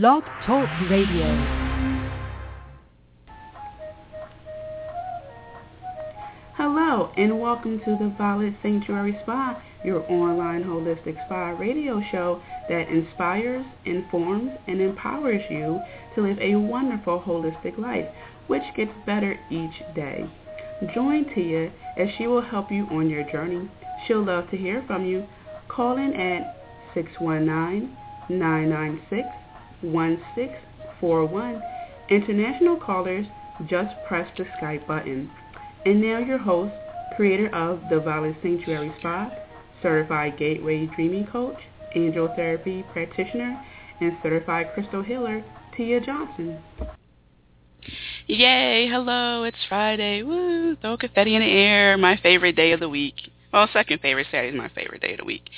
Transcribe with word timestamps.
Blog 0.00 0.24
Talk 0.46 0.70
Radio. 0.88 1.28
Hello, 6.56 7.12
and 7.18 7.38
welcome 7.38 7.78
to 7.80 7.98
the 8.00 8.08
Violet 8.16 8.54
Sanctuary 8.62 9.18
Spa, 9.22 9.62
your 9.84 10.00
online 10.10 10.64
holistic 10.64 11.22
spa 11.26 11.50
radio 11.60 12.00
show 12.10 12.40
that 12.70 12.88
inspires, 12.88 13.66
informs, 13.84 14.52
and 14.66 14.80
empowers 14.80 15.42
you 15.50 15.78
to 16.14 16.22
live 16.22 16.38
a 16.38 16.56
wonderful 16.56 17.20
holistic 17.20 17.76
life, 17.76 18.08
which 18.46 18.62
gets 18.74 18.92
better 19.04 19.38
each 19.50 19.82
day. 19.94 20.24
Join 20.94 21.26
Tia 21.34 21.70
as 21.98 22.08
she 22.16 22.26
will 22.26 22.40
help 22.40 22.72
you 22.72 22.86
on 22.86 23.10
your 23.10 23.30
journey. 23.30 23.68
She'll 24.06 24.24
love 24.24 24.48
to 24.52 24.56
hear 24.56 24.82
from 24.86 25.04
you. 25.04 25.26
Call 25.68 25.98
in 25.98 26.14
at 26.14 26.56
619-996 26.94 29.41
1641. 29.82 31.62
International 32.10 32.76
callers, 32.76 33.26
just 33.66 33.94
press 34.06 34.28
the 34.36 34.44
Skype 34.60 34.86
button. 34.86 35.30
And 35.84 36.00
now 36.00 36.18
your 36.18 36.38
host, 36.38 36.74
creator 37.16 37.54
of 37.54 37.80
the 37.90 38.00
Violet 38.00 38.36
Sanctuary 38.42 38.92
Spa, 38.98 39.30
certified 39.82 40.38
Gateway 40.38 40.88
Dreaming 40.94 41.26
Coach, 41.26 41.58
Angel 41.94 42.32
Therapy 42.36 42.84
Practitioner, 42.92 43.62
and 44.00 44.12
certified 44.22 44.68
Crystal 44.74 45.02
Healer, 45.02 45.44
Tia 45.76 46.00
Johnson. 46.00 46.62
Yay, 48.26 48.88
hello, 48.88 49.42
it's 49.44 49.56
Friday. 49.68 50.22
Woo, 50.22 50.76
throw 50.76 50.96
confetti 50.96 51.34
in 51.34 51.42
the 51.42 51.48
air. 51.48 51.96
My 51.98 52.16
favorite 52.22 52.56
day 52.56 52.72
of 52.72 52.80
the 52.80 52.88
week. 52.88 53.14
Well, 53.52 53.68
second 53.72 54.00
favorite 54.00 54.28
Saturday 54.30 54.50
is 54.50 54.56
my 54.56 54.68
favorite 54.68 55.02
day 55.02 55.12
of 55.12 55.18
the 55.18 55.24
week. 55.24 55.50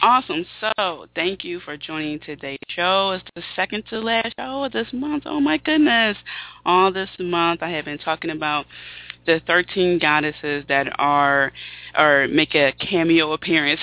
Awesome. 0.00 0.44
So 0.60 1.06
thank 1.14 1.44
you 1.44 1.60
for 1.60 1.76
joining 1.76 2.18
today's 2.20 2.58
show. 2.68 3.12
It's 3.12 3.24
the 3.36 3.42
second 3.54 3.84
to 3.90 4.00
last 4.00 4.34
show 4.38 4.64
of 4.64 4.72
this 4.72 4.88
month. 4.92 5.24
Oh 5.26 5.40
my 5.40 5.58
goodness. 5.58 6.16
All 6.64 6.92
this 6.92 7.10
month 7.18 7.62
I 7.62 7.70
have 7.70 7.84
been 7.84 7.98
talking 7.98 8.30
about 8.30 8.66
the 9.26 9.40
13 9.46 9.98
goddesses 10.00 10.64
that 10.68 10.88
are 10.98 11.52
or 11.96 12.26
make 12.28 12.54
a 12.54 12.72
cameo 12.72 13.32
appearance 13.32 13.80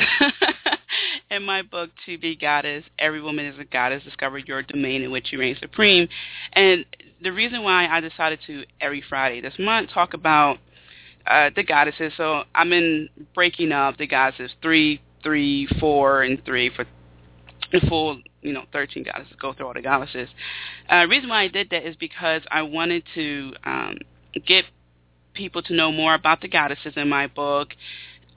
in 1.31 1.43
my 1.43 1.61
book 1.61 1.89
to 2.05 2.17
be 2.17 2.35
goddess 2.35 2.83
every 2.97 3.21
woman 3.21 3.45
is 3.45 3.57
a 3.57 3.63
goddess 3.63 4.03
discover 4.03 4.37
your 4.37 4.61
domain 4.63 5.01
in 5.01 5.11
which 5.11 5.31
you 5.31 5.39
reign 5.39 5.55
supreme 5.59 6.09
and 6.53 6.85
the 7.23 7.31
reason 7.31 7.63
why 7.63 7.87
i 7.87 8.01
decided 8.01 8.39
to 8.45 8.65
every 8.81 9.01
friday 9.07 9.39
this 9.39 9.53
month 9.57 9.89
talk 9.93 10.13
about 10.13 10.57
uh, 11.27 11.49
the 11.55 11.63
goddesses 11.63 12.11
so 12.17 12.43
i'm 12.53 12.73
in 12.73 13.07
breaking 13.33 13.71
up 13.71 13.97
the 13.97 14.07
goddesses 14.07 14.51
three 14.61 14.99
three, 15.23 15.67
four, 15.79 16.23
and 16.23 16.43
three 16.45 16.69
for 16.75 16.85
the 17.71 17.79
full, 17.87 18.21
you 18.41 18.53
know, 18.53 18.63
13 18.71 19.03
goddesses, 19.03 19.33
go 19.39 19.53
through 19.53 19.67
all 19.67 19.73
the 19.73 19.81
goddesses. 19.81 20.29
Uh, 20.89 21.01
the 21.03 21.07
reason 21.07 21.29
why 21.29 21.43
I 21.43 21.47
did 21.47 21.69
that 21.71 21.87
is 21.87 21.95
because 21.95 22.41
I 22.49 22.61
wanted 22.63 23.03
to 23.15 23.53
um, 23.63 23.97
get 24.45 24.65
people 25.33 25.61
to 25.63 25.73
know 25.73 25.91
more 25.91 26.15
about 26.15 26.41
the 26.41 26.47
goddesses 26.47 26.93
in 26.95 27.09
my 27.09 27.27
book, 27.27 27.69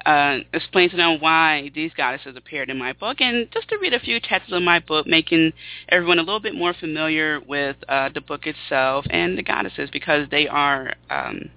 uh, 0.04 0.38
explain 0.52 0.90
to 0.90 0.96
them 0.96 1.20
why 1.20 1.70
these 1.74 1.92
goddesses 1.96 2.36
appeared 2.36 2.70
in 2.70 2.78
my 2.78 2.92
book, 2.92 3.20
and 3.20 3.50
just 3.52 3.68
to 3.68 3.78
read 3.78 3.94
a 3.94 4.00
few 4.00 4.18
chapters 4.20 4.52
of 4.52 4.62
my 4.62 4.80
book, 4.80 5.06
making 5.06 5.52
everyone 5.88 6.18
a 6.18 6.22
little 6.22 6.40
bit 6.40 6.54
more 6.54 6.74
familiar 6.74 7.40
with 7.40 7.76
uh, 7.88 8.08
the 8.12 8.20
book 8.20 8.46
itself 8.46 9.06
and 9.10 9.38
the 9.38 9.42
goddesses 9.42 9.90
because 9.92 10.28
they 10.30 10.48
are 10.48 10.94
um, 11.10 11.50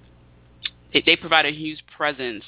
they, 1.06 1.16
provide 1.16 1.46
a 1.46 1.52
huge 1.52 1.84
presence 1.96 2.44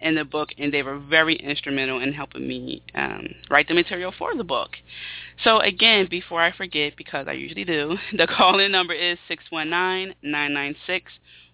in 0.00 0.14
the 0.14 0.24
book, 0.24 0.50
and 0.58 0.72
they 0.72 0.82
were 0.82 0.98
very 0.98 1.36
instrumental 1.36 2.00
in 2.02 2.12
helping 2.12 2.46
me 2.46 2.82
um, 2.94 3.26
write 3.50 3.68
the 3.68 3.74
material 3.74 4.12
for 4.16 4.34
the 4.34 4.44
book. 4.44 4.70
So 5.42 5.60
again, 5.60 6.06
before 6.10 6.42
I 6.42 6.52
forget, 6.52 6.96
because 6.96 7.26
I 7.28 7.32
usually 7.32 7.64
do, 7.64 7.96
the 8.16 8.26
call-in 8.26 8.72
number 8.72 8.94
is 8.94 9.18
619-996 9.30 11.02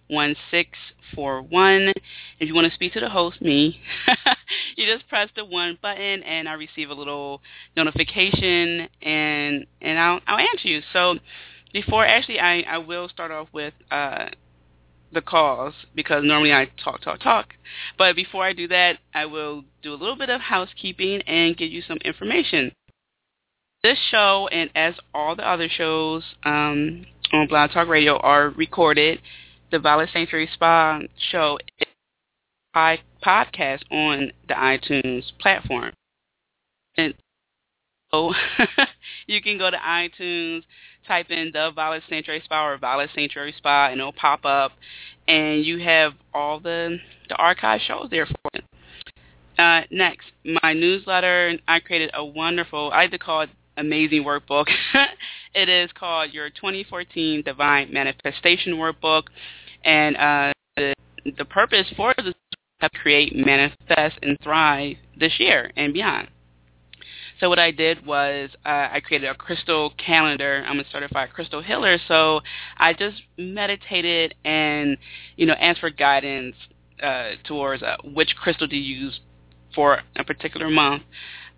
1641. 0.09 1.93
If 2.39 2.47
you 2.47 2.53
want 2.53 2.67
to 2.67 2.73
speak 2.73 2.93
to 2.93 2.99
the 2.99 3.09
host, 3.09 3.41
me, 3.41 3.79
you 4.75 4.85
just 4.85 5.07
press 5.07 5.29
the 5.35 5.45
one 5.45 5.77
button 5.81 6.23
and 6.23 6.47
I 6.47 6.53
receive 6.53 6.89
a 6.89 6.93
little 6.93 7.41
notification 7.75 8.87
and 9.01 9.65
and 9.81 9.99
I'll 9.99 10.19
I'll 10.27 10.39
answer 10.39 10.67
you. 10.67 10.81
So 10.91 11.15
before 11.71 12.05
actually 12.05 12.39
I, 12.39 12.61
I 12.61 12.77
will 12.77 13.09
start 13.09 13.31
off 13.31 13.47
with 13.53 13.73
uh, 13.91 14.29
the 15.13 15.21
calls 15.21 15.73
because 15.95 16.23
normally 16.23 16.53
I 16.53 16.69
talk, 16.83 17.01
talk, 17.01 17.19
talk. 17.19 17.53
But 17.97 18.15
before 18.15 18.43
I 18.43 18.53
do 18.53 18.67
that, 18.67 18.97
I 19.13 19.25
will 19.25 19.63
do 19.81 19.93
a 19.93 19.95
little 19.95 20.15
bit 20.15 20.29
of 20.29 20.41
housekeeping 20.41 21.21
and 21.23 21.57
give 21.57 21.71
you 21.71 21.81
some 21.81 21.97
information. 22.03 22.71
This 23.83 23.99
show, 24.11 24.47
and 24.51 24.69
as 24.75 24.95
all 25.13 25.35
the 25.35 25.47
other 25.47 25.67
shows 25.69 26.23
um, 26.43 27.05
on 27.33 27.47
Blog 27.47 27.71
Talk 27.71 27.87
Radio, 27.87 28.17
are 28.17 28.49
recorded. 28.49 29.19
The 29.71 29.79
Violet 29.79 30.09
Sanctuary 30.13 30.49
Spa 30.53 31.01
show 31.31 31.57
is 31.79 31.87
a 32.75 32.99
podcast 33.25 33.81
on 33.91 34.31
the 34.47 34.53
iTunes 34.53 35.23
platform. 35.39 35.91
And 36.95 37.13
so 38.11 38.33
you 39.27 39.41
can 39.41 39.57
go 39.57 39.69
to 39.69 39.77
iTunes, 39.77 40.63
type 41.07 41.29
in 41.29 41.51
the 41.53 41.71
Violet 41.75 42.03
Sanctuary 42.09 42.41
Spa 42.43 42.67
or 42.67 42.77
Violet 42.77 43.09
Sanctuary 43.15 43.53
Spa, 43.57 43.87
and 43.87 43.99
it'll 43.99 44.13
pop 44.13 44.45
up, 44.45 44.71
and 45.27 45.65
you 45.65 45.79
have 45.79 46.13
all 46.33 46.59
the 46.59 46.97
the 47.29 47.35
archive 47.35 47.81
shows 47.81 48.07
there 48.09 48.25
for 48.25 48.35
you. 48.53 48.61
Uh, 49.57 49.81
next, 49.91 50.27
my 50.61 50.73
newsletter. 50.73 51.53
I 51.67 51.79
created 51.79 52.11
a 52.13 52.25
wonderful. 52.25 52.91
I 52.91 53.03
like 53.03 53.11
to 53.11 53.19
call 53.19 53.41
it 53.41 53.49
amazing 53.77 54.23
workbook. 54.23 54.65
it 55.53 55.69
is 55.69 55.91
called 55.93 56.33
your 56.33 56.49
2014 56.49 57.43
Divine 57.43 57.93
Manifestation 57.93 58.73
Workbook, 58.73 59.23
and 59.83 60.17
uh, 60.17 60.53
the 60.75 60.93
the 61.37 61.45
purpose 61.45 61.87
for 61.95 62.13
this 62.17 62.27
is 62.27 62.33
to 62.81 62.89
create, 62.89 63.35
manifest, 63.35 64.17
and 64.21 64.37
thrive 64.43 64.97
this 65.17 65.39
year 65.39 65.71
and 65.77 65.93
beyond. 65.93 66.27
So 67.39 67.49
what 67.49 67.59
I 67.59 67.71
did 67.71 68.05
was 68.05 68.49
uh, 68.65 68.89
I 68.91 69.01
created 69.03 69.29
a 69.29 69.35
crystal 69.35 69.93
calendar. 69.97 70.63
I'm 70.67 70.79
a 70.79 70.85
certified 70.91 71.33
crystal 71.33 71.61
healer, 71.61 71.97
so 72.07 72.41
I 72.77 72.93
just 72.93 73.21
meditated 73.37 74.35
and 74.45 74.97
you 75.35 75.45
know 75.45 75.53
asked 75.53 75.79
for 75.79 75.89
guidance 75.89 76.55
uh, 77.01 77.31
towards 77.43 77.83
uh, 77.83 77.97
which 78.13 78.35
crystal 78.35 78.67
to 78.67 78.75
use 78.75 79.19
for 79.75 79.99
a 80.15 80.23
particular 80.23 80.69
month. 80.69 81.03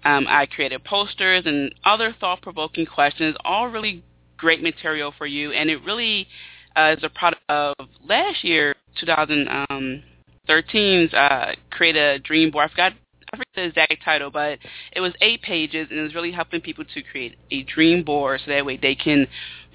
Um, 0.03 0.25
I 0.29 0.45
created 0.45 0.83
posters 0.83 1.43
and 1.45 1.73
other 1.83 2.15
thought-provoking 2.19 2.85
questions, 2.85 3.35
all 3.43 3.69
really 3.69 4.03
great 4.37 4.61
material 4.61 5.13
for 5.17 5.25
you, 5.25 5.51
and 5.51 5.69
it 5.69 5.83
really 5.83 6.27
uh, 6.75 6.95
is 6.97 7.03
a 7.03 7.09
product 7.09 7.41
of 7.49 7.73
last 8.07 8.43
year, 8.43 8.75
2013's 9.03 11.13
uh, 11.13 11.53
Create 11.71 11.95
a 11.95 12.19
Dream 12.19 12.51
Board. 12.51 12.69
I 12.69 12.71
forgot 12.71 12.93
I 13.35 13.37
forget 13.37 13.55
the 13.55 13.63
exact 13.81 14.03
title, 14.03 14.31
but 14.31 14.59
it 14.93 15.01
was 15.01 15.13
eight 15.19 15.41
pages, 15.41 15.87
and 15.89 15.99
it 15.99 16.03
was 16.03 16.15
really 16.15 16.31
helping 16.31 16.61
people 16.61 16.85
to 16.85 17.01
create 17.01 17.37
a 17.51 17.63
dream 17.63 18.03
board 18.03 18.41
so 18.45 18.51
that 18.51 18.65
way 18.65 18.77
they 18.77 18.95
can 18.95 19.27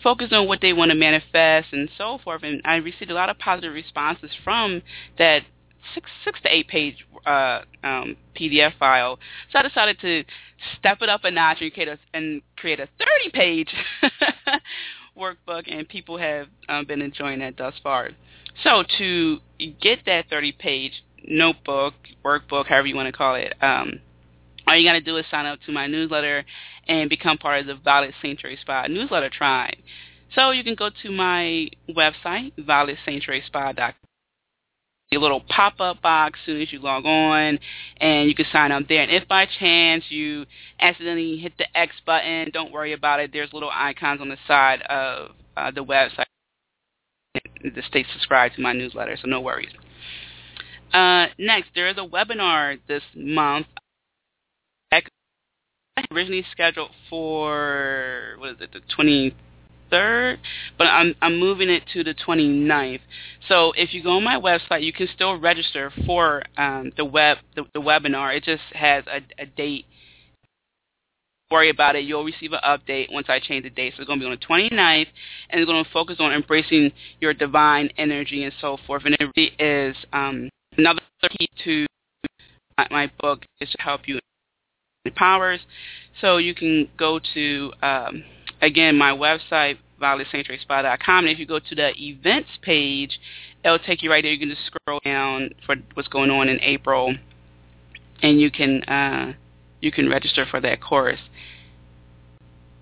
focus 0.03 0.28
on 0.32 0.48
what 0.48 0.60
they 0.62 0.72
want 0.72 0.91
to 0.91 0.94
manifest 0.94 1.69
and 1.72 1.91
so 1.99 2.19
forth. 2.25 2.43
And 2.43 2.62
I 2.65 2.76
received 2.76 3.10
a 3.10 3.15
lot 3.15 3.28
of 3.28 3.38
positive 3.38 3.75
responses 3.75 4.31
from 4.43 4.82
that 5.19 5.43
six 5.94 6.10
six 6.25 6.41
to 6.43 6.54
eight 6.54 6.69
page 6.69 7.06
uh, 7.26 7.60
um, 7.84 8.16
PDF 8.34 8.72
file. 8.78 9.19
So 9.53 9.59
I 9.59 9.62
decided 9.62 10.00
to 10.00 10.25
step 10.78 10.99
it 11.03 11.10
up 11.10 11.25
a 11.25 11.31
notch 11.31 11.59
and 11.60 11.72
create 11.72 11.88
a, 11.88 11.99
and 12.15 12.41
create 12.56 12.81
a 12.81 12.88
30 12.99 13.31
page 13.34 13.75
workbook, 15.19 15.65
and 15.66 15.87
people 15.87 16.16
have 16.16 16.47
um, 16.70 16.87
been 16.87 17.03
enjoying 17.03 17.41
that 17.41 17.59
thus 17.59 17.75
far. 17.82 18.10
So 18.62 18.84
to 18.99 19.38
get 19.81 20.00
that 20.06 20.28
30 20.31 20.53
page 20.53 21.04
notebook, 21.26 21.94
workbook, 22.25 22.66
however 22.66 22.86
you 22.86 22.97
want 22.97 23.06
to 23.06 23.12
call 23.12 23.34
it, 23.34 23.54
um, 23.60 24.00
all 24.66 24.76
you 24.76 24.88
got 24.88 24.92
to 24.92 25.00
do 25.00 25.16
is 25.16 25.25
sign 25.31 25.47
up 25.47 25.58
to 25.66 25.72
my 25.72 25.86
newsletter 25.86 26.44
and 26.86 27.10
become 27.10 27.38
part 27.38 27.60
of 27.60 27.66
the 27.66 27.75
Violet 27.75 28.14
Sanctuary 28.22 28.58
Spa 28.60 28.87
newsletter 28.87 29.31
tribe. 29.31 29.75
So 30.34 30.50
you 30.50 30.62
can 30.62 30.76
go 30.76 30.90
to 31.02 31.11
my 31.11 31.69
website, 31.88 32.52
violetsanctuaryspa.com. 32.58 33.94
A 35.12 35.19
little 35.19 35.40
pop-up 35.49 36.00
box 36.02 36.38
as 36.40 36.46
soon 36.46 36.62
as 36.62 36.72
you 36.72 36.78
log 36.78 37.05
on, 37.05 37.58
and 37.96 38.28
you 38.28 38.34
can 38.37 38.46
sign 38.52 38.70
up 38.70 38.87
there. 38.88 39.02
And 39.02 39.11
if 39.11 39.26
by 39.26 39.44
chance 39.58 40.05
you 40.08 40.46
accidentally 40.78 41.37
hit 41.37 41.55
the 41.58 41.67
X 41.76 41.96
button, 42.06 42.52
don't 42.52 42.70
worry 42.70 42.93
about 42.93 43.19
it. 43.19 43.32
There's 43.32 43.52
little 43.52 43.72
icons 43.75 44.20
on 44.20 44.28
the 44.28 44.37
side 44.46 44.82
of 44.82 45.32
uh, 45.56 45.72
the 45.72 45.84
website 45.84 46.26
that 47.34 47.84
stay 47.88 48.06
subscribed 48.12 48.55
to 48.55 48.61
my 48.61 48.72
newsletter, 48.72 49.17
so 49.20 49.26
no 49.26 49.40
worries. 49.40 49.72
Uh, 50.92 51.26
next, 51.38 51.70
there 51.75 51.88
is 51.88 51.96
a 51.98 52.06
webinar 52.06 52.78
this 52.88 53.02
month. 53.14 53.66
Originally 56.12 56.44
scheduled 56.50 56.90
for 57.10 58.34
what 58.38 58.50
is 58.50 58.56
it, 58.60 58.70
the 58.72 58.81
23rd, 59.92 60.38
but 60.78 60.84
I'm 60.84 61.14
I'm 61.20 61.38
moving 61.38 61.69
it 61.69 61.82
to 61.92 62.02
the 62.02 62.14
29th. 62.14 63.00
So 63.48 63.72
if 63.76 63.92
you 63.92 64.02
go 64.02 64.12
on 64.12 64.25
my 64.25 64.40
website, 64.40 64.82
you 64.82 64.94
can 64.94 65.08
still 65.14 65.38
register 65.38 65.92
for 66.06 66.42
um, 66.56 66.90
the 66.96 67.04
web 67.04 67.38
the, 67.54 67.64
the 67.75 67.81
webinar. 67.81 68.34
It 68.34 68.44
just 68.44 68.62
has 68.72 69.04
a, 69.08 69.20
a 69.43 69.46
date 69.46 69.84
worry 71.50 71.70
about 71.70 71.96
it. 71.96 72.04
You'll 72.04 72.25
receive 72.25 72.52
an 72.52 72.60
update 72.64 73.12
once 73.12 73.26
I 73.28 73.40
change 73.40 73.64
the 73.64 73.70
date. 73.70 73.94
So 73.96 74.02
it's 74.02 74.06
going 74.06 74.20
to 74.20 74.25
be 74.25 74.31
on 74.31 74.38
the 74.38 74.46
29th, 74.70 75.06
and 75.50 75.60
it's 75.60 75.69
going 75.69 75.84
to 75.84 75.90
focus 75.90 76.16
on 76.20 76.32
embracing 76.32 76.93
your 77.20 77.34
divine 77.34 77.90
energy 77.98 78.44
and 78.44 78.52
so 78.60 78.78
forth. 78.86 79.02
And 79.04 79.16
it 79.19 79.28
really 79.36 79.52
is 79.58 79.96
um, 80.12 80.48
another 80.76 81.00
key 81.38 81.49
to 81.64 81.87
my 82.90 83.11
book 83.20 83.44
is 83.61 83.70
to 83.70 83.82
help 83.82 84.02
you 84.06 84.19
powers. 85.17 85.61
So 86.20 86.37
you 86.37 86.55
can 86.55 86.88
go 86.99 87.20
to, 87.34 87.72
um, 87.82 88.25
again, 88.62 88.96
my 88.96 89.12
website, 89.12 89.78
violetsanctuaryspa.com, 90.00 91.25
and 91.25 91.28
if 91.28 91.38
you 91.38 91.46
go 91.46 91.58
to 91.58 91.75
the 91.75 91.93
events 91.96 92.50
page, 92.62 93.19
it'll 93.64 93.78
take 93.78 94.02
you 94.02 94.11
right 94.11 94.22
there. 94.22 94.32
You 94.32 94.38
can 94.38 94.50
just 94.50 94.67
scroll 94.67 95.00
down 95.05 95.50
for 95.67 95.76
what's 95.94 96.08
going 96.08 96.31
on 96.31 96.49
in 96.49 96.58
April, 96.61 97.14
and 98.22 98.40
you 98.40 98.50
can 98.50 98.82
uh, 98.84 99.34
you 99.81 99.93
can 99.93 100.08
register 100.08 100.46
for 100.50 100.61
that 100.61 100.82
course. 100.82 101.20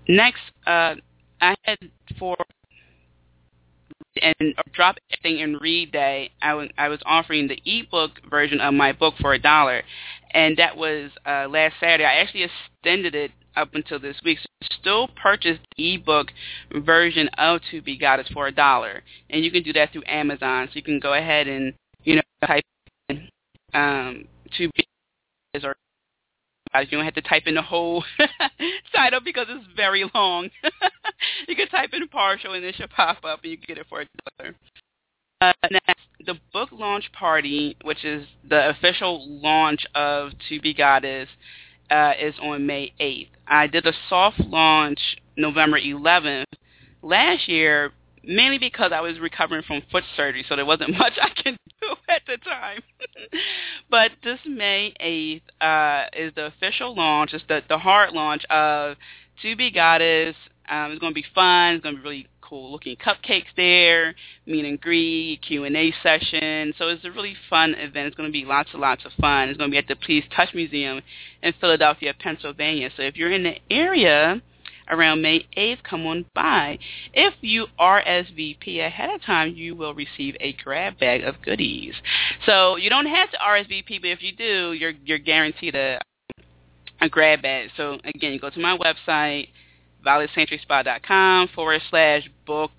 Next, 0.07 0.41
uh, 0.65 0.95
I 1.41 1.55
had 1.63 1.77
for 2.17 2.35
and 4.21 4.55
drop 4.73 4.97
everything 5.11 5.41
and 5.41 5.61
read 5.61 5.91
day. 5.91 6.31
I, 6.41 6.49
w- 6.49 6.71
I 6.77 6.87
was 6.87 6.99
offering 7.05 7.47
the 7.47 7.61
ebook 7.65 8.11
version 8.29 8.59
of 8.59 8.73
my 8.73 8.91
book 8.91 9.15
for 9.19 9.33
a 9.33 9.39
dollar, 9.39 9.83
and 10.31 10.57
that 10.57 10.75
was 10.75 11.11
uh, 11.25 11.47
last 11.49 11.75
Saturday. 11.79 12.05
I 12.05 12.21
actually 12.21 12.43
extended 12.43 13.15
it 13.15 13.31
up 13.55 13.73
until 13.73 13.99
this 13.99 14.17
week. 14.23 14.39
So 14.39 14.67
still 14.79 15.07
purchase 15.21 15.59
the 15.77 15.95
ebook 15.95 16.27
version 16.73 17.29
of 17.37 17.61
To 17.71 17.81
Be 17.81 17.97
Goddess 17.97 18.27
for 18.33 18.47
a 18.47 18.51
dollar, 18.51 19.03
and 19.29 19.43
you 19.43 19.51
can 19.51 19.63
do 19.63 19.73
that 19.73 19.91
through 19.91 20.03
Amazon. 20.07 20.67
So 20.67 20.75
you 20.75 20.83
can 20.83 20.99
go 20.99 21.13
ahead 21.13 21.47
and 21.47 21.73
you 22.03 22.15
know 22.15 22.21
type 22.45 22.63
in 23.09 23.29
um, 23.73 24.25
To 24.57 24.69
Be 24.75 24.87
Goddess 25.53 25.67
or 25.67 25.75
you 26.75 26.97
don't 26.97 27.05
have 27.05 27.15
to 27.15 27.21
type 27.21 27.43
in 27.45 27.55
the 27.55 27.61
whole 27.61 28.03
title 28.95 29.19
because 29.23 29.47
it's 29.49 29.65
very 29.75 30.09
long. 30.13 30.49
you 31.47 31.55
can 31.55 31.67
type 31.67 31.89
in 31.93 32.07
partial 32.07 32.53
and 32.53 32.63
it 32.63 32.75
should 32.75 32.89
pop 32.91 33.17
up 33.23 33.41
and 33.43 33.51
you 33.51 33.57
can 33.57 33.65
get 33.67 33.77
it 33.77 33.87
for 33.89 34.01
a 34.01 34.05
dollar. 34.37 34.55
Uh, 35.41 35.53
next, 35.71 36.01
the 36.25 36.35
book 36.51 36.69
launch 36.71 37.09
party, 37.13 37.77
which 37.83 38.03
is 38.03 38.27
the 38.49 38.69
official 38.69 39.25
launch 39.41 39.85
of 39.95 40.31
To 40.49 40.59
Be 40.59 40.73
Goddess, 40.73 41.29
uh, 41.89 42.11
is 42.19 42.35
on 42.41 42.65
May 42.65 42.93
8th. 42.99 43.29
I 43.47 43.67
did 43.67 43.85
a 43.85 43.93
soft 44.09 44.39
launch 44.39 44.99
November 45.37 45.79
11th 45.79 46.45
last 47.01 47.47
year, 47.47 47.93
mainly 48.23 48.57
because 48.57 48.91
I 48.93 49.01
was 49.01 49.19
recovering 49.19 49.63
from 49.63 49.81
foot 49.91 50.03
surgery, 50.15 50.45
so 50.47 50.55
there 50.55 50.65
wasn't 50.65 50.91
much 50.97 51.13
I 51.21 51.29
can 51.29 51.57
do 51.81 51.95
at 52.07 52.21
the 52.27 52.37
time. 52.37 52.81
but 53.89 54.11
this 54.23 54.39
May 54.45 54.93
8th 55.01 55.41
uh, 55.61 56.07
is 56.13 56.33
the 56.35 56.45
official 56.47 56.95
launch, 56.95 57.33
it's 57.33 57.43
the, 57.47 57.61
the 57.67 57.77
hard 57.77 58.13
launch 58.13 58.45
of 58.49 58.97
To 59.41 59.55
Be 59.55 59.71
Goddess. 59.71 60.35
Um, 60.69 60.91
it's 60.91 60.99
going 60.99 61.13
to 61.13 61.15
be 61.15 61.25
fun. 61.33 61.75
It's 61.75 61.83
going 61.83 61.95
to 61.95 62.01
be 62.01 62.07
really 62.07 62.27
cool 62.49 62.71
looking 62.71 62.95
cupcakes 62.95 63.45
there, 63.55 64.15
meet 64.45 64.65
and 64.65 64.81
greet, 64.81 65.41
Q&A 65.41 65.93
session. 66.01 66.73
So 66.77 66.87
it's 66.87 67.05
a 67.05 67.11
really 67.11 67.35
fun 67.49 67.75
event. 67.75 68.07
It's 68.07 68.15
going 68.15 68.29
to 68.29 68.33
be 68.33 68.45
lots 68.45 68.69
and 68.71 68.81
lots 68.81 69.05
of 69.05 69.11
fun. 69.13 69.49
It's 69.49 69.57
going 69.57 69.69
to 69.69 69.73
be 69.73 69.77
at 69.77 69.87
the 69.87 69.95
Please 69.95 70.23
Touch 70.35 70.49
Museum 70.53 71.01
in 71.43 71.53
Philadelphia, 71.59 72.13
Pennsylvania. 72.17 72.89
So 72.95 73.03
if 73.03 73.15
you're 73.15 73.31
in 73.31 73.43
the 73.43 73.55
area 73.69 74.41
around 74.89 75.21
May 75.21 75.45
8th, 75.57 75.83
come 75.83 76.05
on 76.05 76.25
by. 76.33 76.79
If 77.13 77.33
you 77.41 77.67
RSVP 77.79 78.85
ahead 78.85 79.09
of 79.13 79.21
time, 79.23 79.53
you 79.55 79.75
will 79.75 79.93
receive 79.93 80.35
a 80.39 80.53
grab 80.53 80.99
bag 80.99 81.23
of 81.23 81.41
goodies. 81.41 81.93
So 82.45 82.75
you 82.75 82.89
don't 82.89 83.07
have 83.07 83.31
to 83.31 83.37
RSVP, 83.37 84.01
but 84.01 84.09
if 84.09 84.21
you 84.21 84.35
do, 84.35 84.73
you're 84.73 84.93
you're 85.05 85.19
guaranteed 85.19 85.75
a 85.75 85.99
a 87.01 87.09
grab 87.09 87.41
bag. 87.41 87.69
So 87.77 87.99
again, 88.03 88.33
you 88.33 88.39
go 88.39 88.49
to 88.49 88.59
my 88.59 88.77
website, 88.77 89.49
violetsanctuaryspa.com 90.05 91.49
forward 91.55 91.81
slash 91.89 92.29
book 92.45 92.71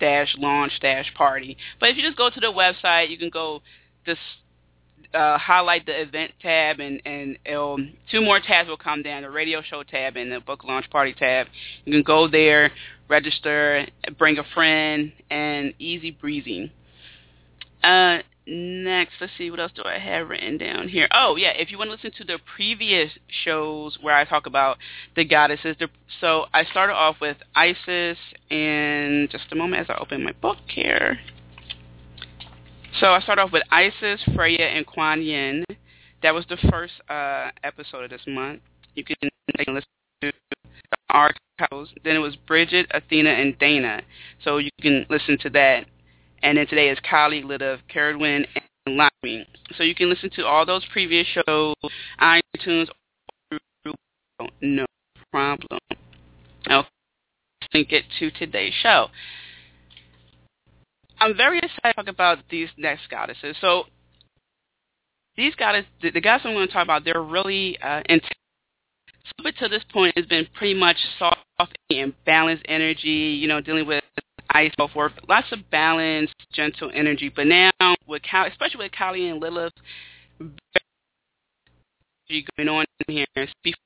dash 0.00 0.34
launch 0.38 0.72
dash 0.80 1.12
party. 1.14 1.56
But 1.78 1.90
if 1.90 1.96
you 1.96 2.02
just 2.02 2.18
go 2.18 2.30
to 2.30 2.40
the 2.40 2.52
website, 2.52 3.10
you 3.10 3.18
can 3.18 3.30
go 3.30 3.62
just 4.04 4.20
uh, 5.14 5.38
highlight 5.38 5.86
the 5.86 6.00
event 6.00 6.32
tab 6.40 6.80
and, 6.80 7.02
and 7.04 7.38
two 8.10 8.20
more 8.20 8.40
tabs 8.40 8.68
will 8.68 8.76
come 8.76 9.02
down, 9.02 9.22
the 9.22 9.30
radio 9.30 9.62
show 9.62 9.82
tab 9.82 10.16
and 10.16 10.32
the 10.32 10.40
book 10.40 10.64
launch 10.64 10.88
party 10.90 11.12
tab. 11.12 11.46
You 11.84 11.92
can 11.92 12.02
go 12.02 12.28
there, 12.28 12.70
register, 13.08 13.86
bring 14.18 14.38
a 14.38 14.44
friend, 14.54 15.12
and 15.30 15.74
easy 15.78 16.10
breezy. 16.10 16.72
Uh, 17.82 18.18
next, 18.46 19.12
let's 19.20 19.32
see, 19.36 19.50
what 19.50 19.60
else 19.60 19.72
do 19.74 19.82
I 19.84 19.98
have 19.98 20.28
written 20.28 20.58
down 20.58 20.88
here? 20.88 21.08
Oh, 21.12 21.36
yeah, 21.36 21.50
if 21.50 21.70
you 21.70 21.78
want 21.78 21.88
to 21.88 21.92
listen 21.92 22.12
to 22.18 22.24
the 22.24 22.38
previous 22.56 23.10
shows 23.44 23.98
where 24.00 24.16
I 24.16 24.24
talk 24.24 24.46
about 24.46 24.78
the 25.14 25.24
goddesses, 25.24 25.76
so 26.20 26.46
I 26.54 26.64
started 26.64 26.94
off 26.94 27.16
with 27.20 27.36
Isis, 27.54 28.18
and 28.50 29.28
just 29.30 29.44
a 29.50 29.56
moment 29.56 29.82
as 29.82 29.90
I 29.90 30.00
open 30.00 30.24
my 30.24 30.32
book 30.32 30.58
here. 30.68 31.18
So 33.00 33.06
I 33.12 33.20
start 33.20 33.38
off 33.38 33.52
with 33.52 33.62
Isis, 33.70 34.20
Freya, 34.34 34.66
and 34.66 34.86
Kuan 34.86 35.22
Yin. 35.22 35.64
That 36.22 36.34
was 36.34 36.44
the 36.48 36.58
first 36.70 36.92
uh, 37.08 37.50
episode 37.64 38.04
of 38.04 38.10
this 38.10 38.20
month. 38.26 38.60
You 38.94 39.04
can 39.04 39.16
listen 39.58 39.88
to 40.20 40.30
the 40.30 40.96
archives. 41.08 41.90
Then 42.04 42.16
it 42.16 42.18
was 42.18 42.36
Bridget, 42.46 42.86
Athena, 42.92 43.30
and 43.30 43.58
Dana. 43.58 44.02
So 44.44 44.58
you 44.58 44.70
can 44.80 45.06
listen 45.08 45.38
to 45.38 45.50
that. 45.50 45.86
And 46.42 46.58
then 46.58 46.66
today 46.66 46.90
is 46.90 46.98
Kali, 47.08 47.42
Lilith, 47.42 47.80
Cerridwen, 47.94 48.46
and 48.86 48.96
Lakshmi. 48.96 49.46
So 49.76 49.84
you 49.84 49.94
can 49.94 50.10
listen 50.10 50.28
to 50.36 50.44
all 50.44 50.66
those 50.66 50.84
previous 50.92 51.26
shows, 51.26 51.74
iTunes, 52.20 52.88
no 54.60 54.84
problem. 55.30 55.78
Okay, 56.66 56.88
let's 57.74 57.88
get 57.88 58.04
to 58.18 58.30
today's 58.32 58.74
show. 58.82 59.06
I'm 61.22 61.36
very 61.36 61.58
excited 61.58 61.80
to 61.84 61.92
talk 61.94 62.08
about 62.08 62.38
these 62.50 62.68
next 62.76 63.08
goddesses. 63.08 63.56
So 63.60 63.84
these 65.36 65.54
goddesses, 65.54 65.88
the, 66.02 66.10
the 66.10 66.20
goddesses 66.20 66.48
I'm 66.48 66.54
going 66.54 66.66
to 66.66 66.72
talk 66.72 66.82
about, 66.82 67.04
they're 67.04 67.22
really 67.22 67.78
uh, 67.80 68.02
intense. 68.08 68.34
Up 69.46 69.54
to 69.60 69.68
this 69.68 69.84
point, 69.92 70.14
it's 70.16 70.26
been 70.26 70.48
pretty 70.52 70.74
much 70.74 70.96
soft 71.20 71.78
and 71.90 72.12
balanced 72.26 72.64
energy, 72.66 73.38
you 73.40 73.46
know, 73.46 73.60
dealing 73.60 73.86
with 73.86 74.02
ice, 74.50 74.72
so 74.76 74.88
forth. 74.88 75.12
Lots 75.28 75.46
of 75.52 75.60
balanced, 75.70 76.34
gentle 76.52 76.90
energy. 76.92 77.32
But 77.34 77.46
now, 77.46 77.70
with 78.08 78.22
especially 78.24 78.84
with 78.84 78.92
Kali 78.92 79.28
and 79.28 79.40
Lilith, 79.40 79.72
going 82.56 82.68
on 82.68 82.84
in 83.06 83.14
here. 83.14 83.46
Before 83.62 83.76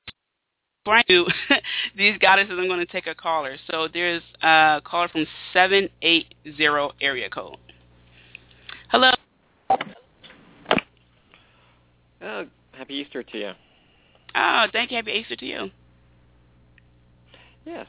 I 0.91 1.03
do 1.07 1.25
these 1.97 2.17
goddesses, 2.19 2.53
I'm 2.57 2.67
going 2.67 2.79
to 2.79 2.85
take 2.85 3.07
a 3.07 3.15
caller. 3.15 3.57
So 3.69 3.87
there's 3.91 4.21
a 4.41 4.81
caller 4.83 5.07
from 5.07 5.25
780 5.53 6.27
area 7.01 7.29
code. 7.29 7.57
Hello. 8.89 9.11
Uh, 12.21 12.45
happy 12.71 12.95
Easter 12.95 13.23
to 13.23 13.37
you. 13.37 13.51
Oh, 14.35 14.65
thank 14.71 14.91
you. 14.91 14.97
Happy 14.97 15.11
Easter 15.11 15.35
to 15.35 15.45
you. 15.45 15.69
Yes. 17.65 17.87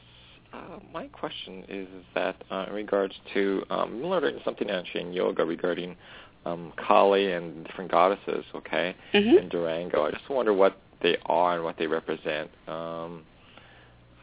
Uh, 0.53 0.79
my 0.91 1.07
question 1.07 1.63
is, 1.69 1.87
is 1.87 2.05
that 2.15 2.35
uh, 2.51 2.65
in 2.67 2.73
regards 2.73 3.13
to 3.33 3.63
um, 3.69 4.03
learning 4.03 4.39
something 4.43 4.69
actually 4.69 5.01
in 5.01 5.13
yoga 5.13 5.45
regarding 5.45 5.95
um, 6.45 6.73
Kali 6.75 7.33
and 7.33 7.65
different 7.65 7.91
goddesses, 7.91 8.43
okay, 8.55 8.95
mm-hmm. 9.13 9.37
in 9.37 9.49
Durango. 9.49 10.05
I 10.05 10.11
just 10.11 10.27
wonder 10.29 10.53
what 10.53 10.77
they 11.01 11.17
are 11.25 11.55
and 11.55 11.63
what 11.63 11.77
they 11.77 11.87
represent. 11.87 12.49
Um, 12.67 13.23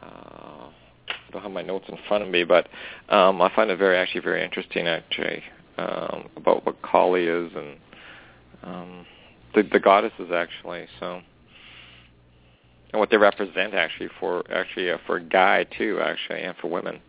uh, 0.02 0.68
I 1.08 1.32
don't 1.32 1.42
have 1.42 1.50
my 1.50 1.62
notes 1.62 1.86
in 1.88 1.98
front 2.08 2.24
of 2.24 2.30
me, 2.30 2.44
but 2.44 2.68
um, 3.08 3.40
I 3.42 3.54
find 3.54 3.70
it 3.70 3.78
very, 3.78 3.96
actually, 3.96 4.20
very 4.22 4.44
interesting, 4.44 4.86
actually, 4.86 5.42
um, 5.78 6.28
about 6.36 6.64
what 6.64 6.80
Kali 6.82 7.24
is 7.26 7.52
and 7.54 7.76
um, 8.62 9.06
the, 9.54 9.62
the 9.62 9.80
goddesses, 9.80 10.30
actually. 10.32 10.86
So, 11.00 11.20
and 12.92 13.00
what 13.00 13.10
they 13.10 13.16
represent, 13.16 13.74
actually, 13.74 14.08
for 14.20 14.44
actually 14.50 14.90
uh, 14.90 14.98
for 15.06 15.16
a 15.16 15.22
guy 15.22 15.64
too, 15.64 16.00
actually, 16.00 16.42
and 16.42 16.56
for 16.56 16.68
women. 16.68 17.00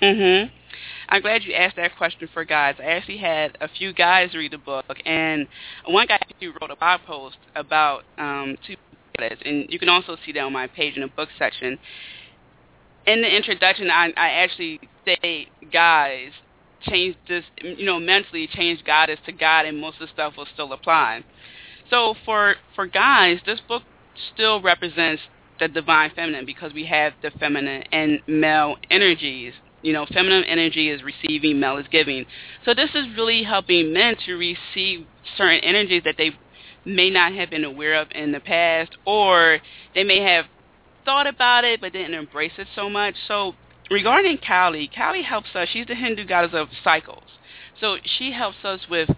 Mhm. 0.00 0.50
I'm 1.08 1.22
glad 1.22 1.44
you 1.44 1.54
asked 1.54 1.76
that 1.76 1.96
question 1.96 2.28
for 2.32 2.44
guys. 2.44 2.76
I 2.80 2.84
actually 2.84 3.18
had 3.18 3.56
a 3.60 3.68
few 3.68 3.92
guys 3.92 4.34
read 4.34 4.52
the 4.52 4.58
book, 4.58 4.84
and 5.04 5.46
one 5.86 6.06
guy 6.06 6.18
who 6.40 6.52
wrote 6.60 6.70
a 6.70 6.76
blog 6.76 7.02
post 7.06 7.36
about 7.54 8.04
um, 8.18 8.56
two 8.66 8.74
and 9.18 9.66
you 9.68 9.78
can 9.78 9.88
also 9.88 10.16
see 10.26 10.32
that 10.32 10.40
on 10.40 10.52
my 10.52 10.66
page 10.66 10.96
in 10.96 11.02
the 11.02 11.08
book 11.08 11.28
section. 11.38 11.78
In 13.06 13.22
the 13.22 13.36
introduction, 13.36 13.90
I, 13.90 14.12
I 14.16 14.28
actually 14.30 14.80
say, 15.04 15.46
guys, 15.72 16.32
change 16.82 17.16
this, 17.28 17.44
you 17.62 17.86
know, 17.86 18.00
mentally 18.00 18.48
change 18.48 18.82
goddess 18.84 19.20
to 19.26 19.32
God, 19.32 19.66
and 19.66 19.78
most 19.78 20.00
of 20.00 20.08
the 20.08 20.12
stuff 20.12 20.36
will 20.36 20.48
still 20.52 20.72
apply. 20.72 21.22
So 21.90 22.14
for 22.24 22.56
for 22.74 22.86
guys, 22.86 23.38
this 23.46 23.60
book 23.68 23.82
still 24.34 24.60
represents 24.60 25.22
the 25.60 25.68
divine 25.68 26.10
feminine 26.16 26.46
because 26.46 26.72
we 26.72 26.86
have 26.86 27.12
the 27.22 27.30
feminine 27.38 27.84
and 27.92 28.20
male 28.26 28.76
energies 28.90 29.52
you 29.84 29.92
know, 29.92 30.06
feminine 30.06 30.44
energy 30.44 30.88
is 30.88 31.02
receiving, 31.02 31.60
male 31.60 31.76
is 31.76 31.86
giving. 31.90 32.24
So 32.64 32.72
this 32.74 32.90
is 32.94 33.06
really 33.16 33.42
helping 33.42 33.92
men 33.92 34.16
to 34.24 34.34
receive 34.34 35.06
certain 35.36 35.60
energies 35.60 36.02
that 36.04 36.16
they 36.16 36.30
may 36.86 37.10
not 37.10 37.34
have 37.34 37.50
been 37.50 37.64
aware 37.64 38.00
of 38.00 38.08
in 38.12 38.32
the 38.32 38.40
past, 38.40 38.96
or 39.04 39.58
they 39.94 40.02
may 40.02 40.20
have 40.20 40.46
thought 41.04 41.26
about 41.26 41.64
it 41.64 41.82
but 41.82 41.92
didn't 41.92 42.14
embrace 42.14 42.52
it 42.56 42.66
so 42.74 42.88
much. 42.88 43.14
So 43.28 43.54
regarding 43.90 44.38
Kali, 44.38 44.90
Kali 44.94 45.22
helps 45.22 45.54
us. 45.54 45.68
She's 45.70 45.86
the 45.86 45.94
Hindu 45.94 46.26
goddess 46.26 46.52
of 46.54 46.68
cycles. 46.82 47.24
So 47.78 47.96
she 48.02 48.32
helps 48.32 48.64
us 48.64 48.80
with 48.88 49.10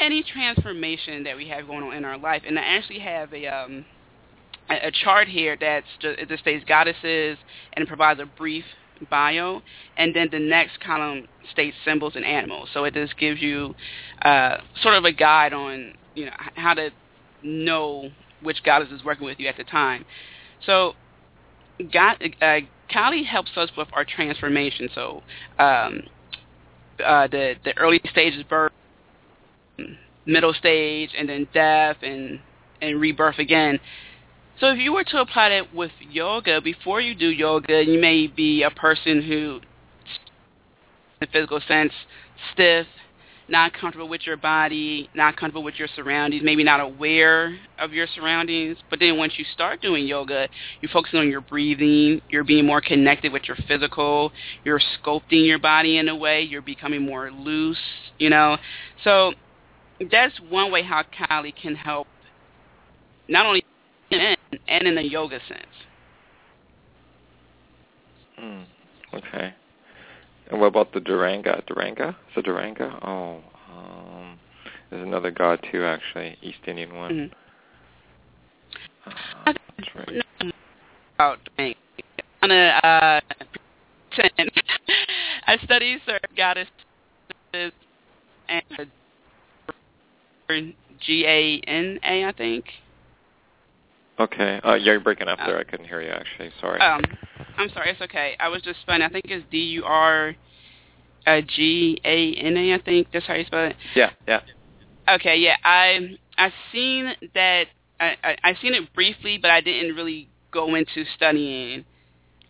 any 0.00 0.24
transformation 0.24 1.22
that 1.22 1.36
we 1.36 1.48
have 1.48 1.68
going 1.68 1.84
on 1.84 1.94
in 1.94 2.04
our 2.04 2.18
life. 2.18 2.42
And 2.44 2.58
I 2.58 2.62
actually 2.62 2.98
have 3.00 3.32
a 3.32 3.46
um, 3.46 3.84
a 4.70 4.90
chart 4.90 5.28
here 5.28 5.56
that's 5.60 5.86
just, 6.00 6.18
it 6.18 6.28
just 6.28 6.42
states 6.42 6.64
goddesses 6.66 7.38
and 7.72 7.82
it 7.82 7.88
provides 7.88 8.20
a 8.20 8.26
brief 8.26 8.64
bio, 9.08 9.62
and 9.96 10.14
then 10.14 10.28
the 10.30 10.38
next 10.38 10.80
column 10.80 11.28
states 11.50 11.76
symbols 11.84 12.14
and 12.16 12.24
animals. 12.24 12.68
So 12.72 12.84
it 12.84 12.94
just 12.94 13.16
gives 13.18 13.40
you 13.40 13.74
uh, 14.22 14.58
sort 14.82 14.94
of 14.94 15.04
a 15.04 15.12
guide 15.12 15.52
on 15.52 15.94
you 16.14 16.26
know 16.26 16.32
how 16.54 16.74
to 16.74 16.90
know 17.42 18.10
which 18.42 18.62
goddess 18.62 18.90
is 18.90 19.04
working 19.04 19.26
with 19.26 19.38
you 19.38 19.48
at 19.48 19.56
the 19.56 19.64
time. 19.64 20.04
So 20.66 20.94
God, 21.92 22.16
uh, 22.40 22.58
Kali 22.92 23.22
helps 23.24 23.52
us 23.56 23.70
with 23.76 23.88
our 23.92 24.04
transformation. 24.04 24.88
So 24.94 25.22
um, 25.58 26.02
uh, 27.04 27.26
the 27.28 27.54
the 27.64 27.76
early 27.78 28.00
stages 28.10 28.42
birth, 28.44 28.72
middle 30.26 30.52
stage, 30.54 31.10
and 31.16 31.28
then 31.28 31.48
death 31.52 31.96
and 32.02 32.40
and 32.82 33.00
rebirth 33.00 33.38
again. 33.38 33.78
So 34.60 34.66
if 34.66 34.78
you 34.78 34.92
were 34.92 35.04
to 35.04 35.20
apply 35.22 35.48
that 35.48 35.74
with 35.74 35.90
yoga, 36.10 36.60
before 36.60 37.00
you 37.00 37.14
do 37.14 37.28
yoga, 37.28 37.82
you 37.82 37.98
may 37.98 38.26
be 38.26 38.62
a 38.62 38.70
person 38.70 39.22
who, 39.22 39.60
in 41.22 41.28
physical 41.32 41.62
sense, 41.66 41.92
stiff, 42.52 42.86
not 43.48 43.72
comfortable 43.72 44.06
with 44.06 44.26
your 44.26 44.36
body, 44.36 45.08
not 45.14 45.36
comfortable 45.36 45.62
with 45.62 45.76
your 45.76 45.88
surroundings, 45.96 46.42
maybe 46.44 46.62
not 46.62 46.78
aware 46.78 47.58
of 47.78 47.94
your 47.94 48.06
surroundings. 48.14 48.76
But 48.90 49.00
then 49.00 49.16
once 49.16 49.32
you 49.38 49.46
start 49.54 49.80
doing 49.80 50.06
yoga, 50.06 50.46
you're 50.82 50.90
focusing 50.90 51.20
on 51.20 51.30
your 51.30 51.40
breathing, 51.40 52.20
you're 52.28 52.44
being 52.44 52.66
more 52.66 52.82
connected 52.82 53.32
with 53.32 53.48
your 53.48 53.56
physical, 53.66 54.30
you're 54.64 54.80
sculpting 55.02 55.46
your 55.46 55.58
body 55.58 55.96
in 55.96 56.08
a 56.10 56.14
way, 56.14 56.42
you're 56.42 56.60
becoming 56.60 57.02
more 57.02 57.30
loose, 57.30 57.78
you 58.18 58.28
know. 58.28 58.58
So 59.04 59.32
that's 60.10 60.38
one 60.50 60.70
way 60.70 60.82
how 60.82 61.02
Kali 61.02 61.52
can 61.52 61.74
help 61.74 62.06
not 63.26 63.46
only 63.46 63.64
and 64.70 64.86
in 64.86 64.96
a 64.96 65.02
yoga 65.02 65.38
sense. 65.48 65.66
Mm, 68.42 68.64
okay. 69.14 69.54
And 70.50 70.60
what 70.60 70.68
about 70.68 70.92
the 70.92 71.00
Duranga? 71.00 71.62
Duranga? 71.66 72.10
Is 72.10 72.14
it 72.36 72.46
Duranga? 72.46 73.06
Oh, 73.06 73.40
um, 73.70 74.38
there's 74.88 75.06
another 75.06 75.30
god 75.30 75.60
too, 75.70 75.84
actually, 75.84 76.38
East 76.42 76.60
Indian 76.66 76.94
one. 76.94 77.30
Mm-hmm. 79.06 79.10
Uh, 79.46 79.52
that's 79.76 79.90
right. 79.94 80.24
About 81.16 81.38
Duranga. 81.58 81.76
On 82.42 82.50
a 82.50 82.80
uh, 82.82 83.20
I 85.46 85.56
study 85.64 85.98
certain 86.06 86.30
goddesses 86.36 86.70
and 88.48 88.62
G 91.00 91.24
A 91.26 91.60
N 91.66 91.98
A, 92.02 92.24
I 92.24 92.32
think. 92.32 92.64
Okay. 94.20 94.60
Uh, 94.62 94.74
you're 94.74 95.00
breaking 95.00 95.28
up 95.28 95.38
there. 95.46 95.58
I 95.58 95.64
couldn't 95.64 95.86
hear 95.86 96.02
you 96.02 96.10
actually. 96.10 96.50
Sorry. 96.60 96.78
Um, 96.80 97.00
I'm 97.56 97.70
sorry. 97.70 97.90
It's 97.90 98.02
okay. 98.02 98.36
I 98.38 98.48
was 98.48 98.60
just 98.60 98.80
spelling. 98.82 99.00
I 99.00 99.08
think 99.08 99.24
it's 99.28 99.44
D 99.50 99.56
U 99.58 99.84
R 99.84 100.34
uh, 101.26 101.40
G 101.46 101.98
A 102.04 102.34
N 102.34 102.56
A. 102.56 102.74
I 102.74 102.82
think 102.82 103.08
that's 103.12 103.26
how 103.26 103.34
you 103.34 103.44
spell 103.46 103.66
it. 103.66 103.76
Yeah. 103.94 104.10
Yeah. 104.28 104.40
Okay. 105.08 105.36
Yeah. 105.36 105.56
I 105.64 106.16
I 106.36 106.52
seen 106.70 107.12
that. 107.34 107.64
I, 107.98 108.16
I 108.22 108.36
I 108.44 108.54
seen 108.60 108.74
it 108.74 108.92
briefly, 108.94 109.38
but 109.40 109.50
I 109.50 109.62
didn't 109.62 109.96
really 109.96 110.28
go 110.50 110.74
into 110.74 111.04
studying 111.16 111.84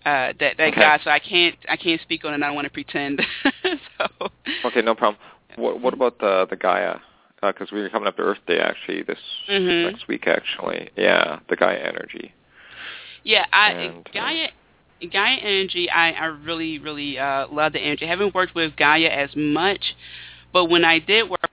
uh, 0.04 0.32
that 0.40 0.56
that 0.56 0.72
Okay. 0.72 0.80
guy. 0.80 0.98
So 1.04 1.10
I 1.10 1.20
can't 1.20 1.56
I 1.68 1.76
can't 1.76 2.00
speak 2.00 2.24
on 2.24 2.34
it. 2.34 2.42
I 2.42 2.46
don't 2.46 2.56
want 2.56 2.66
to 2.66 2.72
pretend. 2.72 3.22
so. 3.98 4.28
Okay. 4.64 4.82
No 4.82 4.96
problem. 4.96 5.22
What 5.54 5.80
What 5.80 5.94
about 5.94 6.18
the 6.18 6.46
the 6.50 6.56
Gaia? 6.56 6.96
Because 7.42 7.72
we 7.72 7.80
were 7.80 7.88
coming 7.88 8.06
up 8.08 8.16
to 8.16 8.22
Earth 8.22 8.44
Day 8.46 8.58
actually 8.58 9.02
this 9.02 9.18
Mhm. 9.48 9.92
next 9.92 10.08
week. 10.08 10.26
Actually, 10.26 10.90
yeah, 10.96 11.38
the 11.48 11.56
Gaia 11.56 11.78
energy. 11.78 12.32
Yeah, 13.24 13.46
I 13.52 13.72
And, 13.72 14.06
uh, 14.06 14.10
Gaia 14.12 14.50
Gaia 15.10 15.36
energy. 15.36 15.88
I 15.90 16.12
I 16.12 16.24
really 16.26 16.78
really 16.78 17.18
uh, 17.18 17.46
love 17.48 17.72
the 17.72 17.80
energy. 17.80 18.04
I 18.04 18.08
haven't 18.08 18.34
worked 18.34 18.54
with 18.54 18.76
Gaia 18.76 19.08
as 19.08 19.34
much, 19.34 19.94
but 20.52 20.66
when 20.66 20.84
I 20.84 20.98
did 20.98 21.28
work, 21.28 21.40
it 21.42 21.50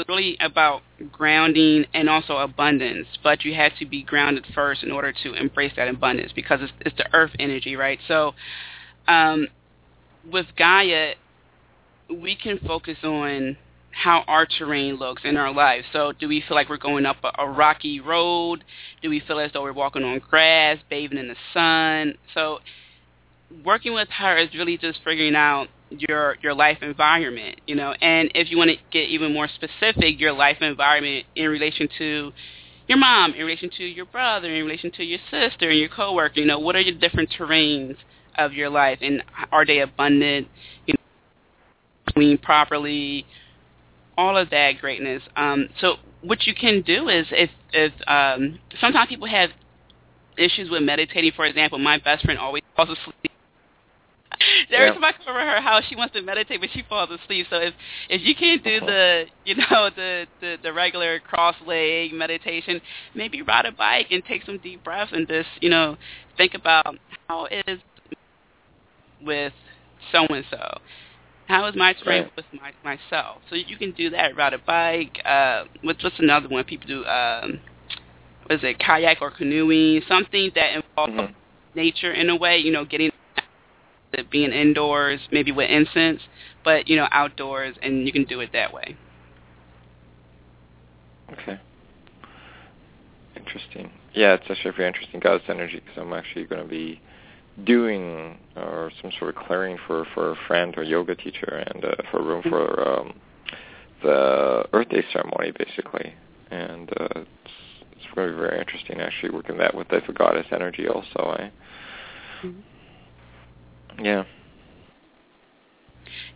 was 0.00 0.08
really 0.08 0.36
about 0.40 0.82
grounding 1.12 1.86
and 1.94 2.08
also 2.10 2.38
abundance. 2.38 3.06
But 3.22 3.44
you 3.44 3.54
had 3.54 3.76
to 3.76 3.86
be 3.86 4.02
grounded 4.02 4.46
first 4.54 4.82
in 4.82 4.90
order 4.90 5.12
to 5.22 5.34
embrace 5.34 5.72
that 5.76 5.88
abundance 5.88 6.32
because 6.32 6.60
it's 6.62 6.72
it's 6.80 6.96
the 6.96 7.06
Earth 7.14 7.32
energy, 7.38 7.76
right? 7.76 8.00
So, 8.08 8.34
um, 9.06 9.46
with 10.28 10.46
Gaia, 10.56 11.14
we 12.08 12.34
can 12.34 12.58
focus 12.58 12.98
on 13.04 13.56
how 13.92 14.24
our 14.26 14.46
terrain 14.46 14.94
looks 14.94 15.22
in 15.24 15.36
our 15.36 15.52
lives. 15.52 15.84
So 15.92 16.12
do 16.12 16.28
we 16.28 16.42
feel 16.46 16.56
like 16.56 16.68
we're 16.68 16.78
going 16.78 17.06
up 17.06 17.16
a, 17.24 17.42
a 17.42 17.50
rocky 17.50 18.00
road? 18.00 18.64
Do 19.02 19.10
we 19.10 19.20
feel 19.20 19.40
as 19.40 19.52
though 19.52 19.62
we're 19.62 19.72
walking 19.72 20.04
on 20.04 20.20
grass, 20.30 20.78
bathing 20.88 21.18
in 21.18 21.28
the 21.28 21.36
sun? 21.52 22.14
So 22.34 22.60
working 23.64 23.94
with 23.94 24.08
her 24.10 24.38
is 24.38 24.48
really 24.54 24.78
just 24.78 25.00
figuring 25.04 25.34
out 25.34 25.68
your 25.90 26.36
your 26.42 26.54
life 26.54 26.78
environment, 26.82 27.60
you 27.66 27.74
know. 27.74 27.92
And 28.00 28.30
if 28.34 28.50
you 28.50 28.56
want 28.56 28.70
to 28.70 28.76
get 28.92 29.08
even 29.08 29.32
more 29.32 29.48
specific, 29.48 30.20
your 30.20 30.32
life 30.32 30.58
environment 30.60 31.26
in 31.34 31.48
relation 31.48 31.88
to 31.98 32.32
your 32.86 32.98
mom, 32.98 33.34
in 33.34 33.44
relation 33.44 33.70
to 33.76 33.84
your 33.84 34.06
brother, 34.06 34.52
in 34.52 34.64
relation 34.64 34.90
to 34.92 35.04
your 35.04 35.18
sister 35.30 35.68
and 35.68 35.78
your 35.78 35.88
coworker, 35.88 36.40
you 36.40 36.46
know, 36.46 36.58
what 36.58 36.76
are 36.76 36.80
your 36.80 36.98
different 36.98 37.30
terrains 37.38 37.96
of 38.38 38.52
your 38.52 38.70
life 38.70 38.98
and 39.02 39.22
are 39.52 39.66
they 39.66 39.80
abundant, 39.80 40.48
you 40.86 40.94
know, 40.94 42.12
clean 42.12 42.38
properly, 42.38 43.26
all 44.20 44.36
of 44.36 44.50
that 44.50 44.72
greatness. 44.80 45.22
Um, 45.36 45.68
so 45.80 45.96
what 46.20 46.46
you 46.46 46.54
can 46.54 46.82
do 46.82 47.08
is 47.08 47.26
if 47.30 47.50
if 47.72 47.92
um, 48.06 48.58
sometimes 48.80 49.08
people 49.08 49.26
have 49.26 49.50
issues 50.36 50.68
with 50.70 50.82
meditating. 50.82 51.32
For 51.34 51.46
example, 51.46 51.78
my 51.78 51.98
best 51.98 52.24
friend 52.24 52.38
always 52.38 52.62
falls 52.76 52.90
asleep. 52.90 53.14
Every 54.70 54.86
Yeah. 54.86 54.92
time 54.92 55.04
I 55.04 55.12
come 55.12 55.28
over 55.28 55.40
her 55.40 55.60
house, 55.60 55.84
she 55.88 55.96
wants 55.96 56.12
to 56.14 56.22
meditate, 56.22 56.60
but 56.60 56.70
she 56.70 56.82
falls 56.82 57.10
asleep. 57.10 57.46
So 57.48 57.56
if 57.56 57.74
if 58.10 58.20
you 58.22 58.34
can't 58.34 58.62
do 58.62 58.80
the 58.80 59.24
you 59.44 59.54
know 59.54 59.88
the 59.96 60.26
the, 60.40 60.58
the 60.62 60.72
regular 60.72 61.18
cross 61.20 61.56
leg 61.66 62.12
meditation, 62.12 62.80
maybe 63.14 63.40
ride 63.40 63.64
a 63.64 63.72
bike 63.72 64.08
and 64.10 64.22
take 64.24 64.44
some 64.44 64.58
deep 64.58 64.84
breaths 64.84 65.12
and 65.14 65.26
just 65.26 65.48
you 65.62 65.70
know 65.70 65.96
think 66.36 66.52
about 66.54 66.94
how 67.28 67.46
is 67.66 67.80
with 69.22 69.54
so 70.12 70.26
and 70.26 70.44
so. 70.50 70.78
How 71.50 71.66
is 71.66 71.74
my 71.74 71.92
terrain 71.94 72.22
Right. 72.22 72.32
with 72.36 72.46
my, 72.52 72.72
myself? 72.84 73.42
So 73.50 73.56
you 73.56 73.76
can 73.76 73.90
do 73.90 74.08
that. 74.10 74.36
Ride 74.36 74.54
a 74.54 74.58
bike. 74.58 75.20
Uh, 75.24 75.64
what's 75.82 76.02
what's 76.04 76.18
another 76.20 76.48
one 76.48 76.62
people 76.62 76.86
do? 76.86 77.04
Um, 77.06 77.60
what 78.44 78.58
is 78.58 78.62
it 78.62 78.78
kayak 78.78 79.20
or 79.20 79.32
canoeing? 79.32 80.00
Something 80.02 80.52
that 80.54 80.74
involves 80.76 81.12
Mhm. 81.12 81.34
nature 81.74 82.12
in 82.12 82.30
a 82.30 82.36
way. 82.36 82.58
You 82.58 82.70
know, 82.70 82.84
getting 82.84 83.10
being 84.30 84.52
indoors, 84.52 85.20
maybe 85.32 85.50
with 85.50 85.68
incense, 85.68 86.22
but 86.62 86.86
you 86.86 86.94
know, 86.94 87.08
outdoors, 87.10 87.76
and 87.82 88.06
you 88.06 88.12
can 88.12 88.24
do 88.24 88.38
it 88.38 88.52
that 88.52 88.72
way. 88.72 88.96
Okay. 91.32 91.58
Interesting. 93.34 93.90
Yeah, 94.12 94.34
it's 94.34 94.48
actually 94.48 94.70
very 94.72 94.86
interesting 94.86 95.18
goddess 95.18 95.48
energy 95.48 95.80
because 95.80 95.98
I'm 95.98 96.12
actually 96.12 96.44
going 96.44 96.62
to 96.62 96.68
be 96.68 97.00
doing 97.64 98.38
or 98.56 98.90
some 99.02 99.12
sort 99.18 99.36
of 99.36 99.42
clearing 99.42 99.78
for 99.86 100.06
for 100.14 100.32
a 100.32 100.36
friend 100.46 100.74
or 100.76 100.82
yoga 100.82 101.14
teacher 101.14 101.64
and 101.74 101.84
uh, 101.84 101.94
for 102.10 102.20
a 102.20 102.22
room 102.22 102.42
for 102.48 102.88
um, 102.88 103.14
the 104.02 104.64
Earth 104.72 104.88
Day 104.88 105.04
ceremony 105.12 105.52
basically, 105.52 106.14
and 106.50 106.90
uh, 106.98 107.08
it's 107.14 107.52
it's 107.92 108.14
going 108.14 108.28
to 108.28 108.34
be 108.34 108.40
very 108.40 108.58
interesting 108.58 109.00
actually 109.00 109.30
working 109.30 109.58
that 109.58 109.74
with 109.74 109.88
the 109.88 110.00
goddess 110.12 110.46
energy 110.52 110.88
also. 110.88 111.18
I 111.18 111.52
yeah. 114.02 114.24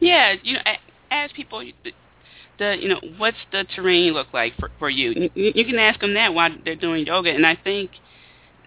Yeah, 0.01 0.35
you 0.43 0.55
know, 0.55 0.61
a- 0.67 1.15
ask 1.15 1.35
people 1.35 1.61
the, 1.61 1.93
the 2.59 2.77
you 2.81 2.89
know 2.89 3.01
what's 3.17 3.37
the 3.53 3.65
terrain 3.75 4.13
look 4.13 4.29
like 4.33 4.55
for 4.59 4.71
for 4.79 4.91
you. 4.91 5.31
You, 5.35 5.53
you 5.55 5.65
can 5.65 5.79
ask 5.79 6.01
them 6.01 6.15
that 6.15 6.35
while 6.35 6.51
they're 6.65 6.77
doing 6.77 7.07
yoga, 7.07 7.31
and 7.31 7.47
I 7.47 7.57
think 7.57 7.91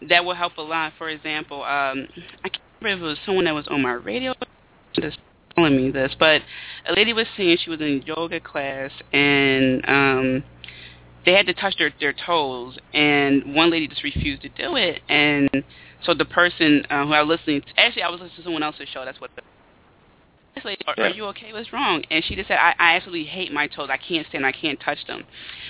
that 0.09 0.23
will 0.23 0.35
help 0.35 0.57
a 0.57 0.61
lot. 0.61 0.93
For 0.97 1.09
example, 1.09 1.63
um, 1.63 2.07
I 2.43 2.49
can't 2.49 2.63
remember 2.81 3.05
if 3.05 3.07
it 3.07 3.09
was 3.11 3.17
someone 3.25 3.45
that 3.45 3.53
was 3.53 3.67
on 3.67 3.81
my 3.81 3.93
radio 3.93 4.33
just 4.93 5.17
telling 5.55 5.75
me 5.75 5.91
this, 5.91 6.15
but 6.19 6.41
a 6.87 6.93
lady 6.93 7.13
was 7.13 7.25
saying 7.35 7.57
she 7.63 7.69
was 7.69 7.81
in 7.81 8.03
yoga 8.05 8.39
class 8.39 8.91
and 9.13 9.83
um 9.87 10.43
they 11.25 11.33
had 11.33 11.45
to 11.47 11.53
touch 11.53 11.75
their 11.77 11.91
their 11.99 12.13
toes, 12.13 12.77
and 12.93 13.53
one 13.53 13.69
lady 13.69 13.87
just 13.87 14.03
refused 14.03 14.41
to 14.43 14.49
do 14.49 14.75
it, 14.75 15.01
and 15.09 15.49
so 16.03 16.13
the 16.13 16.25
person 16.25 16.85
uh, 16.89 17.05
who 17.05 17.13
I 17.13 17.21
was 17.21 17.37
listening 17.39 17.61
to, 17.61 17.67
actually 17.79 18.03
I 18.03 18.09
was 18.09 18.21
listening 18.21 18.37
to 18.37 18.43
someone 18.43 18.63
else's 18.63 18.87
show. 18.89 19.03
That's 19.03 19.19
what 19.19 19.31
the 19.35 19.41
this 20.55 20.65
lady, 20.65 20.81
are, 20.87 20.95
are 20.97 21.09
you 21.09 21.25
okay? 21.25 21.53
What's 21.53 21.71
wrong? 21.71 22.03
And 22.09 22.23
she 22.23 22.35
just 22.35 22.47
said, 22.47 22.57
I, 22.57 22.73
I 22.79 22.95
absolutely 22.95 23.25
hate 23.25 23.51
my 23.51 23.67
toes. 23.67 23.89
I 23.91 23.97
can't 23.97 24.25
stand. 24.27 24.43
I 24.43 24.51
can't 24.51 24.79
touch 24.79 24.97
them. 25.05 25.23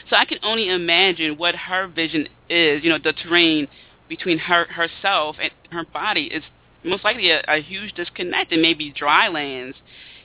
So 0.10 0.16
I 0.16 0.24
can 0.24 0.38
only 0.44 0.70
imagine 0.70 1.38
what 1.38 1.56
her 1.56 1.88
vision 1.88 2.30
is. 2.50 2.84
You 2.84 2.92
know, 2.92 2.98
the 3.04 3.12
terrain 3.12 3.68
between 4.10 4.38
her 4.38 4.66
herself 4.66 5.38
and 5.42 5.52
her 5.72 5.86
body 5.94 6.26
is 6.26 6.44
most 6.84 7.04
likely 7.04 7.30
a, 7.32 7.42
a 7.48 7.62
huge 7.62 7.94
disconnect 7.94 8.52
and 8.52 8.62
maybe 8.62 8.92
dry 8.92 9.28
lands, 9.28 9.78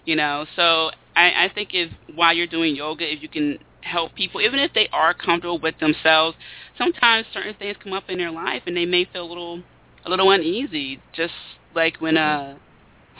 you 0.04 0.16
know. 0.16 0.46
So 0.56 0.90
I, 1.16 1.46
I 1.46 1.50
think 1.54 1.70
if 1.72 1.90
while 2.14 2.32
you're 2.32 2.46
doing 2.46 2.76
yoga, 2.76 3.10
if 3.10 3.22
you 3.22 3.28
can 3.28 3.58
help 3.82 4.14
people, 4.14 4.40
even 4.40 4.60
if 4.60 4.72
they 4.74 4.88
are 4.92 5.12
comfortable 5.14 5.58
with 5.58 5.78
themselves, 5.80 6.36
sometimes 6.78 7.26
certain 7.32 7.54
things 7.58 7.76
come 7.82 7.92
up 7.92 8.04
in 8.08 8.18
their 8.18 8.30
life 8.30 8.62
and 8.66 8.76
they 8.76 8.86
may 8.86 9.04
feel 9.04 9.24
a 9.24 9.28
little 9.28 9.62
a 10.04 10.10
little 10.10 10.30
uneasy. 10.30 11.00
Just 11.14 11.34
like 11.74 12.00
when 12.00 12.16
uh 12.16 12.56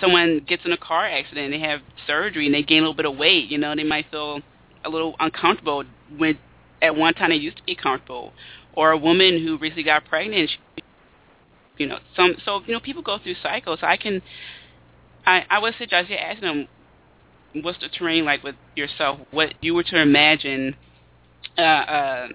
someone 0.01 0.45
gets 0.49 0.65
in 0.65 0.73
a 0.73 0.77
car 0.77 1.07
accident 1.07 1.53
and 1.53 1.55
they 1.55 1.67
have 1.67 1.81
surgery 2.07 2.47
and 2.47 2.55
they 2.55 2.63
gain 2.63 2.79
a 2.79 2.83
little 2.83 2.95
bit 2.95 3.07
of 3.07 3.17
weight, 3.17 3.49
you 3.51 3.59
know, 3.59 3.75
they 3.75 3.85
might 3.85 4.11
feel 4.11 4.41
a 4.85 4.89
little 4.89 5.15
uncomfortable 5.21 5.85
when 6.17 6.39
at 6.81 6.97
one 6.97 7.15
time 7.15 7.31
they 7.31 7.37
used 7.37 7.57
to 7.57 7.63
be 7.63 7.77
comfortable. 7.77 8.33
Or 8.75 8.93
a 8.93 8.99
woman 8.99 9.43
who 9.43 9.59
recently 9.59 9.83
got 9.83 10.05
pregnant, 10.07 10.51
she, 10.51 10.83
you 11.79 11.87
know, 11.87 11.99
some 12.17 12.37
so 12.45 12.63
you 12.67 12.73
know 12.73 12.81
people 12.81 13.03
go 13.03 13.19
through 13.19 13.35
cycles. 13.43 13.81
I 13.83 13.97
can, 13.97 14.23
I 15.27 15.45
I 15.51 15.59
would 15.59 15.75
suggest 15.79 16.09
you 16.09 16.17
ask 16.17 16.41
them, 16.41 16.69
what's 17.61 17.79
the 17.81 17.89
terrain 17.89 18.25
like 18.25 18.43
with 18.43 18.57
yourself? 18.75 19.21
What 19.31 19.55
you 19.61 19.75
were 19.75 19.83
to 19.85 20.01
imagine, 20.01 20.75
uh, 21.59 21.61
uh 21.61 22.29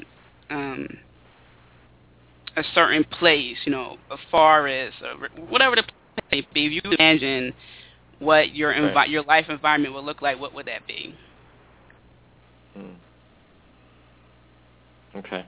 um, 0.50 0.88
a 2.56 2.64
certain 2.74 3.04
place, 3.04 3.58
you 3.66 3.72
know, 3.72 3.98
a 4.12 4.18
forest, 4.32 4.98
or 5.02 5.30
whatever 5.48 5.76
the 5.76 5.84
place 5.84 5.94
may 6.32 6.48
be. 6.54 6.66
If 6.68 6.84
you 6.84 6.92
imagine 6.92 7.54
what 8.20 8.56
your 8.56 8.74
envi- 8.74 8.96
right. 8.96 9.10
your 9.10 9.24
life 9.24 9.46
environment 9.50 9.94
would 9.94 10.04
look 10.04 10.22
like, 10.22 10.40
what 10.40 10.54
would 10.54 10.66
that 10.68 10.86
be? 10.88 11.16
Hmm. 12.76 12.94
Okay. 15.16 15.46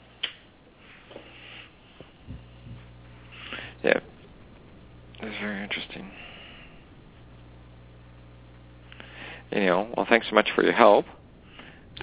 Yeah. 3.84 4.00
That's 5.22 5.36
very 5.40 5.64
interesting. 5.64 6.12
You 9.52 9.66
know, 9.66 9.94
well, 9.96 10.06
thanks 10.08 10.28
so 10.30 10.36
much 10.36 10.50
for 10.56 10.64
your 10.64 10.74
help. 10.74 11.06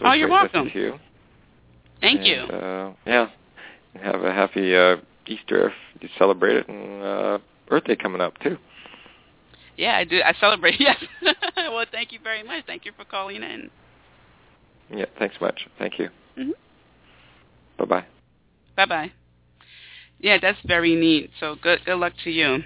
Oh, 0.03 0.13
you're 0.13 0.29
welcome. 0.29 0.69
To 0.69 0.79
you. 0.79 0.95
Thank 2.01 2.21
and, 2.21 2.27
you. 2.27 2.37
Uh, 2.37 2.93
yeah. 3.07 3.29
Have 4.03 4.23
a 4.23 4.33
happy 4.33 4.77
uh, 4.77 4.97
Easter 5.27 5.69
if 5.69 6.03
you 6.03 6.09
celebrate 6.19 6.57
it, 6.57 6.69
and 6.69 7.03
uh, 7.03 7.39
birthday 7.69 7.97
coming 7.97 8.21
up 8.21 8.39
too. 8.41 8.59
Yeah, 9.77 9.97
I 9.97 10.05
do. 10.05 10.21
I 10.23 10.35
celebrate. 10.41 10.75
Yes. 10.81 11.03
well, 11.57 11.87
thank 11.91 12.13
you 12.13 12.19
very 12.23 12.43
much. 12.43 12.65
Thank 12.67 12.85
you 12.85 12.93
for 12.97 13.05
calling 13.05 13.43
in. 13.43 13.71
Yeah. 14.95 15.07
Thanks 15.19 15.37
much. 15.41 15.67
Thank 15.79 15.99
you. 15.99 16.09
Mm-hmm. 16.39 16.51
Bye 17.79 17.85
bye. 17.85 18.07
Bye 18.77 18.87
bye. 18.87 19.13
Yeah, 20.19 20.39
that's 20.41 20.59
very 20.65 20.95
neat. 20.95 21.31
So 21.41 21.57
good 21.63 21.81
good 21.85 21.97
luck 21.97 22.13
to 22.25 22.31
you. 22.31 22.59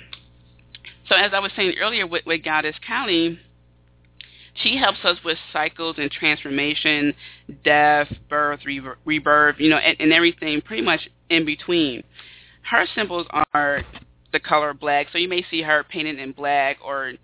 So 1.09 1.17
as 1.17 1.33
I 1.35 1.41
was 1.41 1.51
saying 1.57 1.75
earlier 1.81 2.07
with, 2.07 2.25
with 2.25 2.45
Goddess 2.45 2.77
Kali, 2.87 3.39
she 4.55 4.77
helps 4.77 4.99
us 5.05 5.19
with 5.25 5.39
cycles 5.53 5.97
and 5.99 6.11
transformation, 6.11 7.15
death, 7.65 8.13
birth, 8.29 8.61
re- 8.65 8.81
rebirth, 9.05 9.57
you 9.59 9.71
know, 9.71 9.79
and, 9.79 9.97
and 9.99 10.13
everything 10.13 10.61
pretty 10.61 10.83
much 10.83 11.09
in 11.29 11.45
between. 11.45 12.05
Her 12.63 12.87
symbols 12.95 13.27
are 13.53 13.83
the 14.33 14.39
color 14.39 14.73
black, 14.73 15.09
so 15.11 15.19
you 15.19 15.29
may 15.29 15.45
see 15.51 15.63
her 15.63 15.83
painted 15.83 16.21
in 16.21 16.31
black 16.31 16.77
or 16.85 17.15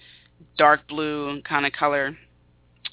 dark 0.59 0.89
blue 0.89 1.41
kind 1.43 1.65
of 1.65 1.73
color. 1.73 2.17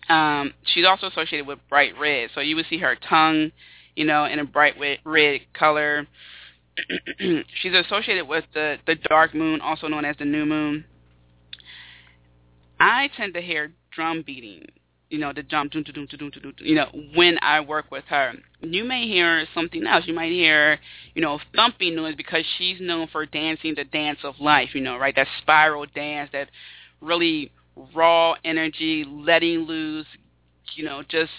Um, 0.10 0.54
she's 0.66 0.86
also 0.86 1.08
associated 1.08 1.48
with 1.48 1.58
bright 1.70 1.94
red, 2.00 2.30
so 2.36 2.42
you 2.42 2.56
would 2.56 2.66
see 2.70 2.78
her 2.80 2.96
tongue 2.96 3.52
you 3.96 4.06
know, 4.06 4.26
in 4.26 4.40
a 4.40 4.46
bright 4.46 4.76
red 5.06 5.42
color. 5.54 6.08
She's 7.62 7.74
associated 7.74 8.28
with 8.28 8.46
the, 8.54 8.78
the 8.86 8.96
dark 8.96 9.34
moon, 9.34 9.62
also 9.62 9.88
known 9.88 10.06
as 10.06 10.16
the 10.18 10.26
new 10.26 10.46
moon. 10.46 10.86
I 12.80 13.10
tend 13.16 13.34
to 13.36 13.42
hear 13.42 13.72
drum 13.92 14.24
beating, 14.26 14.66
you 15.10 15.20
know, 15.20 15.32
the 15.34 15.44
drum, 15.44 15.70
doom, 15.70 15.84
doom, 15.84 16.08
doom, 16.08 16.32
doom, 16.32 16.54
you 16.60 16.76
know, 16.76 16.90
when 17.16 17.38
I 17.42 17.62
work 17.62 17.92
with 17.92 18.04
her. 18.10 18.34
You 18.62 18.84
may 18.84 19.08
hear 19.08 19.46
something 19.54 19.86
else. 19.86 20.06
You 20.08 20.14
might 20.14 20.32
hear, 20.32 20.80
you 21.14 21.22
know, 21.22 21.40
thumping 21.56 21.96
noise 21.96 22.16
because 22.16 22.44
she's 22.58 22.82
known 22.82 23.08
for 23.12 23.26
dancing 23.26 23.76
the 23.76 23.84
dance 23.84 24.20
of 24.24 24.40
life, 24.40 24.70
you 24.74 24.82
know, 24.82 24.98
right? 24.98 25.16
That 25.16 25.28
spiral 25.42 25.86
dance, 25.86 26.30
that 26.34 26.50
really 27.02 27.52
raw 27.96 28.36
energy, 28.44 29.06
letting 29.08 29.60
loose, 29.60 30.08
you 30.76 30.84
know, 30.84 31.04
just 31.08 31.32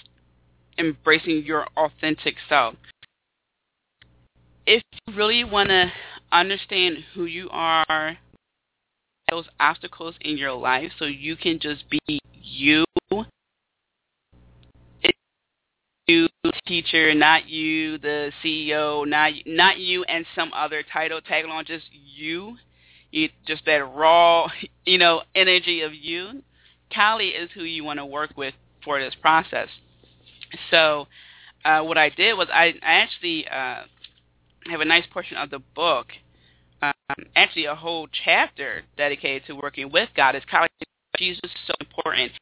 embracing 0.78 1.44
your 1.44 1.66
authentic 1.76 2.36
self. 2.48 2.74
If 4.66 4.82
you 5.06 5.14
really 5.14 5.44
want 5.44 5.68
to 5.68 5.92
understand 6.32 6.98
who 7.14 7.26
you 7.26 7.48
are, 7.50 8.16
those 9.30 9.44
obstacles 9.60 10.14
in 10.20 10.38
your 10.38 10.52
life, 10.52 10.92
so 10.98 11.04
you 11.04 11.36
can 11.36 11.58
just 11.58 11.84
be 11.90 12.18
you, 12.42 12.84
It's 15.02 15.18
you 16.06 16.28
teacher, 16.66 17.14
not 17.14 17.48
you 17.48 17.98
the 17.98 18.32
CEO, 18.42 19.06
not 19.06 19.32
not 19.46 19.78
you 19.78 20.04
and 20.04 20.24
some 20.34 20.52
other 20.54 20.82
title 20.82 21.20
tag 21.20 21.44
along, 21.44 21.64
just 21.66 21.84
you, 21.92 22.56
you 23.10 23.28
just 23.46 23.64
that 23.66 23.84
raw, 23.84 24.48
you 24.86 24.98
know, 24.98 25.22
energy 25.34 25.82
of 25.82 25.94
you. 25.94 26.42
Kali 26.92 27.28
is 27.28 27.50
who 27.54 27.64
you 27.64 27.84
want 27.84 27.98
to 27.98 28.06
work 28.06 28.30
with 28.36 28.54
for 28.84 29.00
this 29.00 29.14
process. 29.20 29.68
So 30.70 31.06
uh, 31.64 31.82
what 31.82 31.98
I 31.98 32.10
did 32.10 32.34
was 32.34 32.48
I, 32.52 32.74
I 32.82 32.94
actually 33.00 33.46
uh, 33.48 33.82
have 34.70 34.80
a 34.80 34.84
nice 34.84 35.04
portion 35.12 35.36
of 35.36 35.50
the 35.50 35.60
book, 35.74 36.08
um, 36.82 36.92
actually 37.36 37.66
a 37.66 37.74
whole 37.74 38.08
chapter 38.24 38.82
dedicated 38.96 39.46
to 39.46 39.54
working 39.54 39.90
with 39.92 40.08
Goddess 40.16 40.44
Kali. 40.50 40.68
Jesus 41.18 41.40
is 41.44 41.50
so 41.66 41.74
important. 41.80 42.32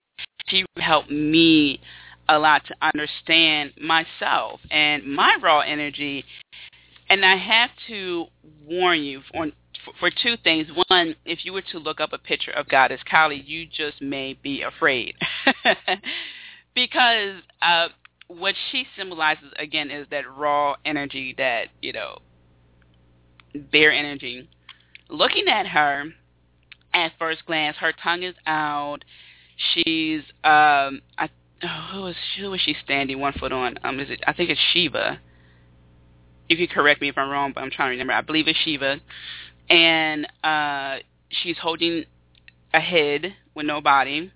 She 0.48 0.64
helped 0.76 1.10
me 1.10 1.80
a 2.28 2.38
lot 2.38 2.62
to 2.66 2.74
understand 2.80 3.72
myself 3.80 4.60
and 4.70 5.04
my 5.04 5.36
raw 5.42 5.60
energy. 5.60 6.24
And 7.08 7.24
I 7.24 7.36
have 7.36 7.70
to 7.88 8.26
warn 8.64 9.02
you 9.02 9.20
on 9.34 9.52
for, 9.84 9.92
for 9.98 10.10
two 10.10 10.36
things. 10.42 10.68
One, 10.88 11.14
if 11.24 11.44
you 11.44 11.52
were 11.52 11.62
to 11.72 11.78
look 11.78 12.00
up 12.00 12.12
a 12.12 12.18
picture 12.18 12.52
of 12.52 12.68
Goddess 12.68 13.00
Kali, 13.08 13.42
you 13.44 13.66
just 13.66 14.00
may 14.00 14.34
be 14.34 14.62
afraid. 14.62 15.14
because 16.74 17.42
uh, 17.60 17.88
what 18.38 18.54
she 18.70 18.86
symbolizes 18.96 19.52
again 19.58 19.90
is 19.90 20.06
that 20.10 20.24
raw 20.36 20.76
energy, 20.84 21.34
that 21.38 21.68
you 21.80 21.92
know, 21.92 22.18
bare 23.54 23.92
energy. 23.92 24.48
Looking 25.08 25.48
at 25.48 25.66
her 25.66 26.06
at 26.94 27.12
first 27.18 27.44
glance, 27.46 27.76
her 27.78 27.92
tongue 28.02 28.22
is 28.22 28.34
out. 28.46 29.04
She's 29.56 30.22
um, 30.44 31.02
I, 31.18 31.28
oh, 31.62 31.88
who 31.92 32.06
is 32.06 32.16
who 32.38 32.54
is 32.54 32.60
she 32.60 32.76
standing 32.84 33.20
one 33.20 33.32
foot 33.34 33.52
on? 33.52 33.78
Um, 33.84 34.00
is 34.00 34.10
it? 34.10 34.22
I 34.26 34.32
think 34.32 34.50
it's 34.50 34.60
Shiva. 34.72 35.20
You 36.48 36.56
can 36.56 36.66
correct 36.68 37.00
me 37.00 37.08
if 37.08 37.16
I'm 37.16 37.30
wrong, 37.30 37.52
but 37.54 37.62
I'm 37.62 37.70
trying 37.70 37.88
to 37.88 37.92
remember. 37.92 38.12
I 38.12 38.20
believe 38.20 38.48
it's 38.48 38.58
Shiva, 38.58 39.00
and 39.68 40.26
uh, 40.42 40.98
she's 41.30 41.56
holding 41.58 42.04
a 42.74 42.80
head 42.80 43.34
with 43.54 43.66
no 43.66 43.80
body. 43.80 44.32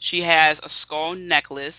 She 0.00 0.20
has 0.20 0.58
a 0.58 0.68
skull 0.82 1.14
necklace 1.14 1.74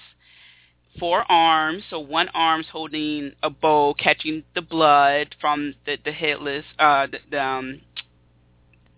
four 1.00 1.30
arms. 1.30 1.84
So 1.90 2.00
one 2.00 2.30
arm's 2.30 2.68
holding 2.72 3.34
a 3.44 3.50
bowl, 3.50 3.94
catching 3.94 4.44
the 4.56 4.62
blood 4.62 5.36
from 5.40 5.76
the 5.86 5.98
the 6.04 6.12
headless, 6.12 6.66
uh, 6.80 7.08
the, 7.08 7.20
the 7.32 7.44
um, 7.44 7.82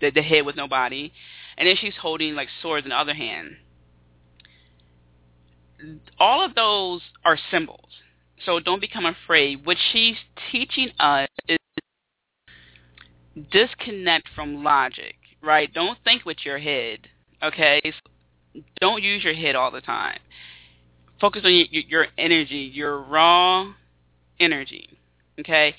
the, 0.01 0.11
the 0.11 0.21
head 0.21 0.45
with 0.45 0.55
no 0.55 0.67
body, 0.67 1.13
and 1.57 1.67
then 1.67 1.75
she's 1.79 1.95
holding 2.01 2.35
like 2.35 2.47
swords 2.61 2.85
in 2.85 2.89
the 2.89 2.97
other 2.97 3.13
hand. 3.13 3.57
All 6.19 6.43
of 6.43 6.55
those 6.55 7.01
are 7.23 7.37
symbols. 7.51 7.89
So 8.45 8.59
don't 8.59 8.81
become 8.81 9.05
afraid. 9.05 9.65
What 9.65 9.77
she's 9.91 10.15
teaching 10.51 10.89
us 10.99 11.29
is 11.47 11.57
disconnect 13.51 14.27
from 14.35 14.63
logic, 14.63 15.15
right? 15.41 15.73
Don't 15.73 15.97
think 16.03 16.25
with 16.25 16.37
your 16.43 16.57
head, 16.57 16.99
okay? 17.43 17.81
Don't 18.81 19.03
use 19.03 19.23
your 19.23 19.33
head 19.33 19.55
all 19.55 19.71
the 19.71 19.81
time 19.81 20.19
focus 21.19 21.41
on 21.45 21.65
your, 21.71 22.07
energy, 22.17 22.71
your 22.73 22.99
raw 22.99 23.73
energy. 24.39 24.97
Okay. 25.39 25.75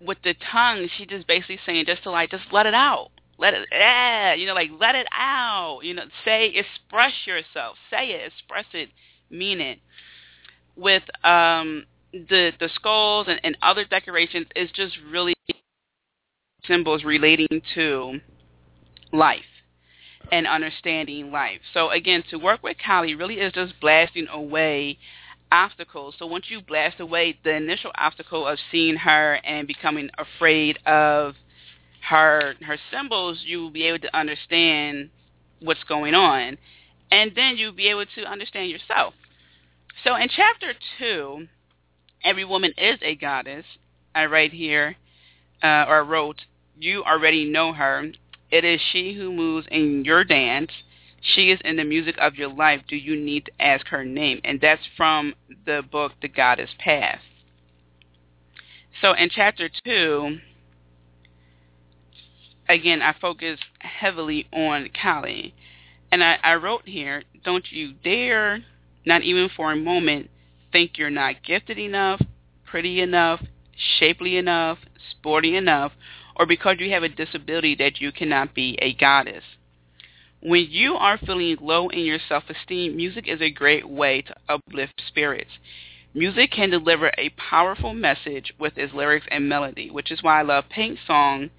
With 0.00 0.18
the 0.22 0.34
tongue, 0.52 0.88
she 0.96 1.06
just 1.06 1.26
basically 1.26 1.58
saying 1.64 1.86
just 1.86 2.02
to 2.04 2.10
like 2.10 2.30
just 2.30 2.44
let 2.52 2.66
it 2.66 2.74
out, 2.74 3.10
let 3.38 3.54
it, 3.54 3.66
yeah, 3.72 4.34
you 4.34 4.46
know, 4.46 4.54
like 4.54 4.70
let 4.78 4.94
it 4.94 5.06
out. 5.12 5.80
You 5.82 5.94
know, 5.94 6.04
say, 6.24 6.48
express 6.48 7.12
yourself, 7.26 7.76
say 7.90 8.10
it, 8.10 8.32
express 8.32 8.66
it, 8.74 8.90
mean 9.30 9.60
it. 9.60 9.78
With 10.76 11.04
um, 11.24 11.84
the 12.12 12.52
the 12.60 12.68
skulls 12.74 13.26
and, 13.28 13.40
and 13.44 13.56
other 13.62 13.84
decorations, 13.84 14.46
is 14.54 14.70
just 14.72 14.98
really 15.10 15.34
symbols 16.66 17.04
relating 17.04 17.62
to 17.74 18.20
life 19.12 19.44
and 20.32 20.46
understanding 20.46 21.30
life. 21.30 21.60
So 21.72 21.90
again, 21.90 22.24
to 22.30 22.38
work 22.38 22.62
with 22.62 22.76
Kali 22.84 23.14
really 23.14 23.36
is 23.36 23.52
just 23.52 23.80
blasting 23.80 24.26
away 24.32 24.98
obstacles. 25.52 26.16
So 26.18 26.26
once 26.26 26.46
you 26.48 26.60
blast 26.60 27.00
away 27.00 27.38
the 27.44 27.54
initial 27.54 27.92
obstacle 27.96 28.46
of 28.46 28.58
seeing 28.70 28.96
her 28.96 29.34
and 29.44 29.68
becoming 29.68 30.10
afraid 30.18 30.78
of 30.86 31.34
her 32.08 32.54
her 32.62 32.78
symbols, 32.90 33.42
you 33.44 33.60
will 33.60 33.70
be 33.70 33.84
able 33.84 34.00
to 34.00 34.16
understand 34.16 35.10
what's 35.60 35.84
going 35.84 36.14
on, 36.14 36.58
and 37.10 37.32
then 37.34 37.56
you'll 37.56 37.72
be 37.72 37.88
able 37.88 38.04
to 38.14 38.24
understand 38.24 38.70
yourself. 38.70 39.14
So 40.02 40.16
in 40.16 40.28
chapter 40.28 40.74
two, 40.98 41.46
every 42.22 42.44
woman 42.44 42.74
is 42.76 42.98
a 43.02 43.14
goddess. 43.14 43.64
I 44.14 44.26
write 44.26 44.52
here, 44.52 44.96
uh, 45.62 45.86
or 45.88 46.04
wrote, 46.04 46.42
you 46.78 47.04
already 47.04 47.48
know 47.48 47.72
her. 47.72 48.12
It 48.54 48.64
is 48.64 48.80
she 48.92 49.14
who 49.14 49.32
moves 49.32 49.66
in 49.72 50.04
your 50.04 50.22
dance. 50.22 50.70
She 51.20 51.50
is 51.50 51.58
in 51.64 51.74
the 51.74 51.82
music 51.82 52.14
of 52.20 52.36
your 52.36 52.50
life. 52.50 52.82
Do 52.86 52.94
you 52.94 53.16
need 53.16 53.46
to 53.46 53.52
ask 53.60 53.88
her 53.88 54.04
name? 54.04 54.40
And 54.44 54.60
that's 54.60 54.86
from 54.96 55.34
the 55.66 55.82
book 55.90 56.12
The 56.22 56.28
Goddess 56.28 56.70
Path. 56.78 57.18
So 59.02 59.12
in 59.12 59.28
chapter 59.28 59.68
two, 59.84 60.38
again, 62.68 63.02
I 63.02 63.16
focus 63.20 63.58
heavily 63.80 64.46
on 64.52 64.88
Kali. 65.02 65.52
And 66.12 66.22
I, 66.22 66.38
I 66.44 66.54
wrote 66.54 66.86
here, 66.86 67.24
don't 67.44 67.72
you 67.72 67.94
dare, 68.04 68.62
not 69.04 69.24
even 69.24 69.50
for 69.56 69.72
a 69.72 69.76
moment, 69.76 70.30
think 70.70 70.96
you're 70.96 71.10
not 71.10 71.42
gifted 71.44 71.80
enough, 71.80 72.22
pretty 72.64 73.00
enough, 73.00 73.42
shapely 73.98 74.36
enough, 74.36 74.78
sporty 75.10 75.56
enough, 75.56 75.90
or 76.36 76.46
because 76.46 76.76
you 76.78 76.90
have 76.90 77.02
a 77.02 77.08
disability 77.08 77.74
that 77.76 78.00
you 78.00 78.12
cannot 78.12 78.54
be 78.54 78.78
a 78.80 78.94
goddess. 78.94 79.44
When 80.40 80.66
you 80.68 80.94
are 80.94 81.16
feeling 81.16 81.56
low 81.60 81.88
in 81.88 82.00
your 82.00 82.18
self-esteem, 82.28 82.96
music 82.96 83.26
is 83.26 83.40
a 83.40 83.50
great 83.50 83.88
way 83.88 84.22
to 84.22 84.34
uplift 84.48 85.02
spirits. 85.08 85.52
Music 86.12 86.50
can 86.50 86.70
deliver 86.70 87.10
a 87.16 87.30
powerful 87.30 87.94
message 87.94 88.52
with 88.58 88.76
its 88.76 88.92
lyrics 88.92 89.26
and 89.30 89.48
melody, 89.48 89.90
which 89.90 90.12
is 90.12 90.22
why 90.22 90.40
I 90.40 90.42
love 90.42 90.68
Pink's 90.68 91.00
song, 91.06 91.50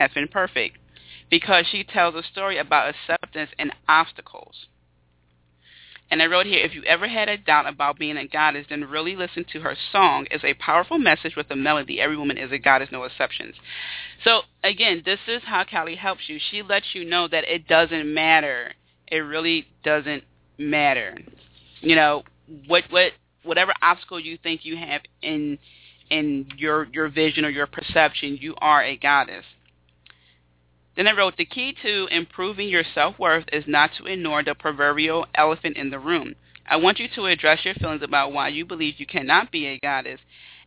Effin' 0.00 0.30
Perfect, 0.30 0.76
because 1.30 1.66
she 1.66 1.84
tells 1.84 2.14
a 2.14 2.22
story 2.22 2.58
about 2.58 2.94
acceptance 2.94 3.50
and 3.58 3.72
obstacles. 3.88 4.66
And 6.12 6.20
I 6.20 6.26
wrote 6.26 6.44
here, 6.44 6.62
if 6.62 6.74
you 6.74 6.82
ever 6.82 7.08
had 7.08 7.30
a 7.30 7.38
doubt 7.38 7.66
about 7.66 7.98
being 7.98 8.18
a 8.18 8.28
goddess, 8.28 8.66
then 8.68 8.84
really 8.84 9.16
listen 9.16 9.46
to 9.50 9.60
her 9.60 9.74
song. 9.92 10.26
It's 10.30 10.44
a 10.44 10.52
powerful 10.52 10.98
message 10.98 11.36
with 11.36 11.50
a 11.50 11.56
melody. 11.56 12.02
Every 12.02 12.18
woman 12.18 12.36
is 12.36 12.52
a 12.52 12.58
goddess, 12.58 12.90
no 12.92 13.04
exceptions. 13.04 13.54
So 14.22 14.42
again, 14.62 15.00
this 15.06 15.20
is 15.26 15.40
how 15.46 15.64
Kali 15.64 15.96
helps 15.96 16.28
you. 16.28 16.38
She 16.50 16.60
lets 16.60 16.94
you 16.94 17.06
know 17.06 17.28
that 17.28 17.44
it 17.44 17.66
doesn't 17.66 18.12
matter. 18.12 18.74
It 19.10 19.20
really 19.20 19.68
doesn't 19.84 20.24
matter. 20.58 21.16
You 21.80 21.96
know, 21.96 22.24
what 22.66 22.84
what 22.90 23.12
whatever 23.42 23.72
obstacle 23.80 24.20
you 24.20 24.36
think 24.36 24.66
you 24.66 24.76
have 24.76 25.00
in 25.22 25.58
in 26.10 26.46
your 26.58 26.88
your 26.92 27.08
vision 27.08 27.46
or 27.46 27.48
your 27.48 27.66
perception, 27.66 28.36
you 28.38 28.54
are 28.58 28.84
a 28.84 28.98
goddess. 28.98 29.46
Then 30.96 31.06
I 31.06 31.16
wrote, 31.16 31.36
the 31.36 31.46
key 31.46 31.74
to 31.82 32.06
improving 32.10 32.68
your 32.68 32.84
self-worth 32.94 33.46
is 33.52 33.64
not 33.66 33.90
to 33.96 34.04
ignore 34.04 34.42
the 34.42 34.54
proverbial 34.54 35.26
elephant 35.34 35.76
in 35.76 35.90
the 35.90 35.98
room. 35.98 36.34
I 36.66 36.76
want 36.76 36.98
you 36.98 37.08
to 37.14 37.26
address 37.26 37.64
your 37.64 37.74
feelings 37.74 38.02
about 38.02 38.32
why 38.32 38.48
you 38.48 38.66
believe 38.66 38.94
you 38.98 39.06
cannot 39.06 39.50
be 39.50 39.66
a 39.66 39.78
goddess. 39.78 40.20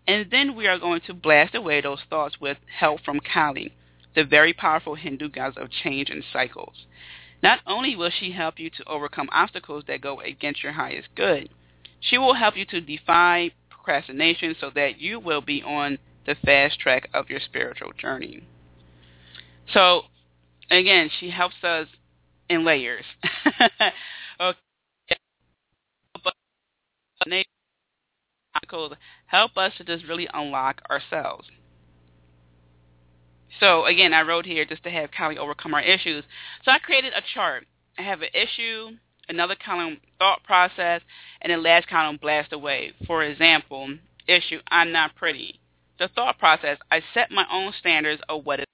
And 0.07 0.29
then 0.31 0.55
we 0.55 0.67
are 0.67 0.79
going 0.79 1.01
to 1.07 1.13
blast 1.13 1.55
away 1.55 1.81
those 1.81 2.01
thoughts 2.09 2.39
with 2.39 2.57
help 2.79 3.01
from 3.01 3.19
Kali, 3.19 3.71
the 4.15 4.23
very 4.23 4.53
powerful 4.53 4.95
Hindu 4.95 5.29
goddess 5.29 5.57
of 5.57 5.69
change 5.69 6.09
and 6.09 6.23
cycles. 6.33 6.85
Not 7.43 7.59
only 7.67 7.95
will 7.95 8.11
she 8.11 8.31
help 8.31 8.59
you 8.59 8.69
to 8.71 8.87
overcome 8.87 9.29
obstacles 9.31 9.83
that 9.87 10.01
go 10.01 10.19
against 10.21 10.63
your 10.63 10.73
highest 10.73 11.09
good, 11.15 11.49
she 11.99 12.17
will 12.17 12.33
help 12.33 12.57
you 12.57 12.65
to 12.65 12.81
defy 12.81 13.51
procrastination 13.69 14.55
so 14.59 14.71
that 14.73 14.99
you 14.99 15.19
will 15.19 15.41
be 15.41 15.61
on 15.61 15.97
the 16.25 16.35
fast 16.43 16.79
track 16.79 17.09
of 17.13 17.29
your 17.29 17.39
spiritual 17.39 17.93
journey. 17.93 18.43
So 19.71 20.03
again, 20.69 21.09
she 21.19 21.29
helps 21.29 21.63
us 21.63 21.87
in 22.49 22.65
layers. 22.65 23.05
okay. 24.39 24.57
Help 29.35 29.57
us 29.57 29.73
to 29.77 29.83
just 29.83 30.05
really 30.05 30.27
unlock 30.33 30.81
ourselves. 30.89 31.47
So 33.59 33.85
again, 33.85 34.13
I 34.13 34.21
wrote 34.21 34.45
here 34.45 34.65
just 34.65 34.83
to 34.83 34.89
have 34.89 35.11
Kali 35.11 35.37
overcome 35.37 35.73
our 35.73 35.81
issues. 35.81 36.23
So 36.63 36.71
I 36.71 36.79
created 36.79 37.13
a 37.13 37.21
chart. 37.33 37.65
I 37.97 38.01
have 38.01 38.21
an 38.21 38.29
issue, 38.33 38.91
another 39.29 39.55
column 39.55 39.97
thought 40.19 40.43
process, 40.43 41.01
and 41.41 41.51
the 41.51 41.57
last 41.57 41.87
column 41.87 42.17
blast 42.21 42.51
away. 42.53 42.93
For 43.07 43.23
example, 43.23 43.97
issue, 44.27 44.59
I'm 44.69 44.91
not 44.91 45.15
pretty. 45.15 45.59
The 45.99 46.09
thought 46.09 46.37
process, 46.39 46.77
I 46.91 47.01
set 47.13 47.31
my 47.31 47.45
own 47.51 47.71
standards 47.79 48.21
of 48.27 48.45
what 48.45 48.59
is 48.59 48.65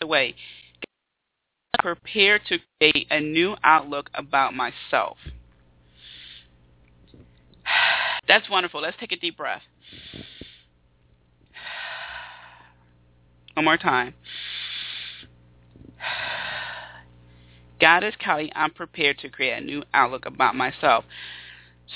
the 0.00 0.06
way 0.06 0.34
prepare 1.78 2.38
to 2.38 2.58
create 2.78 3.06
a 3.10 3.20
new 3.20 3.54
outlook 3.62 4.10
about 4.14 4.54
myself. 4.54 5.18
That's 8.28 8.48
wonderful. 8.50 8.82
Let's 8.82 8.96
take 8.98 9.12
a 9.12 9.16
deep 9.16 9.36
breath. 9.36 9.62
One 13.54 13.64
more 13.64 13.76
time. 13.76 14.14
Goddess 17.80 18.14
Kali, 18.22 18.52
I'm 18.54 18.72
prepared 18.72 19.18
to 19.20 19.28
create 19.28 19.62
a 19.62 19.64
new 19.64 19.82
outlook 19.94 20.26
about 20.26 20.56
myself. 20.56 21.04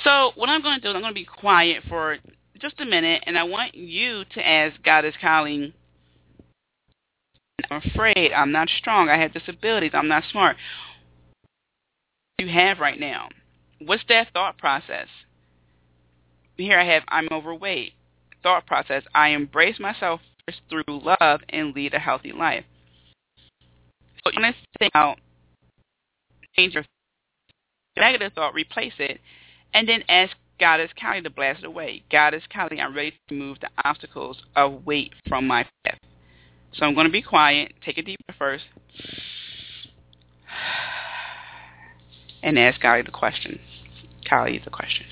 So 0.04 0.30
what 0.36 0.48
I'm 0.48 0.62
going 0.62 0.76
to 0.76 0.80
do 0.80 0.90
is 0.90 0.94
I'm 0.94 1.02
going 1.02 1.12
to 1.12 1.20
be 1.20 1.26
quiet 1.26 1.82
for 1.88 2.18
just 2.60 2.80
a 2.80 2.84
minute, 2.84 3.24
and 3.26 3.36
I 3.36 3.42
want 3.42 3.74
you 3.74 4.22
to 4.34 4.46
ask 4.46 4.80
Goddess 4.82 5.14
Kali 5.20 5.74
I'm 7.70 7.82
afraid. 7.84 8.32
I'm 8.32 8.52
not 8.52 8.68
strong. 8.68 9.08
I 9.08 9.20
have 9.20 9.32
disabilities. 9.32 9.92
I'm 9.94 10.08
not 10.08 10.24
smart. 10.30 10.56
You 12.38 12.48
have 12.48 12.78
right 12.78 12.98
now. 12.98 13.28
What's 13.78 14.04
that 14.08 14.32
thought 14.32 14.58
process? 14.58 15.08
Here 16.56 16.78
I 16.78 16.84
have 16.84 17.02
I'm 17.08 17.28
overweight. 17.30 17.92
Thought 18.42 18.66
process. 18.66 19.02
I 19.14 19.28
embrace 19.28 19.78
myself 19.78 20.20
first 20.46 20.60
through 20.68 20.84
love 20.88 21.40
and 21.48 21.74
lead 21.74 21.94
a 21.94 21.98
healthy 21.98 22.32
life. 22.32 22.64
So 24.24 24.32
you 24.32 24.40
want 24.40 24.54
to 24.54 24.78
think 24.78 24.92
out 24.94 25.18
change 26.56 26.74
your 26.74 26.84
negative 27.96 28.32
thought, 28.34 28.54
replace 28.54 28.92
it, 28.98 29.20
and 29.74 29.88
then 29.88 30.02
ask 30.08 30.32
Goddess 30.60 30.90
Kali 31.00 31.22
to 31.22 31.30
blast 31.30 31.60
it 31.60 31.66
away. 31.66 32.04
Goddess 32.10 32.42
Kali, 32.52 32.80
I'm 32.80 32.94
ready 32.94 33.14
to 33.28 33.34
move 33.34 33.58
the 33.60 33.70
obstacles 33.84 34.42
of 34.54 34.86
weight 34.86 35.12
from 35.28 35.46
my 35.46 35.66
path. 35.84 35.98
So 36.74 36.86
I'm 36.86 36.94
going 36.94 37.06
to 37.06 37.12
be 37.12 37.22
quiet, 37.22 37.74
take 37.84 37.98
a 37.98 38.02
deep 38.02 38.18
breath 38.26 38.38
first, 38.38 38.64
and 42.42 42.58
ask 42.58 42.80
Kylie 42.80 43.04
the 43.04 43.12
question. 43.12 43.60
Kali 44.28 44.60
the 44.64 44.70
question. 44.70 45.06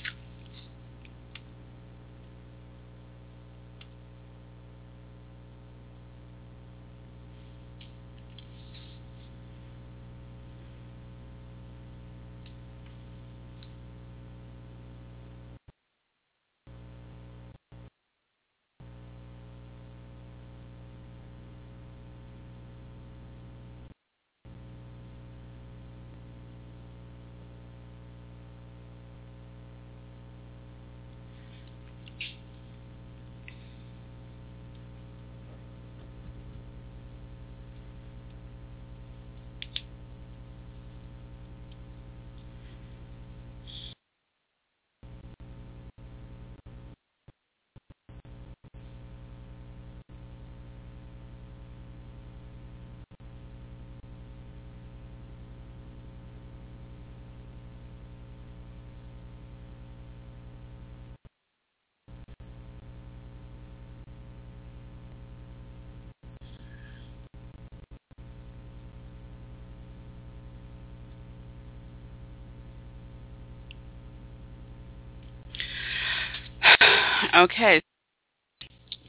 Okay. 77.41 77.81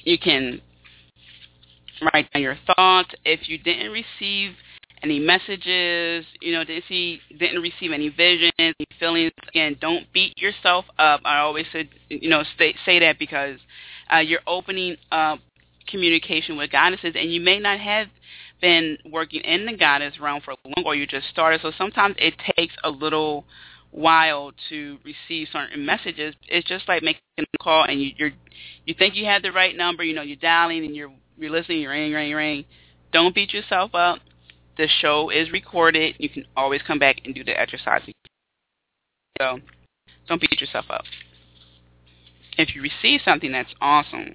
You 0.03 0.17
can 0.17 0.61
write 2.13 2.31
down 2.31 2.41
your 2.41 2.57
thoughts. 2.65 3.09
If 3.25 3.49
you 3.49 3.57
didn't 3.57 3.91
receive 3.91 4.53
any 5.03 5.19
messages, 5.19 6.25
you 6.39 6.53
know, 6.53 6.63
didn't 6.63 6.85
see, 6.87 7.19
didn't 7.37 7.61
receive 7.61 7.91
any 7.91 8.07
visions, 8.07 8.53
any 8.57 8.73
feelings. 8.99 9.33
Again, 9.49 9.75
don't 9.81 10.05
beat 10.13 10.37
yourself 10.37 10.85
up. 10.97 11.19
I 11.25 11.39
always 11.39 11.65
said, 11.73 11.89
you 12.07 12.29
know, 12.29 12.43
say, 12.57 12.73
say 12.85 12.99
that 12.99 13.19
because 13.19 13.59
uh, 14.13 14.19
you're 14.19 14.39
opening 14.47 14.95
up 15.11 15.39
communication 15.87 16.55
with 16.55 16.71
goddesses, 16.71 17.15
and 17.17 17.33
you 17.33 17.41
may 17.41 17.59
not 17.59 17.81
have 17.81 18.07
been 18.61 18.97
working 19.11 19.41
in 19.41 19.65
the 19.65 19.75
goddess 19.75 20.13
realm 20.21 20.39
for 20.45 20.53
long, 20.63 20.85
or 20.85 20.95
you 20.95 21.05
just 21.05 21.27
started. 21.27 21.59
So 21.61 21.73
sometimes 21.77 22.15
it 22.17 22.35
takes 22.55 22.75
a 22.85 22.89
little 22.89 23.43
while 23.91 24.51
to 24.69 24.97
receive 25.03 25.47
certain 25.51 25.85
messages. 25.85 26.33
It's 26.47 26.67
just 26.67 26.87
like 26.87 27.03
making 27.03 27.21
a 27.39 27.57
call, 27.61 27.83
and 27.83 28.01
you, 28.01 28.11
you're 28.17 28.31
you 28.85 28.95
think 28.97 29.15
you 29.15 29.25
have 29.25 29.41
the 29.41 29.51
right 29.51 29.75
number. 29.75 30.03
You 30.03 30.15
know, 30.15 30.21
you're 30.21 30.37
dialing, 30.37 30.85
and 30.85 30.95
you're 30.95 31.11
you're 31.37 31.51
listening. 31.51 31.81
You're 31.81 31.91
ring, 31.91 32.11
ring, 32.11 32.33
ring. 32.33 32.65
Don't 33.11 33.35
beat 33.35 33.53
yourself 33.53 33.93
up 33.93 34.19
the 34.77 34.87
show 34.99 35.29
is 35.29 35.51
recorded. 35.51 36.15
You 36.17 36.29
can 36.29 36.45
always 36.55 36.81
come 36.81 36.99
back 36.99 37.21
and 37.25 37.35
do 37.35 37.43
the 37.43 37.59
exercise. 37.59 38.01
So 39.39 39.59
don't 40.27 40.41
beat 40.41 40.59
yourself 40.59 40.85
up. 40.89 41.03
If 42.57 42.75
you 42.75 42.81
receive 42.81 43.21
something 43.23 43.51
that's 43.51 43.73
awesome, 43.79 44.33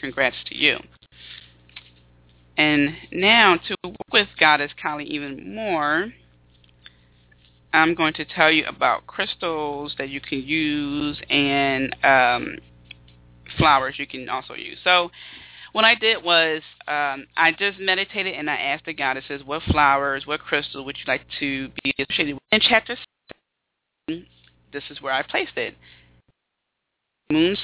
congrats 0.00 0.36
to 0.46 0.56
you. 0.56 0.78
And 2.56 2.90
now 3.12 3.56
to 3.56 3.76
work 3.84 4.12
with 4.12 4.28
Goddess 4.38 4.72
Kali 4.80 5.04
even 5.04 5.54
more, 5.54 6.12
I'm 7.72 7.94
going 7.94 8.14
to 8.14 8.24
tell 8.24 8.50
you 8.50 8.64
about 8.66 9.06
crystals 9.06 9.94
that 9.98 10.08
you 10.08 10.20
can 10.20 10.42
use 10.42 11.20
and 11.30 11.94
um, 12.04 12.56
flowers 13.56 13.94
you 13.98 14.06
can 14.06 14.28
also 14.28 14.54
use. 14.54 14.78
So 14.82 15.10
what 15.72 15.84
I 15.84 15.94
did 15.94 16.22
was 16.24 16.62
um, 16.88 17.26
I 17.36 17.52
just 17.56 17.78
meditated 17.78 18.34
and 18.34 18.50
I 18.50 18.56
asked 18.56 18.86
the 18.86 18.92
goddesses 18.94 19.42
what 19.44 19.62
flowers, 19.62 20.26
what 20.26 20.40
crystals 20.40 20.84
would 20.84 20.96
you 20.98 21.04
like 21.06 21.22
to 21.38 21.68
be 21.84 21.94
associated 21.98 22.34
with. 22.34 22.42
In 22.50 22.60
chapter 22.60 22.96
seven, 24.08 24.26
this 24.72 24.84
is 24.90 25.00
where 25.00 25.12
I 25.12 25.22
placed 25.22 25.56
it. 25.56 25.76
Moon 27.30 27.56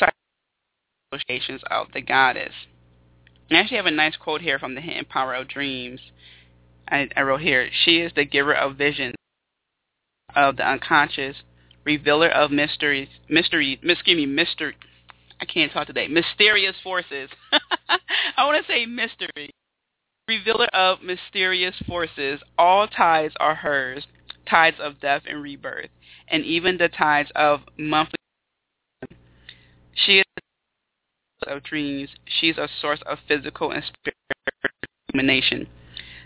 associations 1.12 1.62
of 1.68 1.88
the 1.92 2.00
goddess. 2.00 2.52
I 3.50 3.54
actually 3.56 3.76
have 3.78 3.86
a 3.86 3.90
nice 3.90 4.16
quote 4.16 4.40
here 4.40 4.58
from 4.58 4.76
the 4.76 4.80
Hidden 4.80 5.06
Power 5.06 5.34
of 5.34 5.48
Dreams. 5.48 6.00
I, 6.88 7.08
I 7.16 7.22
wrote 7.22 7.40
here, 7.40 7.68
she 7.84 7.98
is 7.98 8.12
the 8.14 8.24
giver 8.24 8.54
of 8.54 8.76
visions 8.76 9.15
of 10.36 10.56
the 10.56 10.68
unconscious, 10.68 11.36
revealer 11.84 12.28
of 12.28 12.50
mysteries, 12.50 13.08
mystery, 13.28 13.80
excuse 13.82 14.16
me, 14.16 14.26
mystery, 14.26 14.74
I 15.40 15.44
can't 15.44 15.72
talk 15.72 15.86
today. 15.86 16.08
Mysterious 16.08 16.76
forces. 16.82 17.28
I 18.36 18.44
want 18.44 18.64
to 18.64 18.72
say 18.72 18.86
mystery. 18.86 19.50
Revealer 20.28 20.66
of 20.72 21.02
mysterious 21.02 21.74
forces. 21.86 22.40
All 22.58 22.88
tides 22.88 23.34
are 23.38 23.54
hers. 23.54 24.06
Tides 24.48 24.78
of 24.80 25.00
death 25.00 25.22
and 25.28 25.42
rebirth. 25.42 25.90
And 26.28 26.44
even 26.44 26.78
the 26.78 26.88
tides 26.88 27.30
of 27.34 27.60
monthly. 27.78 28.16
She 29.94 30.18
is 30.18 30.24
of 31.46 31.62
dreams. 31.62 32.08
She's 32.24 32.56
a 32.56 32.68
source 32.80 33.00
of 33.06 33.18
physical 33.28 33.70
and 33.70 33.82
spiritual 33.84 34.70
illumination. 35.12 35.68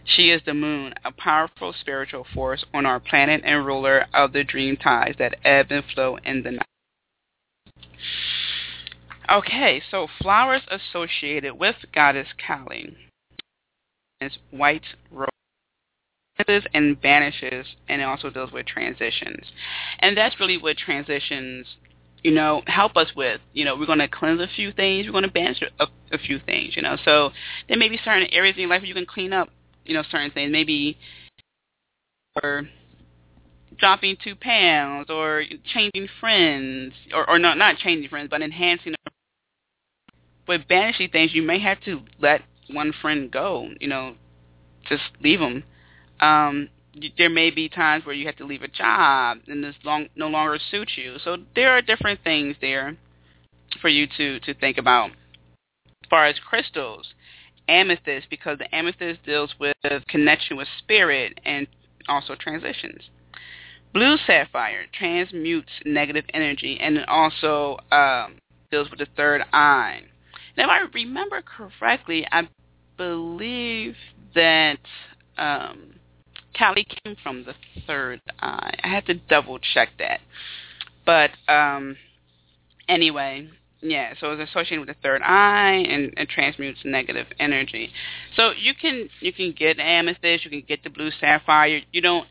She 0.04 0.30
is 0.30 0.42
the 0.44 0.54
moon, 0.54 0.94
a 1.04 1.12
powerful 1.12 1.72
spiritual 1.78 2.26
force 2.34 2.64
on 2.74 2.86
our 2.86 3.00
planet 3.00 3.42
and 3.44 3.64
ruler 3.64 4.06
of 4.12 4.32
the 4.32 4.44
dream 4.44 4.76
tides 4.76 5.18
that 5.18 5.36
ebb 5.44 5.66
and 5.70 5.84
flow 5.84 6.18
in 6.24 6.42
the 6.42 6.52
night. 6.52 6.66
Okay, 9.30 9.80
so 9.90 10.08
flowers 10.20 10.62
associated 10.70 11.58
with 11.58 11.76
Goddess 11.94 12.28
Kali 12.44 12.96
is 14.20 14.32
white 14.50 14.82
roses 15.10 16.66
and 16.74 17.00
banishes, 17.00 17.66
and 17.88 18.00
it 18.00 18.04
also 18.04 18.30
deals 18.30 18.50
with 18.50 18.66
transitions. 18.66 19.52
And 20.00 20.16
that's 20.16 20.40
really 20.40 20.58
what 20.58 20.76
transitions, 20.76 21.66
you 22.24 22.32
know, 22.32 22.62
help 22.66 22.96
us 22.96 23.14
with. 23.14 23.40
You 23.52 23.64
know, 23.64 23.76
we're 23.76 23.86
going 23.86 24.00
to 24.00 24.08
cleanse 24.08 24.40
a 24.40 24.48
few 24.48 24.72
things, 24.72 25.06
we're 25.06 25.12
going 25.12 25.24
to 25.24 25.30
banish 25.30 25.62
a, 25.78 25.86
a 26.10 26.18
few 26.18 26.40
things, 26.40 26.74
you 26.74 26.82
know. 26.82 26.96
So 27.04 27.30
there 27.68 27.78
may 27.78 27.88
be 27.88 28.00
certain 28.04 28.26
areas 28.32 28.56
in 28.56 28.62
your 28.62 28.70
life 28.70 28.80
where 28.80 28.88
you 28.88 28.94
can 28.94 29.06
clean 29.06 29.32
up, 29.32 29.48
you 29.90 29.96
know, 29.96 30.04
certain 30.08 30.30
things. 30.30 30.52
Maybe 30.52 30.96
or 32.42 32.62
dropping 33.76 34.16
two 34.22 34.36
pounds 34.36 35.10
or 35.10 35.42
changing 35.74 36.08
friends 36.20 36.94
or, 37.12 37.28
or 37.28 37.40
not 37.40 37.58
not 37.58 37.76
changing 37.76 38.08
friends 38.08 38.28
but 38.30 38.40
enhancing 38.40 38.94
with 40.46 40.66
banishing 40.68 41.08
things, 41.10 41.32
you 41.34 41.42
may 41.42 41.58
have 41.60 41.80
to 41.84 42.00
let 42.20 42.42
one 42.70 42.92
friend 43.00 43.30
go. 43.30 43.68
You 43.80 43.88
know, 43.88 44.14
just 44.88 45.02
leave 45.20 45.40
them. 45.40 45.64
Um, 46.20 46.68
there 47.16 47.30
may 47.30 47.50
be 47.50 47.68
times 47.68 48.04
where 48.04 48.14
you 48.14 48.26
have 48.26 48.36
to 48.36 48.44
leave 48.44 48.62
a 48.62 48.68
job 48.68 49.38
and 49.46 49.62
this 49.62 49.76
long 49.84 50.08
no 50.16 50.28
longer 50.28 50.58
suits 50.70 50.92
you. 50.96 51.16
So 51.24 51.36
there 51.54 51.70
are 51.70 51.82
different 51.82 52.22
things 52.22 52.56
there 52.60 52.96
for 53.80 53.88
you 53.88 54.06
to 54.16 54.40
to 54.40 54.54
think 54.54 54.78
about. 54.78 55.10
As 55.10 56.08
far 56.10 56.26
as 56.26 56.36
crystals, 56.40 57.14
amethyst 57.70 58.28
because 58.28 58.58
the 58.58 58.74
amethyst 58.74 59.24
deals 59.24 59.54
with 59.58 59.76
connection 60.08 60.56
with 60.56 60.68
spirit 60.78 61.38
and 61.44 61.66
also 62.08 62.34
transitions. 62.34 63.08
Blue 63.92 64.16
sapphire 64.26 64.84
transmutes 64.92 65.70
negative 65.84 66.24
energy 66.34 66.78
and 66.80 66.96
it 66.96 67.08
also 67.08 67.78
um, 67.90 68.36
deals 68.70 68.90
with 68.90 68.98
the 68.98 69.06
third 69.16 69.42
eye. 69.52 70.02
Now, 70.56 70.64
if 70.64 70.70
I 70.70 70.80
remember 70.94 71.42
correctly, 71.42 72.26
I 72.30 72.48
believe 72.96 73.94
that 74.34 74.78
um, 75.38 75.94
Kali 76.56 76.86
came 77.04 77.16
from 77.22 77.44
the 77.44 77.54
third 77.86 78.20
eye. 78.40 78.74
I 78.82 78.88
had 78.88 79.06
to 79.06 79.14
double 79.14 79.58
check 79.58 79.88
that. 79.98 80.20
But 81.06 81.30
um, 81.48 81.96
anyway, 82.88 83.48
yeah, 83.82 84.14
so 84.20 84.32
it's 84.32 84.50
associated 84.50 84.80
with 84.80 84.88
the 84.88 85.02
third 85.02 85.22
eye 85.22 85.84
and, 85.88 86.12
and 86.16 86.28
transmutes 86.28 86.80
negative 86.84 87.26
energy. 87.38 87.90
So 88.36 88.50
you 88.58 88.74
can 88.74 89.08
you 89.20 89.32
can 89.32 89.52
get 89.52 89.78
amethyst, 89.78 90.44
you 90.44 90.50
can 90.50 90.64
get 90.66 90.84
the 90.84 90.90
blue 90.90 91.10
sapphire. 91.18 91.80
You 91.92 92.00
don't. 92.02 92.26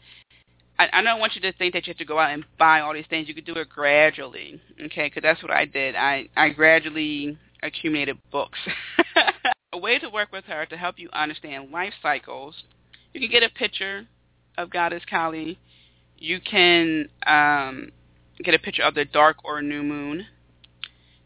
I, 0.77 0.89
I 0.93 1.01
don't 1.01 1.19
want 1.19 1.35
you 1.35 1.41
to 1.41 1.51
think 1.53 1.73
that 1.73 1.87
you 1.87 1.91
have 1.91 1.97
to 1.97 2.05
go 2.05 2.19
out 2.19 2.31
and 2.31 2.45
buy 2.57 2.79
all 2.81 2.93
these 2.93 3.07
things. 3.09 3.27
You 3.27 3.33
could 3.33 3.45
do 3.45 3.55
it 3.55 3.67
gradually, 3.67 4.61
okay? 4.85 5.07
Because 5.07 5.23
that's 5.23 5.41
what 5.41 5.51
I 5.51 5.65
did. 5.65 5.95
I 5.95 6.29
I 6.37 6.49
gradually 6.49 7.37
accumulated 7.63 8.17
books. 8.31 8.59
a 9.73 9.77
way 9.77 9.99
to 9.99 10.09
work 10.09 10.31
with 10.31 10.45
her 10.45 10.65
to 10.67 10.77
help 10.77 10.99
you 10.99 11.09
understand 11.13 11.71
life 11.71 11.93
cycles. 12.01 12.63
You 13.13 13.21
can 13.21 13.29
get 13.31 13.43
a 13.43 13.49
picture 13.49 14.05
of 14.57 14.69
Goddess 14.69 15.03
Kali. 15.09 15.59
You 16.17 16.39
can 16.41 17.09
um, 17.25 17.91
get 18.43 18.53
a 18.53 18.59
picture 18.59 18.83
of 18.83 18.93
the 18.93 19.05
dark 19.05 19.37
or 19.43 19.61
new 19.61 19.83
moon. 19.83 20.25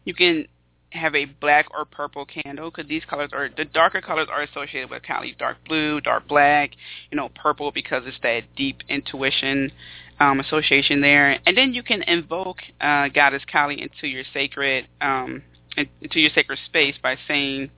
You 0.04 0.14
can 0.14 0.46
have 0.90 1.14
a 1.14 1.24
black 1.24 1.66
or 1.76 1.84
purple 1.84 2.24
candle 2.24 2.70
because 2.70 2.88
these 2.88 3.04
colors 3.04 3.30
are 3.32 3.48
the 3.56 3.64
darker 3.64 4.00
colors 4.00 4.28
are 4.30 4.42
associated 4.42 4.90
with 4.90 5.02
Kali, 5.02 5.34
dark 5.38 5.58
blue, 5.66 6.00
dark 6.00 6.26
black, 6.28 6.70
you 7.10 7.16
know, 7.16 7.30
purple 7.34 7.72
because 7.72 8.02
it's 8.06 8.16
that 8.22 8.42
deep 8.56 8.78
intuition 8.88 9.72
um, 10.20 10.40
association 10.40 11.00
there. 11.00 11.38
And 11.46 11.56
then 11.56 11.74
you 11.74 11.82
can 11.82 12.02
invoke 12.02 12.58
uh, 12.80 13.08
Goddess 13.08 13.42
Kali 13.50 13.80
into 13.80 14.06
your 14.06 14.24
sacred 14.32 14.86
um, 15.00 15.42
into 15.76 16.20
your 16.20 16.30
sacred 16.34 16.58
space 16.66 16.94
by 17.02 17.16
saying, 17.26 17.70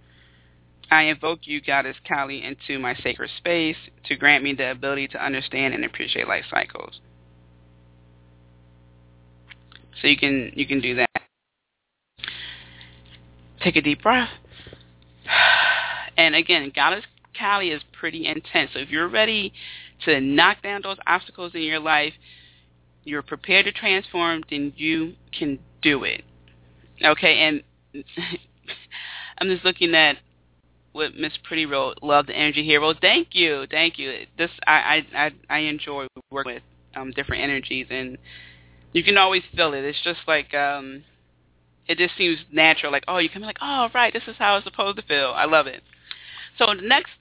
I 0.91 1.05
invoke 1.05 1.41
you, 1.43 1.61
Goddess 1.61 1.97
Kali, 2.07 2.45
into 2.45 2.79
my 2.79 2.95
sacred 2.97 3.31
space 3.39 3.77
to 4.05 4.17
grant 4.17 4.45
me 4.45 4.53
the 4.55 4.71
ability 4.71 5.09
to 5.09 5.25
understand 5.25 5.75
and 5.75 5.85
appreciate 5.85 6.29
life 6.29 6.45
cycles. 6.51 7.01
So 10.01 10.09
you 10.09 10.19
can 10.19 10.53
you 10.55 10.67
can 10.67 10.81
do 10.81 10.95
that. 10.97 11.11
Take 13.67 13.75
a 13.75 13.83
deep 13.83 14.03
breath. 14.03 14.31
And 16.19 16.35
again, 16.35 16.73
Goddess 16.75 17.05
Kali 17.39 17.69
is 17.69 17.83
pretty 17.93 18.27
intense. 18.27 18.71
So 18.73 18.79
if 18.79 18.89
you're 18.89 19.07
ready 19.07 19.53
to 20.07 20.19
knock 20.19 20.63
down 20.63 20.81
those 20.83 20.97
obstacles 21.07 21.53
in 21.55 21.61
your 21.61 21.79
life, 21.79 22.15
you're 23.05 23.21
prepared 23.21 23.67
to 23.67 23.73
transform, 23.73 24.43
then 24.49 24.73
you 24.79 25.13
can 25.39 25.59
do 25.83 26.05
it. 26.05 26.25
Okay, 27.05 27.41
and 27.41 27.63
I'm 29.39 29.49
just 29.49 29.63
looking 29.63 29.95
at 29.95 30.17
what 30.93 31.15
Miss 31.17 31.35
Pretty 31.45 31.67
wrote. 31.67 31.99
Love 32.03 32.29
the 32.29 32.35
energy 32.35 32.65
here. 32.65 32.81
Well, 32.81 32.95
thank 32.99 33.29
you, 33.33 33.67
thank 33.71 33.99
you. 33.99 34.27
This 34.39 34.51
I 34.67 35.05
I 35.15 35.27
I, 35.27 35.31
I 35.51 35.59
enjoy 35.59 36.07
working 36.31 36.55
with 36.55 36.63
um, 36.95 37.11
different 37.11 37.43
energies, 37.43 37.89
and 37.91 38.17
you 38.95 39.05
can 39.05 39.19
always 39.19 39.43
feel 39.55 39.75
it. 39.75 39.85
It's 39.85 40.01
just 40.03 40.21
like 40.27 40.55
um, 40.55 41.05
it 41.89 41.99
just 41.99 42.17
seems 42.17 42.39
natural. 42.53 42.93
Like 42.93 43.05
oh, 43.09 43.19
you 43.19 43.29
come 43.29 43.43
in 43.43 43.47
like 43.47 43.59
oh 43.61 43.89
right, 43.95 44.13
this 44.13 44.25
is 44.27 44.37
how 44.39 44.57
it's 44.57 44.65
supposed 44.65 44.97
to 44.99 45.03
feel. 45.03 45.33
I 45.35 45.45
love 45.45 45.67
it. 45.67 45.83
So 46.59 46.67
the 46.67 46.87
next 46.87 47.13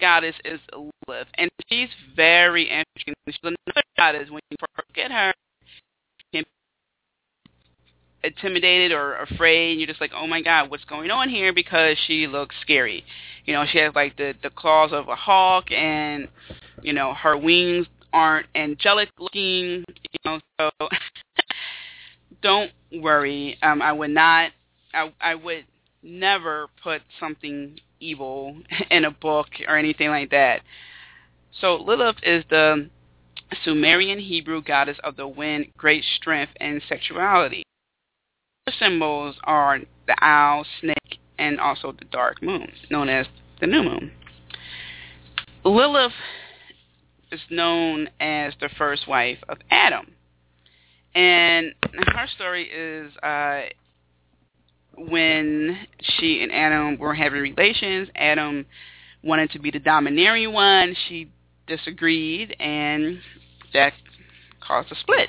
goddess 0.00 0.34
is 0.44 0.60
Lilith, 0.72 1.28
and 1.38 1.50
she's 1.68 1.88
very 2.16 2.64
interesting. 2.64 3.14
She's 3.28 3.38
another 3.42 3.82
goddess. 3.96 4.30
When 4.30 4.40
you 4.50 4.56
forget 4.76 5.10
her, 5.10 5.32
intimidated 8.24 8.92
or 8.92 9.16
afraid. 9.16 9.72
And 9.72 9.80
you're 9.80 9.86
just 9.86 10.00
like, 10.00 10.12
oh 10.14 10.26
my 10.26 10.42
god, 10.42 10.70
what's 10.70 10.84
going 10.84 11.10
on 11.10 11.28
here? 11.28 11.52
Because 11.52 11.96
she 12.06 12.26
looks 12.26 12.54
scary. 12.62 13.04
You 13.44 13.54
know, 13.54 13.64
she 13.70 13.78
has 13.78 13.94
like 13.94 14.16
the 14.16 14.34
the 14.42 14.50
claws 14.50 14.92
of 14.92 15.08
a 15.08 15.16
hawk, 15.16 15.70
and 15.72 16.28
you 16.82 16.92
know 16.92 17.14
her 17.14 17.36
wings 17.36 17.86
aren't 18.12 18.46
angelic 18.54 19.08
looking. 19.18 19.84
You 19.88 20.18
know, 20.24 20.40
so 20.60 20.70
don't 22.42 22.70
worry. 23.00 23.58
Um, 23.62 23.82
I 23.82 23.92
would 23.92 24.10
not. 24.10 24.52
I 24.94 25.12
I 25.20 25.34
would 25.34 25.64
never 26.02 26.68
put 26.82 27.02
something 27.18 27.78
evil 28.00 28.56
in 28.90 29.04
a 29.04 29.10
book 29.10 29.48
or 29.68 29.76
anything 29.76 30.08
like 30.08 30.30
that. 30.30 30.60
So 31.60 31.76
Lilith 31.76 32.16
is 32.22 32.44
the 32.50 32.88
Sumerian 33.64 34.18
Hebrew 34.18 34.62
goddess 34.62 34.96
of 35.04 35.16
the 35.16 35.28
wind, 35.28 35.66
great 35.76 36.04
strength, 36.16 36.52
and 36.60 36.82
sexuality. 36.88 37.62
Her 38.66 38.72
symbols 38.78 39.36
are 39.44 39.80
the 40.06 40.16
owl, 40.20 40.64
snake, 40.80 41.18
and 41.38 41.60
also 41.60 41.92
the 41.92 42.04
dark 42.06 42.42
moon, 42.42 42.72
known 42.90 43.08
as 43.08 43.26
the 43.60 43.66
new 43.66 43.82
moon. 43.82 44.12
Lilith 45.64 46.12
is 47.30 47.40
known 47.50 48.08
as 48.20 48.54
the 48.60 48.68
first 48.76 49.06
wife 49.06 49.38
of 49.48 49.58
Adam. 49.70 50.14
And 51.14 51.74
her 51.92 52.26
story 52.34 52.64
is 52.64 53.14
uh, 53.22 53.62
when 54.96 55.86
she 56.00 56.42
and 56.42 56.52
Adam 56.52 56.98
were 56.98 57.14
having 57.14 57.40
relations, 57.40 58.08
Adam 58.14 58.66
wanted 59.22 59.50
to 59.50 59.58
be 59.58 59.70
the 59.70 59.78
domineering 59.78 60.52
one. 60.52 60.96
She 61.08 61.30
disagreed, 61.66 62.56
and 62.58 63.18
that 63.72 63.92
caused 64.66 64.90
a 64.90 64.96
split. 64.96 65.28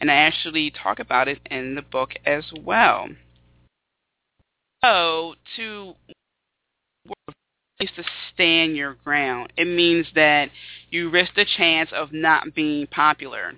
And 0.00 0.10
I 0.10 0.14
actually 0.14 0.70
talk 0.70 0.98
about 0.98 1.28
it 1.28 1.38
in 1.50 1.74
the 1.74 1.82
book 1.82 2.10
as 2.26 2.44
well. 2.62 3.06
So 4.84 5.34
to 5.56 5.94
to 7.96 8.04
stand 8.32 8.76
your 8.76 8.94
ground. 9.04 9.52
It 9.56 9.66
means 9.66 10.06
that 10.14 10.48
you 10.90 11.10
risk 11.10 11.34
the 11.34 11.44
chance 11.56 11.90
of 11.92 12.12
not 12.12 12.54
being 12.54 12.86
popular. 12.86 13.54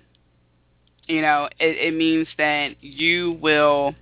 You 1.07 1.21
know, 1.21 1.49
it, 1.59 1.77
it 1.77 1.93
means 1.93 2.27
that 2.37 2.83
you 2.83 3.37
will 3.41 3.95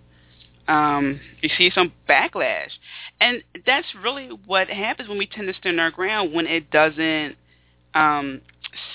um, 0.68 1.20
receive 1.44 1.74
some 1.74 1.94
backlash. 2.10 2.72
And 3.20 3.44
that's 3.66 3.88
really 4.04 4.30
what 4.46 4.68
happens 4.68 5.08
when 5.08 5.18
we 5.18 5.28
tend 5.28 5.48
to 5.48 5.54
stand 5.54 5.80
our 5.80 5.92
ground 5.92 6.34
when 6.34 6.48
it 6.48 6.72
doesn't 6.72 7.36
um, 7.94 8.42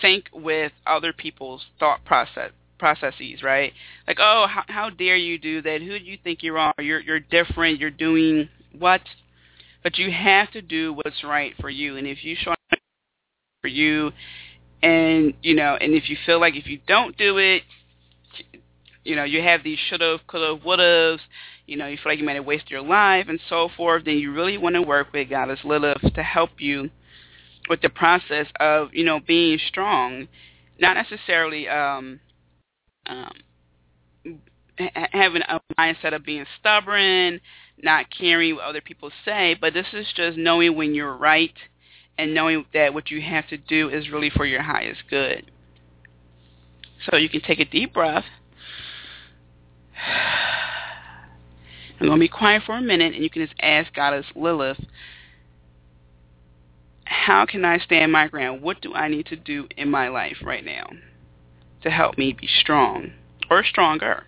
sync 0.00 0.24
with 0.32 0.72
other 0.86 1.12
people's 1.12 1.64
thought 1.78 2.04
process 2.04 2.50
processes, 2.78 3.42
right? 3.42 3.72
Like, 4.08 4.16
oh, 4.20 4.46
how, 4.48 4.64
how 4.66 4.90
dare 4.90 5.16
you 5.16 5.38
do 5.38 5.62
that? 5.62 5.82
Who 5.82 5.98
do 5.98 6.04
you 6.04 6.18
think 6.24 6.42
you 6.42 6.56
are? 6.56 6.74
You're 6.78 7.00
you're 7.00 7.20
different. 7.20 7.78
You're 7.78 7.90
doing 7.90 8.48
what? 8.76 9.02
But 9.82 9.98
you 9.98 10.10
have 10.10 10.50
to 10.52 10.62
do 10.62 10.92
what's 10.92 11.22
right 11.22 11.54
for 11.60 11.70
you. 11.70 11.96
And 11.96 12.06
if 12.06 12.24
you 12.24 12.36
show 12.38 12.54
for 13.60 13.68
you, 13.68 14.12
and 14.82 15.34
you 15.42 15.54
know, 15.54 15.76
and 15.80 15.92
if 15.92 16.08
you 16.08 16.16
feel 16.26 16.40
like 16.40 16.54
if 16.56 16.66
you 16.66 16.80
don't 16.86 17.16
do 17.16 17.38
it, 17.38 17.62
you 19.04 19.16
know, 19.16 19.24
you 19.24 19.42
have 19.42 19.62
these 19.62 19.78
shoulda, 19.88 20.18
coulda, 20.26 20.60
would've, 20.64 21.20
You 21.66 21.76
know, 21.76 21.86
you 21.86 21.96
feel 21.96 22.12
like 22.12 22.18
you 22.18 22.24
might 22.24 22.36
have 22.36 22.44
wasted 22.44 22.70
your 22.70 22.82
life 22.82 23.26
and 23.28 23.40
so 23.48 23.68
forth. 23.76 24.04
Then 24.04 24.18
you 24.18 24.32
really 24.32 24.58
want 24.58 24.74
to 24.74 24.82
work 24.82 25.08
with 25.12 25.30
Goddess 25.30 25.60
Lilith 25.64 26.02
to 26.14 26.22
help 26.22 26.50
you 26.58 26.90
with 27.68 27.80
the 27.82 27.88
process 27.88 28.46
of 28.58 28.88
you 28.92 29.04
know 29.04 29.20
being 29.20 29.58
strong, 29.68 30.28
not 30.78 30.94
necessarily 30.94 31.68
um, 31.68 32.20
um, 33.06 33.32
having 35.12 35.42
a 35.42 35.60
mindset 35.78 36.14
of 36.14 36.24
being 36.24 36.44
stubborn, 36.58 37.40
not 37.82 38.06
caring 38.10 38.56
what 38.56 38.64
other 38.64 38.80
people 38.80 39.10
say, 39.24 39.56
but 39.60 39.74
this 39.74 39.86
is 39.92 40.06
just 40.14 40.36
knowing 40.36 40.76
when 40.76 40.94
you're 40.94 41.16
right 41.16 41.54
and 42.18 42.34
knowing 42.34 42.64
that 42.74 42.92
what 42.92 43.10
you 43.10 43.20
have 43.20 43.48
to 43.48 43.56
do 43.56 43.88
is 43.88 44.10
really 44.10 44.30
for 44.30 44.44
your 44.44 44.62
highest 44.62 45.02
good. 45.08 45.50
So 47.10 47.16
you 47.16 47.28
can 47.28 47.40
take 47.40 47.60
a 47.60 47.64
deep 47.64 47.94
breath. 47.94 48.24
I'm 52.00 52.06
going 52.06 52.18
to 52.18 52.24
be 52.24 52.28
quiet 52.28 52.62
for 52.64 52.76
a 52.76 52.80
minute 52.80 53.14
and 53.14 53.22
you 53.22 53.28
can 53.28 53.46
just 53.46 53.58
ask 53.60 53.92
Goddess 53.92 54.26
Lilith, 54.34 54.80
how 57.04 57.44
can 57.44 57.64
I 57.64 57.78
stand 57.78 58.10
my 58.10 58.26
ground? 58.28 58.62
What 58.62 58.80
do 58.80 58.94
I 58.94 59.08
need 59.08 59.26
to 59.26 59.36
do 59.36 59.68
in 59.76 59.90
my 59.90 60.08
life 60.08 60.38
right 60.42 60.64
now 60.64 60.88
to 61.82 61.90
help 61.90 62.16
me 62.16 62.32
be 62.32 62.46
strong 62.46 63.12
or 63.50 63.62
stronger? 63.64 64.24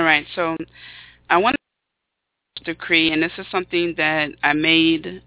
All 0.00 0.06
right, 0.06 0.24
so 0.34 0.56
I 1.28 1.36
want 1.36 1.56
to 2.56 2.64
decree, 2.64 3.12
and 3.12 3.22
this 3.22 3.32
is 3.36 3.44
something 3.52 3.92
that 3.98 4.30
I 4.42 4.54
made 4.54 5.20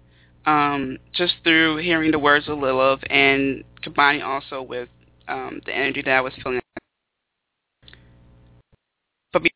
um, 0.46 0.98
just 1.12 1.34
through 1.44 1.76
hearing 1.76 2.10
the 2.10 2.18
words 2.18 2.48
of 2.48 2.58
Lilith 2.58 2.98
and 3.08 3.62
combining 3.82 4.22
also 4.22 4.60
with 4.62 4.88
um, 5.28 5.60
the 5.64 5.72
energy 5.72 6.02
that 6.02 6.10
I 6.10 6.20
was 6.20 6.32
feeling. 6.42 6.60
But 9.32 9.42
I 9.44 9.48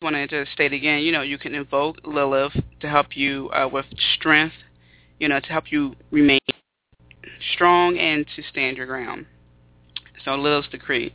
wanted 0.00 0.30
to 0.30 0.46
state 0.54 0.72
again, 0.72 1.00
you 1.00 1.10
know, 1.10 1.22
you 1.22 1.38
can 1.38 1.52
invoke 1.52 1.96
Lilith 2.04 2.52
to 2.78 2.88
help 2.88 3.16
you 3.16 3.50
uh, 3.50 3.68
with 3.68 3.86
strength, 4.14 4.54
you 5.18 5.26
know, 5.26 5.40
to 5.40 5.48
help 5.48 5.72
you 5.72 5.96
remain 6.12 6.38
strong 7.52 7.98
and 7.98 8.24
to 8.36 8.44
stand 8.48 8.76
your 8.76 8.86
ground. 8.86 9.26
So 10.24 10.36
Lilith's 10.36 10.68
decree. 10.68 11.12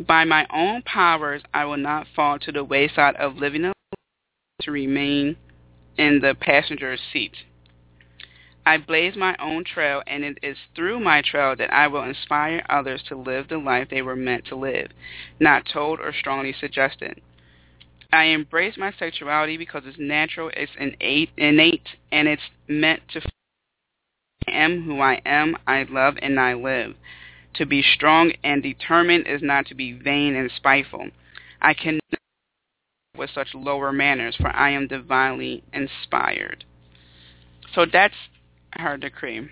By 0.00 0.24
my 0.24 0.46
own 0.52 0.82
powers, 0.82 1.42
I 1.52 1.64
will 1.64 1.76
not 1.76 2.06
fall 2.14 2.38
to 2.40 2.52
the 2.52 2.64
wayside 2.64 3.16
of 3.16 3.36
living 3.36 3.64
a 3.64 3.72
to 4.62 4.70
remain 4.70 5.36
in 5.96 6.20
the 6.20 6.34
passenger's 6.34 7.00
seat. 7.12 7.32
I 8.64 8.76
blaze 8.76 9.16
my 9.16 9.34
own 9.40 9.64
trail, 9.64 10.02
and 10.06 10.24
it 10.24 10.38
is 10.42 10.58
through 10.76 11.00
my 11.00 11.22
trail 11.22 11.56
that 11.56 11.72
I 11.72 11.86
will 11.86 12.02
inspire 12.02 12.64
others 12.68 13.02
to 13.08 13.16
live 13.16 13.48
the 13.48 13.58
life 13.58 13.88
they 13.88 14.02
were 14.02 14.14
meant 14.14 14.44
to 14.46 14.56
live, 14.56 14.90
not 15.40 15.64
told 15.64 16.00
or 16.00 16.12
strongly 16.12 16.52
suggested. 16.52 17.20
I 18.12 18.24
embrace 18.24 18.76
my 18.76 18.92
sexuality 18.92 19.56
because 19.56 19.82
it's 19.86 19.98
natural, 19.98 20.50
it's 20.54 20.72
innate, 20.78 21.30
innate 21.36 21.88
and 22.12 22.28
it's 22.28 22.42
meant 22.66 23.02
to. 23.12 23.22
I 24.46 24.50
am 24.52 24.84
who 24.84 25.00
I 25.00 25.20
am, 25.26 25.56
I 25.66 25.84
love, 25.84 26.14
and 26.20 26.38
I 26.38 26.54
live. 26.54 26.94
To 27.58 27.66
be 27.66 27.82
strong 27.82 28.32
and 28.44 28.62
determined 28.62 29.26
is 29.26 29.42
not 29.42 29.66
to 29.66 29.74
be 29.74 29.92
vain 29.92 30.36
and 30.36 30.50
spiteful. 30.56 31.08
I 31.60 31.74
cannot 31.74 32.00
with 33.16 33.30
such 33.34 33.48
lower 33.52 33.92
manners, 33.92 34.36
for 34.36 34.48
I 34.48 34.70
am 34.70 34.86
divinely 34.86 35.64
inspired. 35.72 36.64
So 37.74 37.84
that's 37.92 38.14
her 38.74 38.96
decree. 38.96 39.48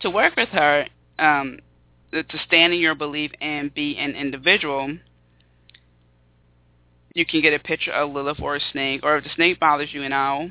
To 0.00 0.10
work 0.10 0.34
with 0.36 0.48
her, 0.48 0.86
um, 1.20 1.60
to 2.10 2.38
stand 2.44 2.72
in 2.72 2.80
your 2.80 2.96
belief 2.96 3.30
and 3.40 3.72
be 3.72 3.96
an 3.96 4.16
individual, 4.16 4.98
you 7.14 7.24
can 7.24 7.42
get 7.42 7.54
a 7.54 7.60
picture 7.60 7.92
of 7.92 8.10
Lilith 8.10 8.40
or 8.40 8.56
a 8.56 8.60
snake, 8.72 9.02
or 9.04 9.18
if 9.18 9.24
the 9.24 9.30
snake 9.36 9.60
bothers 9.60 9.94
you, 9.94 10.02
an 10.02 10.12
owl. 10.12 10.50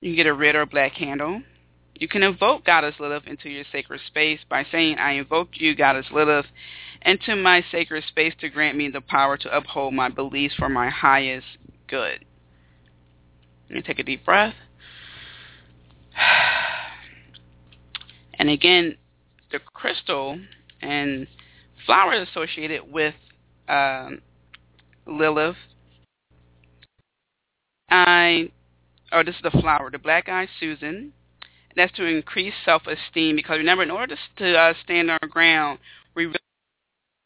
You 0.00 0.10
can 0.10 0.16
get 0.16 0.26
a 0.26 0.32
red 0.32 0.54
or 0.54 0.64
black 0.64 0.94
candle. 0.94 1.42
You 1.98 2.08
can 2.08 2.22
invoke 2.22 2.64
Goddess 2.64 2.94
Lilith 3.00 3.26
into 3.26 3.48
your 3.48 3.64
sacred 3.72 4.00
space 4.06 4.40
by 4.50 4.66
saying, 4.70 4.98
I 4.98 5.12
invoke 5.12 5.48
you, 5.54 5.74
Goddess 5.74 6.06
Lilith, 6.12 6.46
into 7.02 7.36
my 7.36 7.64
sacred 7.70 8.04
space 8.04 8.34
to 8.40 8.50
grant 8.50 8.76
me 8.76 8.90
the 8.90 9.00
power 9.00 9.38
to 9.38 9.56
uphold 9.56 9.94
my 9.94 10.10
beliefs 10.10 10.54
for 10.56 10.68
my 10.68 10.90
highest 10.90 11.46
good. 11.88 12.24
Let 13.70 13.76
me 13.76 13.82
take 13.82 13.98
a 13.98 14.02
deep 14.02 14.24
breath. 14.24 14.54
And 18.38 18.50
again, 18.50 18.96
the 19.50 19.58
crystal 19.58 20.38
and 20.82 21.26
flowers 21.86 22.28
associated 22.28 22.82
with 22.92 23.14
um, 23.66 24.20
Lilith. 25.06 25.56
I, 27.88 28.50
oh, 29.10 29.22
this 29.22 29.36
is 29.36 29.40
the 29.42 29.58
flower, 29.58 29.90
the 29.90 29.98
black 29.98 30.28
eyed 30.28 30.50
Susan. 30.60 31.14
That's 31.76 31.92
to 31.96 32.06
increase 32.06 32.54
self-esteem 32.64 33.36
because 33.36 33.58
remember, 33.58 33.82
in 33.82 33.90
order 33.90 34.16
to, 34.16 34.44
to 34.44 34.58
uh, 34.58 34.74
stand 34.82 35.10
our 35.10 35.28
ground, 35.28 35.78
we 36.14 36.26
really 36.26 36.38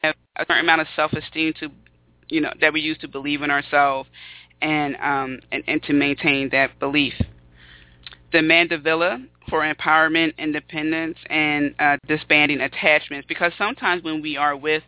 have 0.03 0.14
a 0.36 0.42
certain 0.42 0.64
amount 0.64 0.80
of 0.80 0.88
self-esteem 0.96 1.55
to, 1.61 1.70
you 2.28 2.40
know, 2.40 2.53
that 2.61 2.72
we 2.72 2.80
use 2.80 2.98
to 2.98 3.09
believe 3.09 3.42
in 3.42 3.51
ourselves 3.51 4.09
and 4.61 4.96
um, 4.96 5.38
and, 5.53 5.62
and 5.66 5.82
to 5.84 5.92
maintain 5.92 6.48
that 6.51 6.78
belief. 6.80 7.14
The 8.32 8.38
mandevilla 8.38 9.26
for 9.48 9.62
empowerment, 9.62 10.36
independence, 10.38 11.18
and 11.28 11.74
uh, 11.78 11.96
disbanding 12.07 12.61
attachments. 12.61 13.26
Because 13.28 13.53
sometimes 13.59 14.03
when 14.03 14.22
we 14.22 14.36
are 14.36 14.57
with 14.57 14.82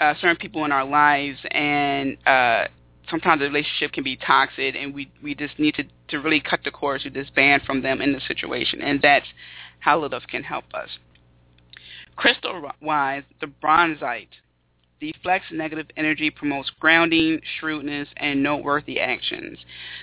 uh, 0.00 0.14
certain 0.20 0.36
people 0.36 0.64
in 0.64 0.72
our 0.72 0.84
lives, 0.84 1.38
and 1.50 2.16
uh, 2.26 2.64
sometimes 3.10 3.40
the 3.40 3.46
relationship 3.46 3.92
can 3.92 4.04
be 4.04 4.16
toxic, 4.16 4.74
and 4.74 4.94
we 4.94 5.10
we 5.22 5.34
just 5.34 5.58
need 5.58 5.74
to 5.74 5.84
to 6.08 6.18
really 6.18 6.40
cut 6.40 6.60
the 6.64 6.70
cords 6.70 7.04
to 7.04 7.10
disband 7.10 7.62
from 7.62 7.82
them 7.82 8.00
in 8.00 8.12
the 8.12 8.20
situation, 8.20 8.80
and 8.80 9.00
that's 9.02 9.26
how 9.80 10.00
Lilith 10.00 10.26
can 10.28 10.42
help 10.42 10.64
us. 10.74 10.88
Crystal-wise, 12.16 13.22
the 13.40 13.46
bronzite 13.46 14.28
deflects 15.00 15.46
negative 15.50 15.86
energy, 15.96 16.30
promotes 16.30 16.70
grounding, 16.78 17.40
shrewdness, 17.58 18.08
and 18.18 18.42
noteworthy 18.42 19.00
actions. 19.00 19.58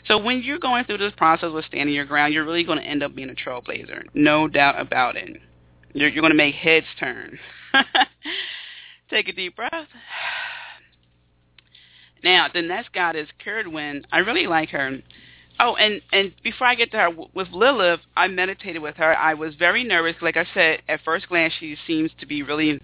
So 0.07 0.17
when 0.17 0.41
you're 0.41 0.57
going 0.57 0.85
through 0.85 0.97
this 0.97 1.13
process 1.15 1.51
of 1.53 1.65
standing 1.65 1.93
your 1.93 2.05
ground, 2.05 2.33
you're 2.33 2.45
really 2.45 2.63
going 2.63 2.79
to 2.79 2.83
end 2.83 3.03
up 3.03 3.15
being 3.15 3.29
a 3.29 3.33
trailblazer. 3.33 4.03
No 4.15 4.47
doubt 4.47 4.79
about 4.79 5.15
it. 5.15 5.39
You're, 5.93 6.09
you're 6.09 6.21
going 6.21 6.31
to 6.31 6.37
make 6.37 6.55
heads 6.55 6.87
turn. 6.99 7.37
Take 9.09 9.29
a 9.29 9.33
deep 9.33 9.55
breath. 9.55 9.87
Now, 12.27 12.49
the 12.53 12.61
next 12.61 12.91
goddess, 12.91 13.29
Cerridwen, 13.45 14.03
I 14.11 14.17
really 14.17 14.47
like 14.47 14.67
her. 14.71 14.97
Oh, 15.61 15.77
and 15.77 16.01
and 16.11 16.33
before 16.43 16.67
I 16.67 16.75
get 16.75 16.91
to 16.91 16.97
her, 16.97 17.09
with 17.09 17.47
Lilith, 17.53 18.01
I 18.17 18.27
meditated 18.27 18.81
with 18.81 18.97
her. 18.97 19.17
I 19.17 19.33
was 19.33 19.55
very 19.55 19.85
nervous. 19.85 20.17
Like 20.21 20.35
I 20.35 20.45
said, 20.53 20.81
at 20.89 20.99
first 21.05 21.29
glance, 21.29 21.53
she 21.57 21.77
seems 21.87 22.11
to 22.19 22.25
be 22.25 22.43
really 22.43 22.81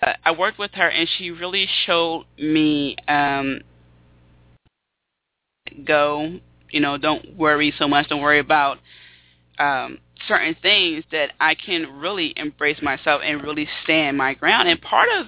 uh, 0.00 0.12
I 0.24 0.30
worked 0.30 0.60
with 0.60 0.70
her, 0.74 0.88
and 0.88 1.08
she 1.18 1.32
really 1.32 1.66
showed 1.86 2.26
me 2.38 2.94
um, 3.08 3.62
go. 5.84 6.38
You 6.70 6.78
know, 6.78 6.98
don't 6.98 7.36
worry 7.36 7.74
so 7.76 7.88
much. 7.88 8.08
Don't 8.10 8.22
worry 8.22 8.38
about 8.38 8.78
um, 9.58 9.98
certain 10.28 10.54
things 10.62 11.02
that 11.10 11.32
I 11.40 11.56
can 11.56 11.98
really 11.98 12.32
embrace 12.36 12.80
myself 12.80 13.22
and 13.24 13.42
really 13.42 13.66
stand 13.82 14.16
my 14.16 14.34
ground. 14.34 14.68
And 14.68 14.80
part 14.80 15.08
of 15.18 15.26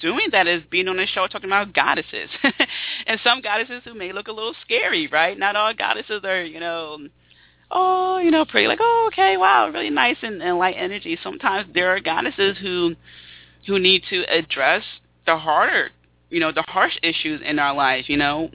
doing 0.00 0.28
that 0.32 0.46
is 0.46 0.62
being 0.70 0.88
on 0.88 0.96
the 0.96 1.06
show 1.06 1.26
talking 1.26 1.48
about 1.48 1.74
goddesses. 1.74 2.30
and 3.06 3.20
some 3.22 3.40
goddesses 3.40 3.82
who 3.84 3.94
may 3.94 4.12
look 4.12 4.28
a 4.28 4.32
little 4.32 4.54
scary, 4.62 5.06
right? 5.06 5.38
Not 5.38 5.56
all 5.56 5.74
goddesses 5.74 6.22
are, 6.24 6.42
you 6.42 6.60
know, 6.60 6.98
oh, 7.70 8.18
you 8.18 8.30
know, 8.30 8.44
pretty 8.44 8.66
like, 8.66 8.80
oh, 8.80 9.10
okay, 9.12 9.36
wow, 9.36 9.70
really 9.70 9.90
nice 9.90 10.16
and, 10.22 10.42
and 10.42 10.58
light 10.58 10.76
energy. 10.78 11.18
Sometimes 11.22 11.68
there 11.74 11.90
are 11.94 12.00
goddesses 12.00 12.56
who 12.60 12.94
who 13.66 13.78
need 13.78 14.02
to 14.08 14.22
address 14.34 14.82
the 15.26 15.36
harder, 15.36 15.90
you 16.30 16.40
know, 16.40 16.50
the 16.50 16.64
harsh 16.66 16.96
issues 17.02 17.40
in 17.44 17.58
our 17.58 17.74
lives, 17.74 18.08
you 18.08 18.16
know, 18.16 18.50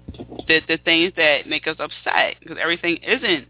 the 0.48 0.62
the 0.68 0.78
things 0.84 1.14
that 1.16 1.48
make 1.48 1.68
us 1.68 1.78
upset 1.80 2.36
because 2.40 2.58
everything 2.62 2.98
isn't, 2.98 3.48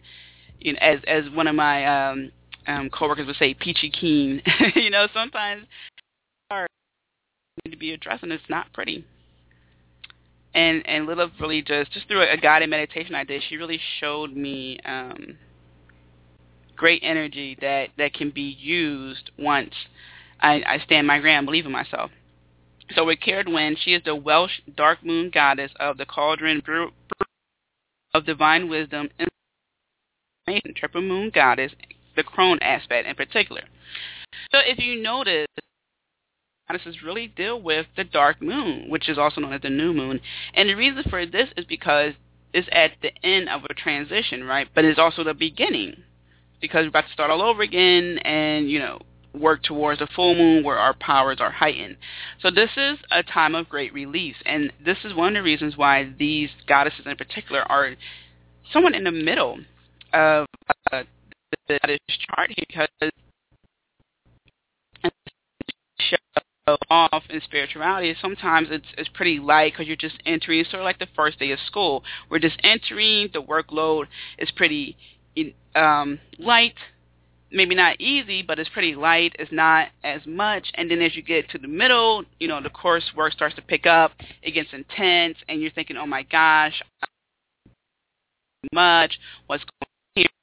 you 0.60 0.74
know, 0.74 0.80
as 0.82 1.00
as 1.08 1.24
one 1.34 1.48
of 1.48 1.56
my 1.56 2.10
um, 2.10 2.32
um, 2.68 2.89
coworkers 2.89 3.28
would 3.28 3.36
say, 3.38 3.54
peachy 3.54 3.89
keen. 3.89 4.41
you 4.76 4.89
know, 4.89 5.08
sometimes 5.14 5.66
need 7.64 7.72
to 7.72 7.78
be 7.78 7.91
addressed 7.91 8.24
and 8.24 8.32
it's 8.32 8.43
not 8.49 8.72
pretty. 8.74 9.06
And 10.53 10.88
and 10.88 11.06
Lilith 11.06 11.32
really 11.39 11.62
just 11.62 11.91
just 11.91 12.08
through 12.08 12.22
a 12.22 12.38
guided 12.38 12.70
meditation 12.70 13.16
I 13.16 13.24
did, 13.24 13.43
she 13.47 13.58
really 13.58 13.80
showed 13.99 14.36
me 14.36 14.80
um, 14.86 15.38
great 16.76 17.01
energy 17.03 17.58
that 17.62 17.89
that 17.97 18.14
can 18.14 18.30
be 18.30 18.56
used 18.60 19.32
once 19.38 19.74
I, 20.39 20.64
I 20.68 20.80
stand 20.86 21.08
my 21.08 21.20
ground, 21.20 21.45
believe 21.45 21.66
in 21.66 21.72
myself. 21.72 22.12
So 22.93 23.06
with 23.06 23.20
Cerridwen, 23.20 23.76
she 23.78 23.93
is 23.93 24.03
the 24.03 24.16
Welsh 24.16 24.62
dark 24.76 25.03
moon 25.03 25.32
goddess 25.34 25.72
of 25.80 25.97
the 25.97 26.06
cauldron 26.06 26.62
of 28.14 28.26
divine 28.26 28.70
wisdom 28.70 29.10
and 29.18 30.62
triple 30.76 31.01
moon 31.01 31.32
goddess, 31.34 31.72
the 32.16 32.24
crone 32.24 32.60
aspect 32.62 33.08
in 33.08 33.16
particular. 33.16 33.64
So 34.51 34.60
if 34.64 34.78
you 34.78 35.01
notice, 35.01 35.47
goddesses 36.68 37.03
really 37.03 37.28
deal 37.28 37.61
with 37.61 37.86
the 37.95 38.03
dark 38.03 38.41
moon, 38.41 38.89
which 38.89 39.07
is 39.09 39.18
also 39.18 39.41
known 39.41 39.53
as 39.53 39.61
the 39.61 39.70
new 39.70 39.93
moon. 39.93 40.20
And 40.53 40.70
the 40.70 40.76
reason 40.76 41.03
for 41.09 41.26
this 41.26 41.49
is 41.57 41.66
because 41.66 42.13
it's 42.53 42.68
at 42.72 42.91
the 43.01 43.11
end 43.24 43.49
of 43.49 43.63
a 43.70 43.74
transition, 43.74 44.43
right? 44.43 44.68
But 44.74 44.86
it's 44.86 44.99
also 44.99 45.24
the 45.24 45.34
beginning 45.34 45.95
because 46.61 46.84
we're 46.84 46.89
about 46.89 47.05
to 47.07 47.13
start 47.13 47.30
all 47.30 47.41
over 47.41 47.61
again 47.61 48.18
and, 48.20 48.70
you 48.70 48.80
know, 48.80 48.99
work 49.34 49.61
towards 49.63 50.01
a 50.01 50.07
full 50.16 50.34
moon 50.34 50.63
where 50.63 50.78
our 50.78 50.93
powers 50.93 51.38
are 51.39 51.51
heightened. 51.51 51.97
So 52.41 52.49
this 52.49 52.70
is 52.78 52.97
a 53.11 53.22
time 53.22 53.53
of 53.53 53.68
great 53.68 53.93
release, 53.93 54.38
and 54.45 54.72
this 54.84 54.97
is 55.03 55.13
one 55.13 55.36
of 55.36 55.41
the 55.41 55.43
reasons 55.43 55.76
why 55.76 56.13
these 56.18 56.49
goddesses 56.68 57.05
in 57.05 57.18
particular 57.18 57.61
are 57.70 57.95
somewhat 58.72 58.95
in 58.95 59.03
the 59.03 59.11
middle 59.11 59.59
of 60.13 60.47
uh, 60.93 61.03
the 61.68 61.80
goddess 61.82 61.99
chart 62.30 62.49
because 62.57 62.88
off 66.89 67.24
in 67.30 67.39
spirituality 67.41 68.16
sometimes 68.20 68.70
it's 68.72 68.88
it's 68.97 69.09
pretty 69.09 69.39
light 69.39 69.72
because 69.72 69.86
you're 69.86 69.95
just 69.95 70.16
entering 70.26 70.63
sort 70.63 70.82
of 70.82 70.84
like 70.84 70.97
the 70.97 71.07
first 71.16 71.38
day 71.38 71.51
of 71.51 71.59
school 71.68 72.03
we're 72.32 72.39
just 72.39 72.59
entering 72.63 73.30
the 73.34 73.41
workload 73.41 74.05
is 74.39 74.49
pretty 74.51 74.97
um 75.76 76.20
light 76.39 76.74
maybe 77.51 77.74
not 77.74 77.99
easy, 77.99 78.41
but 78.41 78.59
it's 78.59 78.70
pretty 78.70 78.95
light. 78.95 79.36
It's 79.39 79.51
not 79.51 79.89
as 80.03 80.22
much. 80.26 80.68
And 80.76 80.91
then 80.91 81.01
as 81.01 81.16
you 81.16 81.24
get 81.24 81.49
to 81.51 81.57
the 81.57 81.68
middle, 81.68 82.24
you 82.39 82.47
know, 82.47 82.61
the 82.61 82.70
coursework 82.70 83.32
starts 83.32 83.55
to 83.55 83.61
pick 83.61 83.86
up. 83.86 84.11
It 84.43 84.51
gets 84.51 84.70
intense, 84.74 85.38
and 85.47 85.61
you're 85.61 85.72
thinking, 85.72 85.97
oh 85.97 86.05
my 86.05 86.24
gosh, 86.24 86.82
much. 88.74 89.18
What's 89.47 89.63
going 89.63 89.82
on 89.82 89.88
here? 90.16 90.28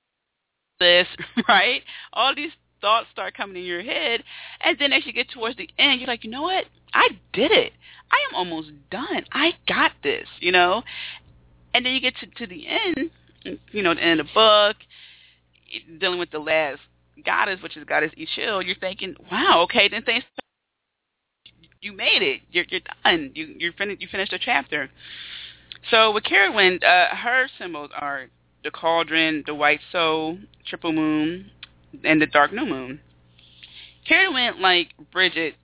This, 0.80 1.06
right? 1.48 1.82
All 2.12 2.34
these 2.34 2.50
thoughts 2.82 3.06
start 3.10 3.34
coming 3.34 3.56
in 3.56 3.64
your 3.64 3.82
head. 3.82 4.22
And 4.60 4.76
then 4.78 4.92
as 4.92 5.06
you 5.06 5.14
get 5.14 5.30
towards 5.30 5.56
the 5.56 5.70
end, 5.78 6.00
you're 6.00 6.08
like, 6.08 6.24
you 6.24 6.30
know 6.30 6.42
what? 6.42 6.66
I 6.92 7.08
did 7.32 7.50
it. 7.50 7.72
I 8.10 8.16
am 8.28 8.34
almost 8.34 8.72
done. 8.90 9.24
I 9.32 9.52
got 9.66 9.92
this, 10.02 10.26
you 10.40 10.52
know? 10.52 10.82
And 11.72 11.86
then 11.86 11.94
you 11.94 12.00
get 12.00 12.14
to, 12.20 12.26
to 12.26 12.46
the 12.46 12.66
end, 12.66 13.10
you 13.72 13.82
know, 13.82 13.94
the 13.94 14.02
end 14.02 14.20
of 14.20 14.26
the 14.26 14.32
book, 14.34 14.76
dealing 15.98 16.18
with 16.18 16.30
the 16.30 16.38
last 16.38 16.80
goddess, 17.24 17.62
which 17.62 17.78
is 17.78 17.84
goddess 17.84 18.12
Ixchel, 18.18 18.66
you're 18.66 18.76
thinking, 18.76 19.14
wow, 19.30 19.62
okay, 19.62 19.88
then 19.88 20.02
things 20.02 20.24
you 21.80 21.92
made 21.92 22.22
it. 22.22 22.42
You're 22.50 22.64
you're 22.68 22.80
done. 23.04 23.32
You 23.34 23.54
you 23.58 23.72
finished 23.76 24.00
you 24.00 24.08
finished 24.08 24.32
a 24.32 24.38
chapter. 24.38 24.88
So 25.90 26.12
with 26.12 26.24
Cerridwen, 26.24 26.82
uh, 26.84 27.16
her 27.16 27.48
symbols 27.58 27.90
are 27.98 28.28
the 28.62 28.70
cauldron, 28.70 29.42
the 29.46 29.54
white 29.54 29.80
sow, 29.90 30.38
triple 30.64 30.92
moon, 30.92 31.50
and 32.04 32.20
the 32.20 32.26
dark 32.26 32.52
new 32.52 32.66
moon. 32.66 33.00
Cerridwen, 34.08 34.60
like 34.60 34.88
Bridget, 35.12 35.54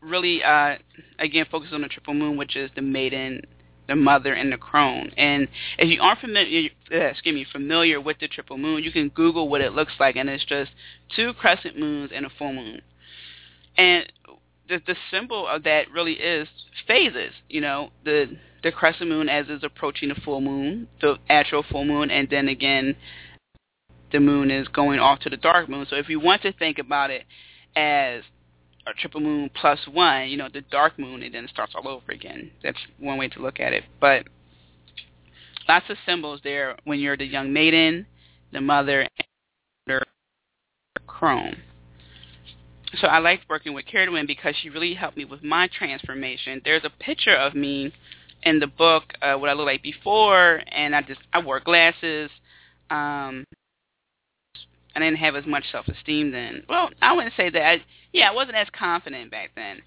really 0.00 0.42
uh, 0.42 0.76
again 1.18 1.46
focuses 1.50 1.74
on 1.74 1.82
the 1.82 1.88
triple 1.88 2.14
moon, 2.14 2.36
which 2.36 2.56
is 2.56 2.70
the 2.74 2.82
maiden 2.82 3.42
the 3.88 3.96
mother 3.96 4.32
and 4.32 4.52
the 4.52 4.56
crone. 4.56 5.12
And 5.16 5.48
if 5.78 5.88
you 5.88 6.00
aren't 6.00 6.20
familiar, 6.20 6.70
uh, 6.92 6.96
excuse 6.96 7.34
me, 7.34 7.46
familiar 7.50 8.00
with 8.00 8.18
the 8.18 8.28
triple 8.28 8.58
moon, 8.58 8.82
you 8.82 8.92
can 8.92 9.08
Google 9.10 9.48
what 9.48 9.60
it 9.60 9.72
looks 9.72 9.92
like, 9.98 10.16
and 10.16 10.28
it's 10.28 10.44
just 10.44 10.70
two 11.14 11.32
crescent 11.34 11.78
moons 11.78 12.10
and 12.14 12.26
a 12.26 12.30
full 12.38 12.52
moon. 12.52 12.80
And 13.76 14.12
the 14.68 14.80
the 14.86 14.96
symbol 15.10 15.46
of 15.46 15.62
that 15.64 15.90
really 15.90 16.14
is 16.14 16.48
phases. 16.86 17.32
You 17.48 17.60
know, 17.60 17.90
the 18.04 18.36
the 18.62 18.72
crescent 18.72 19.08
moon 19.08 19.28
as 19.28 19.48
is 19.48 19.62
approaching 19.62 20.08
the 20.08 20.16
full 20.16 20.40
moon, 20.40 20.88
the 21.00 21.16
actual 21.28 21.64
full 21.70 21.84
moon, 21.84 22.10
and 22.10 22.28
then 22.30 22.48
again, 22.48 22.96
the 24.12 24.20
moon 24.20 24.50
is 24.50 24.68
going 24.68 24.98
off 24.98 25.20
to 25.20 25.30
the 25.30 25.36
dark 25.36 25.68
moon. 25.68 25.86
So 25.88 25.96
if 25.96 26.08
you 26.08 26.20
want 26.20 26.42
to 26.42 26.52
think 26.52 26.78
about 26.78 27.10
it 27.10 27.24
as 27.74 28.22
a 28.86 28.92
triple 28.94 29.20
moon 29.20 29.50
plus 29.54 29.80
one, 29.90 30.28
you 30.28 30.36
know, 30.36 30.48
the 30.52 30.60
dark 30.60 30.98
moon, 30.98 31.22
and 31.22 31.34
then 31.34 31.44
it 31.44 31.50
starts 31.50 31.74
all 31.74 31.88
over 31.88 32.12
again. 32.12 32.50
That's 32.62 32.78
one 32.98 33.18
way 33.18 33.28
to 33.28 33.40
look 33.40 33.58
at 33.58 33.72
it. 33.72 33.84
But 34.00 34.26
lots 35.68 35.86
of 35.90 35.96
symbols 36.06 36.40
there 36.44 36.76
when 36.84 37.00
you're 37.00 37.16
the 37.16 37.26
young 37.26 37.52
maiden, 37.52 38.06
the 38.52 38.60
mother, 38.60 39.08
and 39.18 40.00
crone. 41.06 41.56
So 43.00 43.08
I 43.08 43.18
liked 43.18 43.44
working 43.48 43.74
with 43.74 43.86
Cerridwen 43.86 44.26
because 44.26 44.54
she 44.62 44.70
really 44.70 44.94
helped 44.94 45.16
me 45.16 45.24
with 45.24 45.42
my 45.42 45.68
transformation. 45.76 46.62
There's 46.64 46.84
a 46.84 46.90
picture 47.02 47.34
of 47.34 47.54
me 47.54 47.92
in 48.44 48.60
the 48.60 48.66
book, 48.66 49.04
uh, 49.20 49.34
what 49.34 49.50
I 49.50 49.54
looked 49.54 49.66
like 49.66 49.82
before, 49.82 50.62
and 50.70 50.94
I 50.94 51.02
just 51.02 51.20
I 51.32 51.40
wore 51.42 51.60
glasses. 51.60 52.30
Um, 52.90 53.44
I 54.96 54.98
didn't 54.98 55.18
have 55.18 55.36
as 55.36 55.46
much 55.46 55.64
self-esteem 55.70 56.32
then. 56.32 56.64
Well, 56.68 56.88
I 57.02 57.12
wouldn't 57.12 57.34
say 57.36 57.50
that. 57.50 57.62
I, 57.62 57.84
yeah, 58.12 58.30
I 58.30 58.34
wasn't 58.34 58.56
as 58.56 58.68
confident 58.76 59.30
back 59.30 59.50
then. 59.54 59.82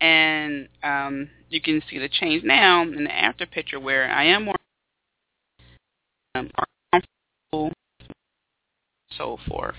And 0.00 0.68
um, 0.82 1.28
you 1.50 1.60
can 1.60 1.82
see 1.90 1.98
the 1.98 2.08
change 2.08 2.42
now 2.44 2.82
in 2.82 3.04
the 3.04 3.14
after 3.14 3.44
picture 3.44 3.78
where 3.78 4.10
I 4.10 4.24
am 4.24 4.46
more 4.46 4.54
um, 6.34 6.50
comfortable, 6.90 7.72
so 9.16 9.38
forth. 9.46 9.76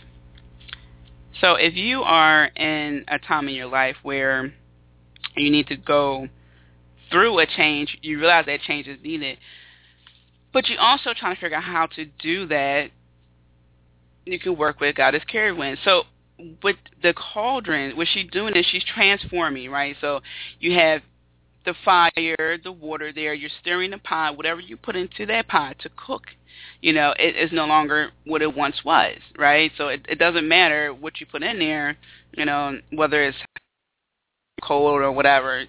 So 1.42 1.56
if 1.56 1.74
you 1.76 2.02
are 2.02 2.46
in 2.46 3.06
a 3.08 3.20
time 3.20 3.48
in 3.48 3.56
your 3.56 3.68
life 3.68 3.98
where 4.04 4.54
you 5.36 5.50
need 5.50 5.68
to 5.68 5.76
go 5.76 6.28
through 7.12 7.40
a 7.40 7.46
change, 7.46 7.98
you 8.02 8.20
realize 8.20 8.46
that 8.46 8.62
change 8.62 8.88
is 8.88 9.00
needed, 9.04 9.38
but 10.54 10.68
you 10.70 10.78
also 10.80 11.14
trying 11.14 11.36
to 11.36 11.42
figure 11.42 11.58
out 11.58 11.64
how 11.64 11.88
to 11.88 12.06
do 12.06 12.48
that, 12.48 12.92
you 14.26 14.40
can 14.40 14.58
work 14.58 14.80
with 14.80 14.96
Goddess 14.96 15.24
Cerridwen. 15.32 15.78
So 15.84 16.04
with 16.64 16.78
the 17.02 17.14
cauldron, 17.14 17.96
what 17.96 18.08
she's 18.14 18.30
doing 18.32 18.56
is 18.56 18.66
she's 18.66 18.84
transforming, 18.84 19.70
right? 19.70 19.96
So 20.02 20.22
you 20.60 20.74
have 20.78 21.02
the 21.66 21.74
fire, 21.84 22.58
the 22.64 22.72
water 22.72 23.12
there. 23.14 23.34
You're 23.34 23.50
stirring 23.62 23.92
the 23.92 23.98
pot. 23.98 24.38
Whatever 24.38 24.60
you 24.60 24.78
put 24.78 24.96
into 24.96 25.26
that 25.28 25.48
pot 25.48 25.78
to 25.80 25.90
cook, 25.96 26.24
you 26.82 26.94
know, 26.94 27.14
it 27.18 27.36
is 27.36 27.52
no 27.52 27.66
longer 27.66 28.10
what 28.26 28.42
it 28.42 28.56
once 28.56 28.84
was, 28.84 29.18
right? 29.38 29.72
So 29.78 29.88
it, 29.88 30.06
it 30.08 30.20
doesn't 30.20 30.48
matter 30.48 30.94
what 30.94 31.20
you 31.20 31.26
put 31.26 31.44
in 31.44 31.60
there, 31.60 31.98
you 32.34 32.46
know, 32.46 32.80
whether 32.92 33.24
it's 33.24 33.38
cold 34.64 35.02
or 35.02 35.12
whatever. 35.12 35.60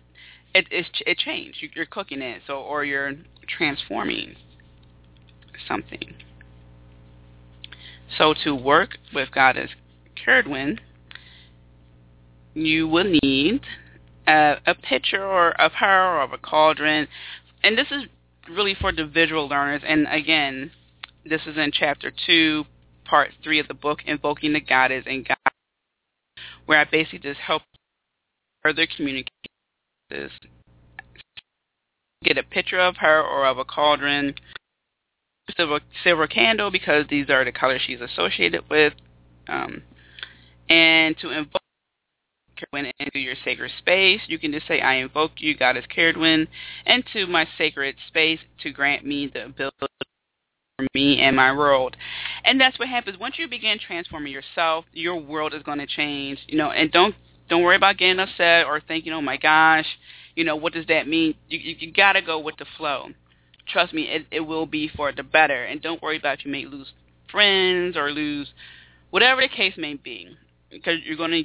It 0.55 0.67
it, 0.71 0.87
it 1.07 1.19
changed. 1.19 1.59
You're 1.75 1.87
cooking 1.87 2.23
it, 2.23 2.43
so 2.47 2.61
or 2.61 2.85
you're 2.85 3.13
transforming 3.47 4.35
something. 5.69 6.15
So 8.19 8.35
to 8.45 8.55
work 8.55 8.99
with 9.15 9.31
Goddess 9.33 9.71
Cerridwen, 10.17 10.79
you 12.55 12.89
will 12.89 13.05
need 13.23 13.61
a, 14.27 14.57
a 14.67 14.75
picture 14.75 15.25
or 15.25 15.51
of 15.61 15.73
her 15.73 16.17
or 16.17 16.23
of 16.23 16.33
a 16.33 16.39
cauldron. 16.39 17.09
And 17.63 17.77
this 17.77 17.89
is 17.91 18.05
really 18.51 18.75
for 18.81 18.93
the 18.93 19.07
visual 19.07 19.49
learners. 19.49 19.83
And 19.87 20.07
again, 20.11 20.71
this 21.25 21.43
is 21.47 21.57
in 21.57 21.71
chapter 21.73 22.13
2, 22.27 22.65
part 23.05 23.31
3 23.43 23.61
of 23.61 23.69
the 23.69 23.75
book, 23.75 24.01
Invoking 24.07 24.53
the 24.53 24.61
Goddess 24.61 25.05
and 25.07 25.27
God, 25.27 25.37
where 26.67 26.81
I 26.81 26.85
basically 26.85 27.19
just 27.19 27.41
help 27.41 27.63
further 28.63 28.87
communicate 28.97 29.33
this. 30.11 30.33
Get 32.25 32.39
a 32.39 32.43
picture 32.43 32.81
of 32.81 32.97
her 32.99 33.21
or 33.21 33.47
of 33.47 33.59
a 33.59 33.65
cauldron, 33.65 34.35
silver, 35.57 35.80
silver 36.03 36.26
candle 36.26 36.70
because 36.70 37.07
these 37.09 37.30
are 37.30 37.44
the 37.44 37.53
colors 37.53 37.82
she's 37.86 38.01
associated 38.01 38.62
with, 38.70 38.92
um, 39.49 39.82
and 40.68 41.16
to 41.18 41.30
invoke 41.30 41.62
Cerridwen 42.57 42.90
into 42.99 43.18
your 43.18 43.34
sacred 43.44 43.70
space. 43.78 44.20
You 44.26 44.38
can 44.38 44.53
just 44.53 44.66
say, 44.66 44.80
I 44.80 44.94
invoke 44.94 45.32
you, 45.36 45.57
Goddess 45.57 45.84
Cerridwen, 45.94 46.47
into 46.86 47.26
my 47.26 47.47
sacred 47.59 47.97
space 48.09 48.40
to 48.62 48.70
grant 48.70 49.05
me 49.05 49.30
the 49.32 49.47
ability 49.47 49.76
for 50.78 50.86
me 50.94 51.20
and 51.20 51.36
my 51.36 51.53
world. 51.53 51.97
And 52.44 52.61
that's 52.61 52.78
what 52.78 52.88
happens. 52.88 53.18
Once 53.18 53.36
you 53.38 53.49
begin 53.49 53.78
transforming 53.78 54.32
yourself, 54.32 54.84
your 54.92 55.16
world 55.16 55.55
is 55.55 55.62
going 55.62 55.78
to 55.78 55.86
change. 55.86 56.38
You 56.47 56.59
know, 56.59 56.70
and 56.70 56.90
don't 56.90 57.14
don't 57.49 57.62
worry 57.62 57.76
about 57.76 57.99
getting 57.99 58.18
upset 58.18 58.66
or 58.66 58.80
thinking, 58.80 59.12
oh 59.12 59.22
my 59.22 59.36
gosh, 59.36 59.86
you 60.34 60.44
know, 60.44 60.57
what 60.57 60.72
does 60.72 60.86
that 60.86 61.07
mean? 61.07 61.34
You, 61.49 61.59
you, 61.59 61.76
you 61.78 61.92
got 61.92 62.14
to 62.14 62.22
go 62.22 62.38
with 62.38 62.57
the 62.59 62.66
flow. 62.76 63.09
Trust 63.69 63.93
me, 63.93 64.03
it, 64.03 64.27
it 64.31 64.41
will 64.41 64.67
be 64.67 64.89
for 64.89 65.12
the 65.12 65.23
better. 65.23 65.64
And 65.64 65.83
don't 65.83 66.03
worry 66.03 66.19
about 66.19 66.45
you 66.45 66.51
may 66.51 66.64
lose 66.64 66.93
friends 67.31 67.97
or 67.97 68.11
lose 68.11 68.49
whatever 69.11 69.41
the 69.41 69.49
case 69.49 69.75
may 69.77 69.95
be 69.95 70.37
because 70.71 70.99
you're 71.05 71.17
going 71.17 71.31
to 71.31 71.45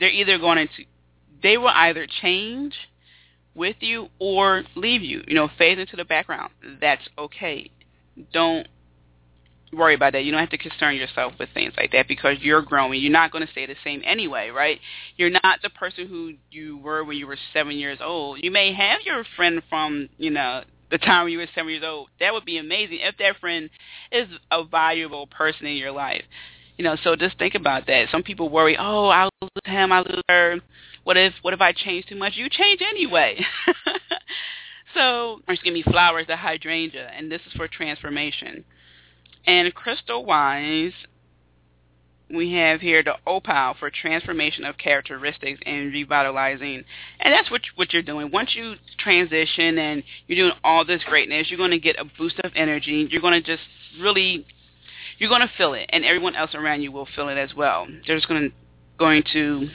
they're 0.00 0.10
either 0.10 0.38
going 0.38 0.66
to 0.66 0.84
they 1.42 1.58
will 1.58 1.68
either 1.68 2.06
change 2.22 2.74
with 3.54 3.76
you 3.80 4.08
or 4.18 4.64
leave 4.74 5.02
you. 5.02 5.22
You 5.26 5.34
know, 5.34 5.48
fade 5.58 5.78
into 5.78 5.96
the 5.96 6.04
background. 6.04 6.52
That's 6.80 7.02
okay. 7.18 7.70
Don't 8.32 8.66
worry 9.72 9.94
about 9.94 10.12
that. 10.12 10.24
You 10.24 10.30
don't 10.30 10.40
have 10.40 10.50
to 10.50 10.58
concern 10.58 10.96
yourself 10.96 11.34
with 11.38 11.48
things 11.52 11.74
like 11.76 11.92
that 11.92 12.08
because 12.08 12.38
you're 12.40 12.62
growing. 12.62 13.00
You're 13.00 13.12
not 13.12 13.32
going 13.32 13.44
to 13.44 13.52
stay 13.52 13.66
the 13.66 13.74
same 13.84 14.02
anyway, 14.04 14.50
right? 14.50 14.80
You're 15.16 15.30
not 15.30 15.60
the 15.62 15.70
person 15.70 16.06
who 16.06 16.34
you 16.50 16.78
were 16.78 17.04
when 17.04 17.16
you 17.16 17.26
were 17.26 17.38
seven 17.52 17.76
years 17.76 17.98
old. 18.02 18.38
You 18.42 18.50
may 18.50 18.72
have 18.72 19.00
your 19.04 19.24
friend 19.36 19.62
from, 19.68 20.08
you 20.16 20.30
know, 20.30 20.62
the 20.90 20.98
time 20.98 21.24
when 21.24 21.32
you 21.32 21.38
were 21.38 21.46
seven 21.54 21.70
years 21.70 21.84
old. 21.84 22.08
That 22.20 22.32
would 22.32 22.44
be 22.44 22.58
amazing 22.58 22.98
if 23.00 23.16
that 23.18 23.38
friend 23.40 23.70
is 24.12 24.28
a 24.50 24.64
valuable 24.64 25.26
person 25.26 25.66
in 25.66 25.76
your 25.76 25.92
life. 25.92 26.24
You 26.76 26.84
know, 26.84 26.96
so 27.02 27.14
just 27.14 27.38
think 27.38 27.54
about 27.54 27.86
that. 27.86 28.08
Some 28.10 28.22
people 28.22 28.48
worry, 28.48 28.76
oh, 28.78 29.08
I'll 29.08 29.30
lose 29.40 29.50
him, 29.64 29.92
I'll 29.92 30.04
lose 30.04 30.22
her. 30.28 30.60
What 31.04 31.16
if 31.16 31.34
what 31.42 31.54
if 31.54 31.60
I 31.60 31.72
change 31.72 32.06
too 32.06 32.16
much? 32.16 32.32
You 32.36 32.48
change 32.48 32.80
anyway. 32.82 33.44
so 34.94 35.40
or 35.46 35.56
give 35.62 35.74
me 35.74 35.82
flowers, 35.82 36.26
the 36.26 36.36
hydrangea, 36.36 37.10
and 37.16 37.30
this 37.30 37.42
is 37.46 37.52
for 37.52 37.68
transformation. 37.68 38.64
And 39.46 39.72
crystal 39.74 40.24
wise, 40.24 40.92
we 42.34 42.52
have 42.54 42.80
here 42.80 43.02
the 43.02 43.14
opal 43.26 43.74
for 43.78 43.90
transformation 43.90 44.64
of 44.64 44.78
characteristics 44.78 45.60
and 45.66 45.92
revitalizing. 45.92 46.84
And 47.20 47.32
that's 47.32 47.50
what 47.50 47.62
what 47.76 47.92
you're 47.92 48.02
doing. 48.02 48.30
Once 48.30 48.54
you 48.54 48.74
transition 48.98 49.78
and 49.78 50.02
you're 50.26 50.48
doing 50.48 50.58
all 50.62 50.84
this 50.84 51.02
greatness, 51.04 51.48
you're 51.50 51.58
going 51.58 51.70
to 51.70 51.78
get 51.78 51.96
a 51.98 52.04
boost 52.18 52.38
of 52.44 52.52
energy. 52.54 53.06
You're 53.10 53.22
going 53.22 53.40
to 53.40 53.46
just 53.46 53.62
really 54.00 54.46
you're 55.18 55.30
going 55.30 55.42
to 55.42 55.50
feel 55.56 55.74
it, 55.74 55.88
and 55.90 56.04
everyone 56.04 56.34
else 56.34 56.54
around 56.54 56.82
you 56.82 56.90
will 56.90 57.08
feel 57.14 57.28
it 57.28 57.38
as 57.38 57.54
well. 57.54 57.86
They're 58.06 58.16
just 58.16 58.28
going 58.28 58.50
to 58.50 58.56
going 58.98 59.22
to 59.32 59.68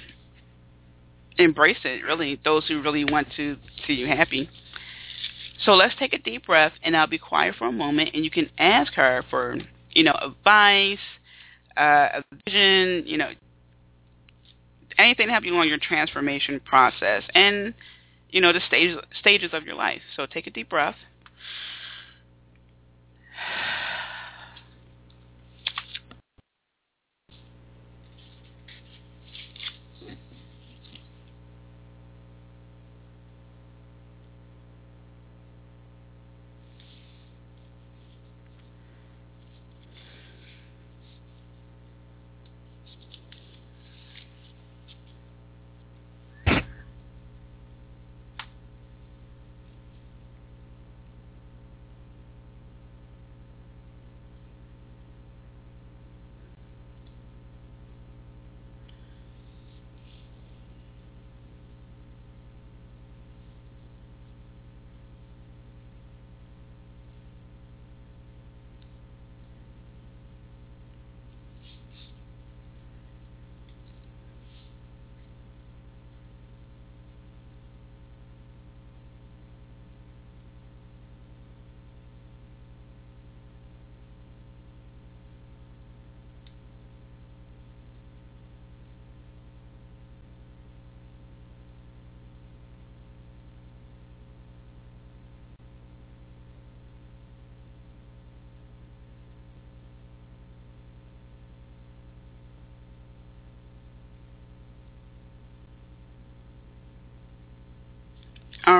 embrace 1.37 1.79
it. 1.83 2.03
Really, 2.03 2.39
those 2.43 2.67
who 2.67 2.81
really 2.81 3.05
want 3.05 3.27
to 3.37 3.57
see 3.87 3.93
you 3.93 4.07
happy. 4.07 4.49
So 5.65 5.73
let's 5.73 5.95
take 5.97 6.13
a 6.13 6.17
deep 6.17 6.45
breath, 6.45 6.73
and 6.83 6.95
I'll 6.95 7.07
be 7.07 7.17
quiet 7.17 7.55
for 7.57 7.67
a 7.67 7.71
moment, 7.71 8.11
and 8.13 8.23
you 8.23 8.31
can 8.31 8.49
ask 8.57 8.93
her 8.93 9.23
for 9.29 9.57
you 9.91 10.03
know 10.03 10.17
advice, 10.21 10.99
uh, 11.79 12.21
vision, 12.45 13.03
you 13.05 13.17
know 13.17 13.31
anything 14.97 15.27
to 15.27 15.31
help 15.31 15.45
you 15.45 15.53
along 15.53 15.67
your 15.67 15.77
transformation 15.77 16.59
process, 16.59 17.23
and 17.33 17.73
you 18.29 18.41
know 18.41 18.53
the 18.53 18.61
stages 18.67 18.97
stages 19.19 19.51
of 19.53 19.63
your 19.63 19.75
life. 19.75 20.01
So 20.15 20.25
take 20.25 20.47
a 20.47 20.51
deep 20.51 20.69
breath. 20.69 20.97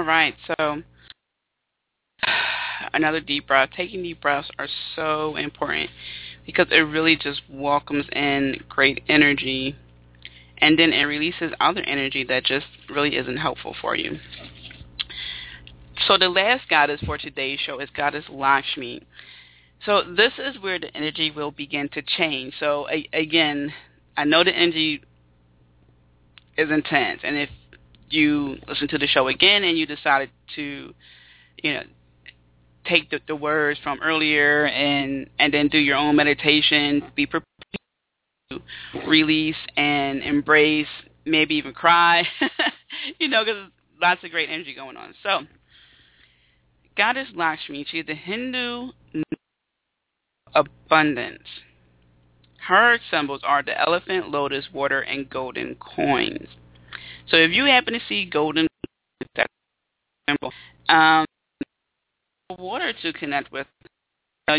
Right, 0.10 0.36
so 0.48 0.82
another 2.94 3.22
deep 3.22 3.48
breath. 3.48 3.70
Taking 3.76 4.04
deep 4.04 4.22
breaths 4.22 4.50
are 4.58 4.68
so 4.96 5.36
important 5.36 5.90
because 6.46 6.68
it 6.72 6.80
really 6.80 7.16
just 7.16 7.42
welcomes 7.50 8.06
in 8.12 8.64
great 8.68 9.04
energy 9.08 9.76
and 10.58 10.78
then 10.78 10.92
it 10.92 11.04
releases 11.04 11.54
other 11.60 11.82
energy 11.82 12.26
that 12.26 12.44
just 12.44 12.66
really 12.90 13.16
isn't 13.16 13.38
helpful 13.38 13.76
for 13.80 13.96
you. 13.96 14.18
So 16.08 16.18
the 16.18 16.30
last 16.30 16.68
goddess 16.70 17.02
for 17.06 17.18
today's 17.18 17.60
show 17.60 17.80
is 17.80 17.90
goddess 17.96 18.26
Lakshmi. 18.30 19.04
So 19.86 20.02
this 20.16 20.34
is 20.38 20.60
where 20.62 20.80
the 20.80 20.96
energy 20.96 21.32
will 21.32 21.52
begin 21.52 21.88
to 21.90 22.02
change. 22.02 22.54
So 22.60 22.88
again, 23.14 23.72
I 24.18 24.26
know 24.26 24.44
the 24.44 24.56
energy 24.56 25.02
is 26.58 26.70
intense, 26.70 27.22
and 27.24 27.38
if 27.38 27.50
you 28.10 28.58
listen 28.68 28.88
to 28.90 28.98
the 28.98 29.08
show 29.08 29.28
again 29.28 29.64
and 29.64 29.78
you 29.78 29.86
decided 29.86 30.30
to, 30.56 30.94
you 31.64 31.74
know, 31.74 31.84
take 32.86 33.10
the, 33.10 33.20
the 33.28 33.36
words 33.36 33.80
from 33.84 34.00
earlier 34.02 34.66
and 34.66 35.30
and 35.38 35.54
then 35.54 35.68
do 35.68 35.78
your 35.78 35.98
own 35.98 36.16
meditation, 36.16 37.04
be 37.16 37.26
prepared 37.26 37.46
to 38.52 38.60
release 39.08 39.56
and 39.78 40.24
embrace, 40.24 40.88
maybe 41.26 41.56
even 41.56 41.74
cry, 41.74 42.24
you 43.20 43.28
know, 43.28 43.44
because 43.44 43.70
lots 44.02 44.24
of 44.24 44.32
great 44.32 44.50
energy 44.50 44.74
going 44.74 44.98
on. 44.98 45.14
So, 45.24 45.42
Goddess 46.98 47.30
Lakshmi, 47.36 47.86
she's 47.90 48.06
the 48.06 48.16
Hindu 48.16 48.92
abundance. 50.54 51.44
Her 52.68 53.00
symbols 53.10 53.42
are 53.44 53.64
the 53.64 53.80
elephant, 53.80 54.30
lotus, 54.30 54.66
water, 54.74 55.02
and 55.02 55.30
golden 55.30 55.76
coins. 55.76 56.48
So 57.30 57.38
if 57.38 57.52
you 57.52 57.66
happen 57.66 57.94
to 57.94 58.00
see 58.08 58.26
golden 58.26 58.68
um, 60.90 61.26
water 62.58 62.94
to 63.02 63.14
connect 63.14 63.52
with 63.52 63.68
uh, 64.48 64.58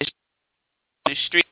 the 0.00 1.14
street 1.26 1.44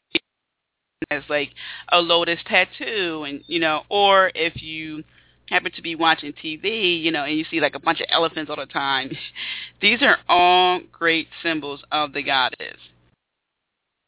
as 1.10 1.22
like 1.28 1.50
a 1.92 1.98
lotus 1.98 2.40
tattoo 2.46 3.24
and 3.28 3.42
you 3.46 3.60
know 3.60 3.82
or 3.88 4.32
if 4.34 4.60
you 4.62 5.04
happen 5.48 5.70
to 5.72 5.82
be 5.82 5.94
watching 5.94 6.32
TV, 6.32 7.00
you 7.00 7.12
know, 7.12 7.24
and 7.24 7.38
you 7.38 7.44
see 7.50 7.60
like 7.60 7.74
a 7.74 7.80
bunch 7.80 8.00
of 8.00 8.06
elephants 8.10 8.50
all 8.50 8.56
the 8.56 8.66
time. 8.66 9.10
These 9.80 10.02
are 10.02 10.18
all 10.28 10.80
great 10.92 11.28
symbols 11.42 11.82
of 11.92 12.12
the 12.12 12.22
goddess. 12.22 12.78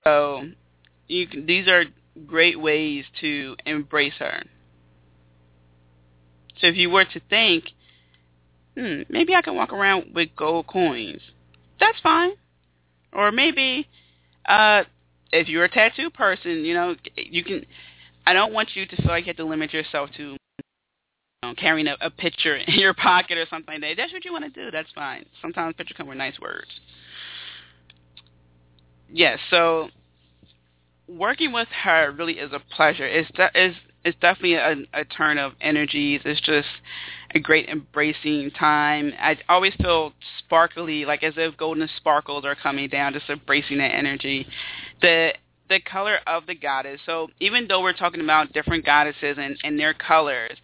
So 0.04 0.42
you 1.06 1.26
can, 1.26 1.46
these 1.46 1.68
are 1.68 1.84
great 2.26 2.58
ways 2.58 3.04
to 3.20 3.56
embrace 3.66 4.14
her. 4.18 4.42
So 6.60 6.66
if 6.66 6.76
you 6.76 6.90
were 6.90 7.04
to 7.04 7.20
think, 7.30 7.64
hmm, 8.76 9.02
maybe 9.08 9.34
I 9.34 9.42
can 9.42 9.54
walk 9.54 9.72
around 9.72 10.14
with 10.14 10.30
gold 10.36 10.66
coins, 10.66 11.20
that's 11.80 11.98
fine. 12.00 12.32
Or 13.12 13.32
maybe 13.32 13.86
uh, 14.46 14.84
if 15.32 15.48
you're 15.48 15.64
a 15.64 15.70
tattoo 15.70 16.10
person, 16.10 16.64
you 16.64 16.74
know, 16.74 16.94
you 17.16 17.44
can. 17.44 17.64
I 18.26 18.34
don't 18.34 18.52
want 18.52 18.70
you 18.74 18.84
to 18.84 18.96
feel 18.96 19.06
like 19.06 19.24
you 19.24 19.30
have 19.30 19.36
to 19.36 19.44
limit 19.44 19.72
yourself 19.72 20.10
to 20.18 20.22
you 20.22 20.38
know, 21.42 21.54
carrying 21.54 21.86
a, 21.86 21.96
a 22.00 22.10
picture 22.10 22.56
in 22.66 22.74
your 22.78 22.94
pocket 22.94 23.38
or 23.38 23.46
something 23.48 23.74
like 23.74 23.80
that. 23.80 23.94
That's 23.96 24.12
what 24.12 24.24
you 24.24 24.32
want 24.32 24.44
to 24.44 24.50
do. 24.50 24.70
That's 24.70 24.90
fine. 24.94 25.24
Sometimes 25.40 25.74
pictures 25.76 25.96
come 25.96 26.08
with 26.08 26.18
nice 26.18 26.38
words. 26.40 26.68
Yes. 29.10 29.38
so 29.50 29.88
working 31.08 31.52
with 31.52 31.68
her 31.68 32.12
really 32.12 32.34
is 32.34 32.52
a 32.52 32.60
pleasure. 32.76 33.06
It's 33.06 33.30
it's, 33.54 33.76
it's 34.04 34.18
definitely 34.20 34.54
a, 34.54 34.76
a 34.94 35.04
turn 35.04 35.38
of 35.38 35.52
energies. 35.60 36.20
It's 36.24 36.40
just 36.40 36.68
a 37.34 37.40
great 37.40 37.68
embracing 37.68 38.50
time. 38.52 39.12
I 39.18 39.36
always 39.48 39.74
feel 39.74 40.12
sparkly, 40.38 41.04
like 41.04 41.22
as 41.22 41.34
if 41.36 41.56
golden 41.56 41.88
sparkles 41.96 42.44
are 42.44 42.54
coming 42.54 42.88
down, 42.88 43.12
just 43.12 43.28
embracing 43.28 43.78
that 43.78 43.94
energy. 43.94 44.46
The 45.02 45.32
the 45.68 45.80
color 45.80 46.18
of 46.26 46.46
the 46.46 46.54
goddess. 46.54 47.00
So 47.04 47.28
even 47.40 47.68
though 47.68 47.82
we're 47.82 47.92
talking 47.92 48.22
about 48.22 48.54
different 48.54 48.86
goddesses 48.86 49.36
and, 49.38 49.58
and 49.62 49.78
their 49.78 49.92
colors, 49.92 50.56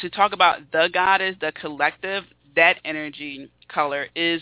to 0.00 0.08
talk 0.08 0.32
about 0.32 0.60
the 0.72 0.88
goddess, 0.92 1.36
the 1.40 1.52
collective, 1.52 2.24
that 2.56 2.76
energy 2.84 3.50
color 3.68 4.06
is 4.16 4.40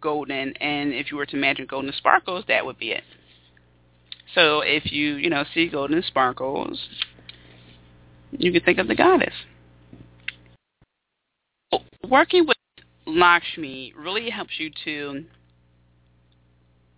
golden. 0.00 0.56
And 0.56 0.92
if 0.92 1.10
you 1.10 1.16
were 1.16 1.26
to 1.26 1.36
imagine 1.36 1.66
golden 1.66 1.92
sparkles, 1.92 2.44
that 2.48 2.66
would 2.66 2.78
be 2.78 2.90
it. 2.90 3.04
So 4.34 4.62
if 4.62 4.90
you, 4.90 5.14
you 5.14 5.30
know, 5.30 5.44
see 5.54 5.68
golden 5.68 6.02
sparkles, 6.02 6.80
you 8.38 8.52
can 8.52 8.62
think 8.62 8.78
of 8.78 8.88
the 8.88 8.94
goddess. 8.94 9.34
Working 12.08 12.46
with 12.46 12.56
Lakshmi 13.06 13.92
really 13.96 14.30
helps 14.30 14.52
you 14.58 14.70
to, 14.84 15.24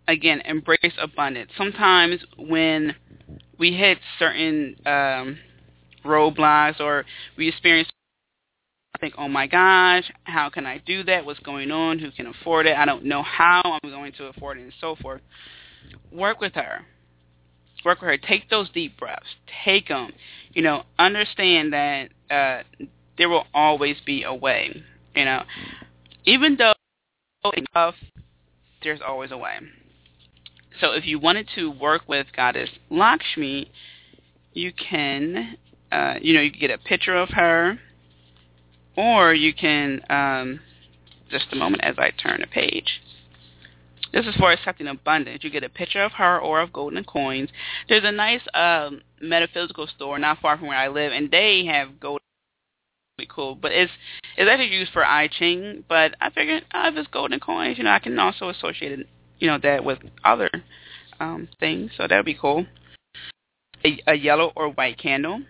again, 0.09 0.41
embrace 0.45 0.93
abundance. 1.01 1.51
Sometimes 1.57 2.20
when 2.39 2.95
we 3.59 3.72
hit 3.72 3.99
certain 4.18 4.76
um, 4.84 5.39
roadblocks 6.05 6.80
or 6.80 7.05
we 7.37 7.49
experience 7.49 7.89
I 8.95 8.99
think, 8.99 9.14
oh 9.18 9.28
my 9.28 9.47
gosh, 9.47 10.11
how 10.24 10.49
can 10.49 10.64
I 10.64 10.78
do 10.78 11.05
that? 11.05 11.26
What's 11.26 11.41
going 11.41 11.70
on? 11.70 11.99
Who 11.99 12.11
can 12.11 12.28
afford 12.28 12.64
it? 12.64 12.78
I 12.78 12.87
don't 12.87 13.05
know 13.05 13.22
how 13.22 13.61
I'm 13.62 13.91
going 13.91 14.12
to 14.12 14.28
afford 14.28 14.57
it 14.57 14.62
and 14.62 14.72
so 14.80 14.97
forth. 14.97 15.20
Work 16.11 16.41
with 16.41 16.55
her 16.55 16.80
work 17.85 18.01
with 18.01 18.11
her. 18.11 18.16
Take 18.16 18.51
those 18.51 18.70
deep 18.70 18.99
breaths. 18.99 19.27
Take 19.64 19.89
them. 19.89 20.12
You 20.53 20.62
know, 20.62 20.85
understand 20.99 21.72
that 21.72 22.09
uh, 22.31 22.62
there 23.18 23.29
will 23.29 23.45
always 23.55 23.97
be 24.05 24.22
a 24.22 24.35
way. 24.35 24.83
You 25.14 25.24
know, 25.24 25.43
even 26.24 26.57
though 26.57 26.72
tough, 27.74 27.95
there's 28.83 29.01
always 29.07 29.31
a 29.31 29.39
way. 29.39 29.59
So 30.81 30.93
if 30.93 31.07
you 31.07 31.18
wanted 31.18 31.49
to 31.55 31.70
work 31.70 32.03
with 32.07 32.27
Goddess 32.37 32.70
Lakshmi, 32.91 33.70
you 34.53 34.72
can, 34.72 35.57
uh, 35.91 36.14
you 36.20 36.35
know, 36.35 36.41
you 36.41 36.51
can 36.51 36.61
get 36.61 36.70
a 36.70 36.79
picture 36.79 37.14
of 37.14 37.31
her, 37.31 37.79
or 38.97 39.33
you 39.33 39.55
can, 39.55 40.01
um, 40.11 40.61
just 41.31 41.47
a 41.53 41.57
moment 41.57 41.83
as 41.83 41.97
I 41.99 42.11
turn 42.11 42.43
a 42.43 42.47
page. 42.47 43.01
This 44.12 44.26
is 44.26 44.34
for 44.36 44.52
accepting 44.52 44.86
abundance. 44.86 45.42
You 45.42 45.50
get 45.50 45.64
a 45.64 45.68
picture 45.68 46.02
of 46.02 46.12
her 46.12 46.38
or 46.38 46.61
of 46.61 46.72
golden 46.72 47.04
coins. 47.04 47.50
There's 47.88 48.04
a 48.04 48.12
nice 48.12 48.40
um, 48.54 49.02
metaphysical 49.20 49.86
store 49.86 50.18
not 50.18 50.40
far 50.40 50.57
from 50.57 50.68
where 50.68 50.78
I 50.78 50.88
live, 50.88 51.12
and 51.12 51.30
they 51.30 51.64
have 51.66 52.00
gold. 52.00 52.20
Be 53.18 53.26
cool, 53.26 53.54
but 53.54 53.72
it's 53.72 53.92
it's 54.36 54.50
actually 54.50 54.76
used 54.76 54.92
for 54.92 55.04
I 55.04 55.28
Ching. 55.28 55.84
But 55.88 56.14
I 56.20 56.30
figured 56.30 56.64
oh, 56.74 56.88
if 56.88 56.96
it's 56.96 57.09
golden 57.09 57.40
coins, 57.40 57.78
you 57.78 57.84
know, 57.84 57.90
I 57.90 57.98
can 57.98 58.18
also 58.18 58.50
associate 58.50 58.92
it, 58.92 59.09
you 59.38 59.48
know, 59.48 59.59
that 59.62 59.84
with 59.84 59.98
other 60.22 60.50
um, 61.18 61.48
things. 61.59 61.92
So 61.96 62.07
that 62.07 62.16
would 62.16 62.26
be 62.26 62.38
cool. 62.38 62.66
A, 63.84 63.98
a 64.07 64.14
yellow 64.14 64.52
or 64.54 64.70
white 64.70 64.98
candle. 64.98 65.40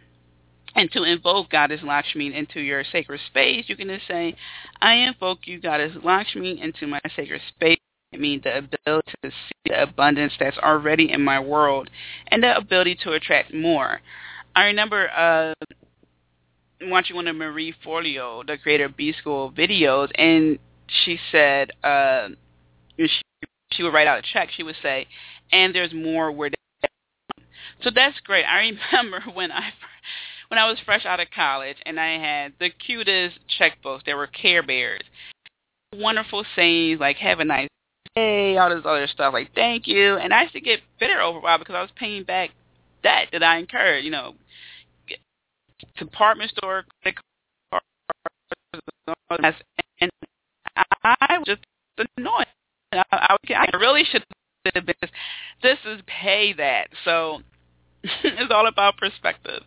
And 0.76 0.92
to 0.92 1.04
invoke 1.04 1.50
Goddess 1.50 1.80
Lakshmi 1.82 2.34
into 2.36 2.61
your 2.61 2.84
sacred 2.84 3.20
space, 3.26 3.64
you 3.66 3.76
can 3.76 3.88
just 3.88 4.07
say, 4.07 4.36
I 4.82 4.94
invoke 4.94 5.46
you, 5.46 5.59
Goddess 5.59 5.92
Lakshmi, 6.04 6.61
into 6.61 6.86
my 6.86 7.00
sacred 7.16 7.40
space 7.48 7.78
me 8.19 8.41
the 8.43 8.59
ability 8.59 9.12
to 9.23 9.31
see 9.31 9.55
the 9.67 9.83
abundance 9.83 10.33
that's 10.39 10.59
already 10.59 11.11
in 11.11 11.23
my 11.23 11.41
world 11.41 11.91
and 12.29 12.43
the 12.43 12.57
ability 12.57 12.97
to 13.05 13.12
attract 13.12 13.53
more. 13.55 14.01
I 14.55 14.64
remember 14.64 15.09
uh, 15.11 15.55
watching 16.83 17.17
one 17.17 17.29
of 17.29 17.37
Marie 17.37 17.75
Forleo, 17.85 18.47
the 18.47 18.57
creator 18.59 18.87
of 18.87 18.97
B 18.97 19.12
School 19.21 19.53
videos, 19.53 20.09
and 20.17 20.59
she 21.05 21.19
said 21.31 21.71
uh, 21.85 22.29
she, 22.99 23.09
she 23.73 23.83
would 23.83 23.93
write 23.93 24.07
out 24.07 24.19
a 24.19 24.23
check. 24.33 24.49
She 24.57 24.62
would 24.62 24.77
say, 24.83 25.07
and 25.53 25.75
there's 25.75 25.93
more 25.93 26.33
where 26.33 26.51
so 27.83 27.91
that's 27.95 28.19
great. 28.21 28.45
I 28.45 28.73
remember 28.93 29.23
when 29.33 29.53
I 29.53 29.71
when 30.49 30.59
I 30.59 30.69
was 30.69 30.79
fresh 30.85 31.05
out 31.05 31.21
of 31.21 31.29
college 31.35 31.77
and 31.85 31.99
I 31.99 32.19
had 32.19 32.53
the 32.59 32.71
cutest 32.71 33.39
checkbooks. 33.61 34.05
There 34.05 34.17
were 34.17 34.29
Care 34.29 34.62
Bears. 34.62 35.03
Wonderful 35.93 36.45
sayings 36.55 37.01
like 37.01 37.17
"Have 37.17 37.41
a 37.41 37.45
nice 37.45 37.69
hey, 38.17 38.57
all 38.57 38.71
this 38.71 38.85
other 38.85 39.07
stuff, 39.07 39.33
like 39.33 39.55
thank 39.55 39.87
you. 39.87 40.17
And 40.17 40.35
I 40.35 40.43
used 40.43 40.55
to 40.55 40.61
get 40.61 40.81
bitter 40.99 41.21
over 41.21 41.39
while 41.39 41.59
because 41.59 41.77
I 41.77 41.83
was 41.83 41.91
paying 41.95 42.25
back 42.25 42.51
debt 43.03 43.29
that 43.31 43.43
I 43.43 43.59
incurred, 43.59 44.05
you 44.05 44.11
know, 44.11 44.35
department 45.97 46.51
store 46.51 46.85
credit 47.03 47.21
cards, 47.71 49.57
and 50.01 50.11
I 51.05 51.39
was 51.39 51.47
just 51.47 51.61
annoyed. 52.19 52.47
I, 52.93 53.05
I, 53.12 53.37
I 53.55 53.77
really 53.77 54.05
should 54.11 54.25
have 54.75 54.87
been. 54.87 54.95
This 55.62 55.79
is 55.87 56.01
pay 56.07 56.55
that. 56.55 56.89
So 57.05 57.41
it's 58.03 58.53
all 58.53 58.67
about 58.67 58.97
perspective. 58.97 59.62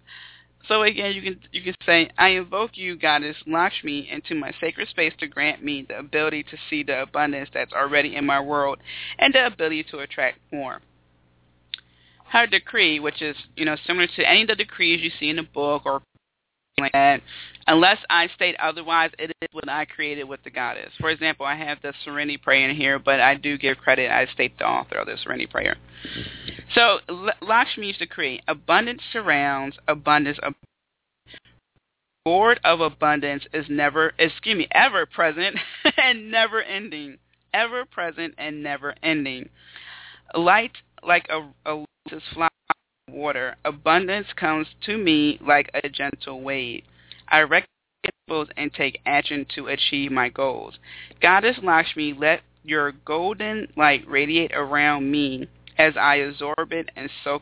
So 0.68 0.84
again, 0.84 1.14
you 1.14 1.22
can 1.22 1.40
you 1.52 1.64
can 1.64 1.76
say, 1.86 2.10
I 2.18 2.30
invoke 2.30 2.72
you, 2.76 2.96
Goddess 2.98 3.38
Lakshmi, 3.48 4.10
into 4.12 4.36
my 4.36 4.52
sacred 4.60 4.90
space 4.90 5.14
to 5.20 5.28
grant 5.28 5.64
me 5.64 5.86
the 5.88 5.98
ability 5.98 6.44
to 6.44 6.58
see 6.70 6.84
the 6.84 7.04
abundance 7.04 7.50
that's 7.54 7.74
already 7.74 8.16
in 8.16 8.26
my 8.26 8.40
world 8.40 8.80
and 9.18 9.34
the 9.34 9.46
ability 9.46 9.86
to 9.92 10.00
attract 10.00 10.40
more. 10.52 10.82
Her 12.26 12.46
decree, 12.46 13.00
which 13.00 13.22
is 13.22 13.36
you 13.56 13.66
know 13.66 13.78
similar 13.88 14.08
to 14.16 14.30
any 14.30 14.44
of 14.44 14.50
the 14.50 14.56
decrees 14.56 15.02
you 15.02 15.12
see 15.20 15.30
in 15.30 15.38
the 15.38 15.44
book 15.44 15.84
or 15.86 16.02
like 16.80 16.92
that. 16.94 17.22
Unless 17.68 18.00
I 18.10 18.28
state 18.36 18.56
otherwise, 18.60 19.12
it 19.20 19.32
is 19.42 19.50
what 19.52 19.70
I 19.70 19.86
created 19.86 20.24
with 20.24 20.44
the 20.44 20.50
goddess. 20.50 20.92
For 21.00 21.10
example, 21.10 21.46
I 21.46 21.56
have 21.56 21.80
the 21.82 21.94
Serenity 22.04 22.38
Prayer 22.38 22.70
in 22.70 22.76
here, 22.76 22.98
but 22.98 23.20
I 23.20 23.36
do 23.36 23.58
give 23.58 23.78
credit. 23.78 24.10
I 24.10 24.26
state 24.34 24.58
the 24.58 24.66
author 24.66 24.96
of 24.96 25.08
the 25.08 25.18
Serenity 25.22 25.48
Prayer. 25.48 25.78
So 26.74 27.00
Lakshmi 27.42 27.88
used 27.88 28.00
to 28.00 28.08
create 28.08 28.42
abundance 28.48 29.02
surrounds, 29.12 29.78
abundance. 29.88 30.38
Ab- 30.44 30.56
Board 32.26 32.60
of 32.64 32.82
abundance 32.82 33.46
is 33.54 33.66
never, 33.70 34.12
excuse 34.20 34.58
me, 34.58 34.68
ever 34.72 35.06
present 35.06 35.58
and 35.98 36.30
never 36.30 36.62
ending. 36.62 37.18
Ever 37.54 37.86
present 37.86 38.36
and 38.38 38.62
never 38.62 38.94
ending. 39.02 39.50
Light 40.36 40.74
like 41.02 41.28
a, 41.30 41.50
a 41.66 41.74
lotus 41.74 42.24
flower 42.34 42.50
water. 43.10 43.56
Abundance 43.66 44.28
comes 44.36 44.68
to 44.86 44.98
me 44.98 45.40
like 45.42 45.72
a 45.74 45.90
gentle 45.90 46.42
wave. 46.42 46.84
I 47.30 47.42
recognize 47.42 47.70
and 48.58 48.72
take 48.74 49.00
action 49.08 49.46
to 49.56 49.68
achieve 49.68 50.12
my 50.12 50.30
goals. 50.30 50.78
Goddess 51.22 51.58
Lakshmi, 51.64 52.14
let 52.14 52.42
your 52.64 52.92
golden 52.92 53.68
light 53.76 54.08
radiate 54.08 54.52
around 54.54 55.10
me 55.10 55.48
as 55.80 55.96
I 55.98 56.16
absorb 56.16 56.74
it 56.74 56.90
and 56.96 57.10
soak 57.24 57.42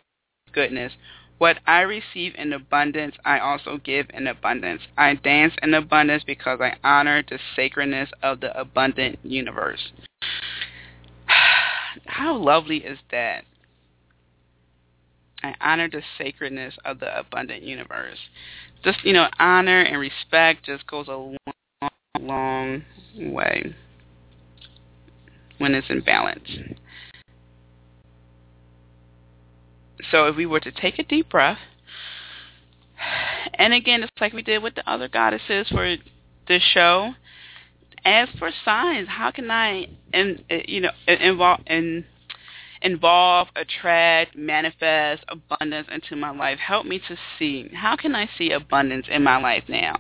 goodness. 0.54 0.94
What 1.40 1.58
I 1.68 1.82
receive 1.82 2.34
in 2.36 2.54
abundance, 2.54 3.16
I 3.26 3.40
also 3.40 3.78
give 3.84 4.08
in 4.14 4.28
abundance. 4.28 4.82
I 4.98 5.16
dance 5.16 5.54
in 5.62 5.74
abundance 5.74 6.24
because 6.26 6.60
I 6.62 6.78
honor 6.84 7.24
the 7.28 7.40
sacredness 7.56 8.10
of 8.24 8.40
the 8.40 8.58
abundant 8.58 9.20
universe. 9.24 9.92
How 12.06 12.36
lovely 12.36 12.78
is 12.78 13.00
that? 13.12 13.44
I 15.44 15.54
honor 15.62 15.90
the 15.90 16.02
sacredness 16.18 16.76
of 16.86 17.00
the 17.00 17.18
abundant 17.18 17.64
universe. 17.64 18.18
Just, 18.84 19.04
you 19.04 19.14
know, 19.14 19.28
honor 19.40 19.82
and 19.82 20.00
respect 20.00 20.66
just 20.66 20.88
goes 20.88 21.08
a 21.08 21.12
long, 21.12 21.90
long 22.20 22.84
way 23.16 23.76
when 25.60 25.76
it's 25.76 25.90
in 25.90 26.02
balance. 26.02 26.50
So 30.12 30.28
if 30.28 30.36
we 30.36 30.46
were 30.46 30.60
to 30.60 30.72
take 30.72 31.00
a 31.00 31.04
deep 31.04 31.30
breath, 31.30 31.60
and 33.54 33.74
again, 33.74 34.04
it's 34.04 34.12
like 34.20 34.34
we 34.34 34.42
did 34.42 34.64
with 34.64 34.76
the 34.76 34.90
other 34.90 35.08
goddesses 35.08 35.68
for 35.70 35.96
this 36.48 36.64
show, 36.64 37.14
as 38.06 38.30
for 38.40 38.52
signs, 38.64 39.08
how 39.10 39.32
can 39.32 39.52
I, 39.52 39.88
in, 40.14 40.44
eh, 40.50 40.62
you 40.68 40.82
know, 40.82 40.92
involve 41.08 41.62
in 41.68 42.06
involve, 42.82 43.48
attract, 43.56 44.36
manifest 44.36 45.24
abundance 45.28 45.88
into 45.92 46.16
my 46.16 46.30
life. 46.30 46.60
Help 46.60 46.86
me 46.86 47.00
to 47.08 47.18
see. 47.38 47.70
How 47.74 47.96
can 47.96 48.16
I 48.16 48.30
see 48.38 48.52
abundance 48.52 49.08
in 49.10 49.24
my 49.24 49.38
life 49.42 49.64
now? 49.68 49.96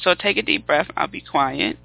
So 0.00 0.14
take 0.14 0.36
a 0.36 0.42
deep 0.42 0.66
breath. 0.66 0.88
I'll 0.96 1.08
be 1.08 1.20
quiet. 1.20 1.78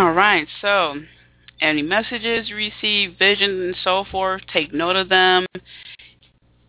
All 0.00 0.12
right. 0.12 0.48
So, 0.62 0.94
any 1.60 1.82
messages 1.82 2.48
you 2.48 2.56
receive, 2.56 3.18
visions, 3.18 3.60
and 3.60 3.76
so 3.84 4.06
forth, 4.10 4.40
take 4.50 4.72
note 4.72 4.96
of 4.96 5.10
them. 5.10 5.44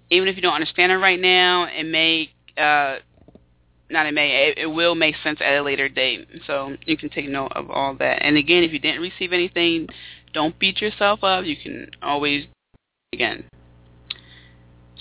Even 0.09 0.27
if 0.27 0.36
you 0.36 0.41
don't 0.41 0.53
understand 0.53 0.91
it 0.91 0.97
right 0.97 1.17
now, 1.17 1.65
it 1.73 1.86
may, 1.86 2.29
uh, 2.57 2.97
not 3.89 4.05
it 4.05 4.13
may, 4.13 4.49
it, 4.49 4.57
it 4.57 4.65
will 4.65 4.95
make 4.95 5.15
sense 5.23 5.39
at 5.39 5.53
a 5.53 5.61
later 5.63 5.88
date. 5.88 6.27
So 6.45 6.75
you 6.86 6.97
can 6.97 7.09
take 7.09 7.29
note 7.29 7.53
of 7.55 7.71
all 7.71 7.95
that. 7.99 8.21
And 8.21 8.36
again, 8.36 8.63
if 8.63 8.73
you 8.73 8.79
didn't 8.79 8.99
receive 8.99 9.32
anything, 9.32 9.88
don't 10.34 10.59
beat 10.59 10.82
yourself 10.82 11.23
up. 11.23 11.45
You 11.45 11.55
can 11.55 11.89
always 12.01 12.47
again. 13.13 13.45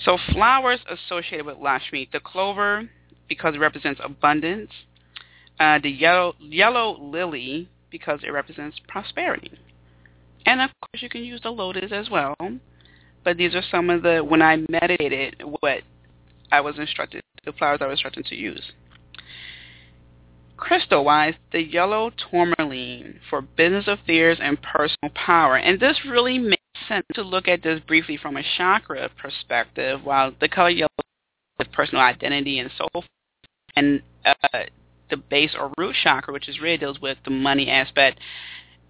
So 0.05 0.17
flowers 0.31 0.79
associated 0.89 1.45
with 1.45 1.57
Lakshmi, 1.57 2.07
the 2.13 2.21
clover 2.21 2.89
because 3.27 3.55
it 3.55 3.59
represents 3.59 3.99
abundance, 4.01 4.71
uh, 5.59 5.79
the 5.83 5.91
yellow 5.91 6.35
yellow 6.39 6.97
lily 6.97 7.67
because 7.91 8.21
it 8.23 8.31
represents 8.31 8.79
prosperity. 8.87 9.51
And 10.45 10.61
of 10.61 10.69
course, 10.81 11.03
you 11.03 11.09
can 11.09 11.23
use 11.23 11.41
the 11.41 11.51
lotus 11.51 11.91
as 11.91 12.09
well. 12.09 12.35
But 13.23 13.37
these 13.37 13.53
are 13.53 13.61
some 13.69 13.89
of 13.89 14.01
the, 14.01 14.21
when 14.21 14.41
I 14.41 14.65
meditated, 14.69 15.43
what 15.59 15.81
I 16.51 16.61
was 16.61 16.79
instructed, 16.79 17.21
the 17.45 17.51
flowers 17.53 17.79
I 17.81 17.87
was 17.87 17.93
instructed 17.93 18.25
to 18.25 18.35
use. 18.35 18.71
Crystal-wise, 20.57 21.35
the 21.51 21.61
yellow 21.61 22.11
tourmaline 22.31 23.19
for 23.29 23.41
business 23.41 23.87
affairs 23.87 24.39
and 24.41 24.61
personal 24.61 25.11
power. 25.13 25.57
And 25.57 25.79
this 25.79 25.97
really 26.07 26.39
makes 26.39 26.61
sense 26.87 27.05
to 27.13 27.21
look 27.21 27.47
at 27.47 27.63
this 27.63 27.79
briefly 27.87 28.17
from 28.17 28.37
a 28.37 28.43
chakra 28.57 29.09
perspective, 29.21 30.01
while 30.03 30.33
the 30.39 30.49
color 30.49 30.69
yellow 30.69 30.89
is 31.59 31.67
personal 31.71 32.03
identity 32.03 32.59
and 32.59 32.71
so 32.77 32.87
forth. 32.91 33.05
And 33.75 34.01
uh, 34.25 34.59
the 35.11 35.17
base 35.17 35.51
or 35.57 35.71
root 35.77 35.95
chakra, 36.01 36.33
which 36.33 36.49
is 36.49 36.59
really 36.59 36.77
deals 36.77 36.99
with 36.99 37.17
the 37.23 37.31
money 37.31 37.69
aspect, 37.69 38.19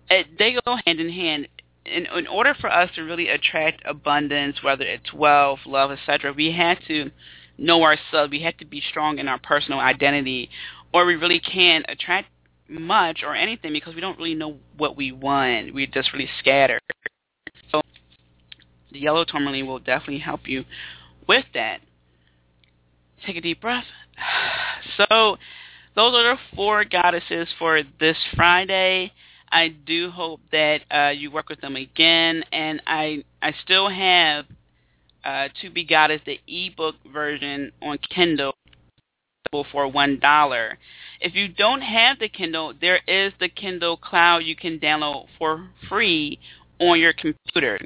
it, 0.10 0.28
they 0.40 0.56
go 0.66 0.78
hand 0.86 1.00
in 1.00 1.10
hand. 1.10 1.48
In, 1.86 2.06
in 2.06 2.28
order 2.28 2.54
for 2.62 2.72
us 2.72 2.90
to 2.96 3.02
really 3.02 3.28
attract 3.28 3.82
abundance, 3.86 4.64
whether 4.64 4.86
it's 4.86 5.12
wealth, 5.12 5.60
love, 5.66 5.92
etc., 5.92 6.32
we 6.32 6.52
have 6.52 6.78
to 6.88 7.12
know 7.58 7.84
ourselves. 7.84 8.32
We 8.32 8.42
have 8.44 8.58
to 8.58 8.66
be 8.66 8.82
strong 8.88 9.20
in 9.20 9.28
our 9.28 9.40
personal 9.40 9.80
identity, 9.80 10.50
or 10.94 11.06
we 11.06 11.16
really 11.16 11.40
can't 11.40 11.86
attract 11.90 12.28
much 12.68 13.22
or 13.24 13.36
anything 13.36 13.74
because 13.74 13.96
we 13.96 14.02
don't 14.02 14.18
really 14.18 14.36
know 14.36 14.58
what 14.78 14.96
we 14.96 15.12
want. 15.12 15.74
We're 15.74 15.88
just 15.88 16.14
really 16.14 16.30
scattered. 16.40 16.82
So 17.72 17.82
the 18.92 19.00
yellow 19.00 19.26
tourmaline 19.26 19.68
will 19.68 19.80
definitely 19.80 20.20
help 20.20 20.48
you 20.48 20.66
with 21.28 21.46
that. 21.54 21.82
Take 23.26 23.38
a 23.38 23.42
deep 23.42 23.62
breath. 23.62 23.86
So 24.98 25.38
those 25.96 26.14
are 26.14 26.36
the 26.36 26.38
four 26.56 26.86
goddesses 26.86 27.48
for 27.60 27.82
this 28.00 28.18
Friday. 28.36 29.12
I 29.52 29.70
do 29.70 30.10
hope 30.10 30.40
that 30.52 30.82
uh, 30.90 31.10
you 31.10 31.32
work 31.32 31.50
with 31.50 31.60
them 31.60 31.76
again, 31.76 32.44
and 32.54 32.82
I 32.88 33.24
I 33.42 33.54
still 33.64 33.90
have 33.90 34.46
uh, 35.26 35.50
To 35.62 35.70
Be 35.70 35.84
Goddess, 35.84 36.22
the 36.26 36.40
ebook 36.48 36.96
version 37.12 37.72
on 37.82 37.98
Kindle 38.10 38.54
for 39.72 39.88
one 39.88 40.18
dollar. 40.20 40.78
If 41.20 41.36
you 41.36 41.50
don't 41.50 41.82
have 41.82 42.20
the 42.20 42.30
Kindle, 42.30 42.74
there 42.80 43.02
is 43.08 43.34
the 43.40 43.50
Kindle 43.50 43.98
Cloud 43.98 44.40
you 44.40 44.56
can 44.56 44.80
download 44.80 45.28
for 45.38 45.68
free 45.90 46.40
on 46.80 47.00
your 47.00 47.14
computer. 47.14 47.80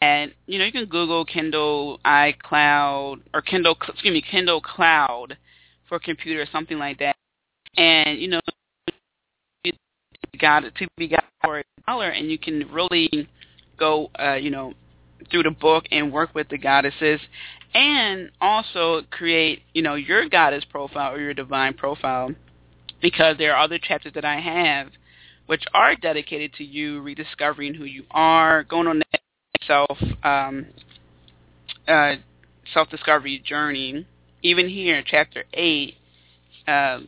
And 0.00 0.32
you 0.46 0.58
know 0.58 0.64
you 0.64 0.72
can 0.72 0.86
Google 0.86 1.24
Kindle 1.24 2.00
iCloud 2.04 3.20
or 3.34 3.42
Kindle 3.42 3.76
excuse 3.88 4.12
me 4.12 4.22
Kindle 4.22 4.60
Cloud 4.60 5.36
for 5.88 5.96
a 5.96 6.00
computer 6.00 6.40
or 6.42 6.46
something 6.52 6.78
like 6.78 6.98
that. 6.98 7.16
And, 7.76 8.18
you 8.18 8.28
know, 8.28 8.40
God 10.40 10.64
to 10.78 10.88
be 10.96 11.08
got 11.08 11.24
for 11.42 11.60
a 11.60 11.64
dollar, 11.86 12.10
and 12.10 12.30
you 12.30 12.38
can 12.38 12.70
really 12.72 13.28
go, 13.78 14.10
uh, 14.18 14.34
you 14.34 14.50
know, 14.50 14.74
through 15.30 15.42
the 15.42 15.50
book 15.50 15.84
and 15.90 16.12
work 16.12 16.34
with 16.34 16.48
the 16.48 16.58
goddesses, 16.58 17.20
and 17.74 18.30
also 18.40 19.02
create, 19.10 19.62
you 19.74 19.82
know, 19.82 19.94
your 19.94 20.28
goddess 20.28 20.64
profile 20.70 21.12
or 21.12 21.20
your 21.20 21.34
divine 21.34 21.74
profile, 21.74 22.30
because 23.02 23.36
there 23.38 23.54
are 23.54 23.62
other 23.62 23.78
chapters 23.78 24.12
that 24.14 24.24
I 24.24 24.40
have 24.40 24.88
which 25.48 25.64
are 25.72 25.96
dedicated 25.96 26.52
to 26.52 26.62
you 26.62 27.00
rediscovering 27.00 27.72
who 27.72 27.84
you 27.84 28.04
are, 28.10 28.64
going 28.64 28.86
on 28.86 28.98
that 28.98 29.20
self 29.66 29.98
um, 30.22 30.66
uh, 31.88 32.16
self 32.74 32.90
discovery 32.90 33.42
journey. 33.44 34.06
Even 34.42 34.68
here, 34.68 35.02
chapter 35.04 35.44
eight. 35.54 35.94
Uh, 36.66 37.00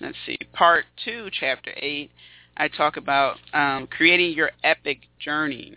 let's 0.00 0.16
see, 0.26 0.38
part 0.52 0.84
two, 1.04 1.28
chapter 1.32 1.72
eight. 1.76 2.10
I 2.56 2.68
talk 2.68 2.96
about 2.96 3.36
um, 3.52 3.86
creating 3.86 4.36
your 4.36 4.50
epic 4.62 5.00
journey. 5.18 5.76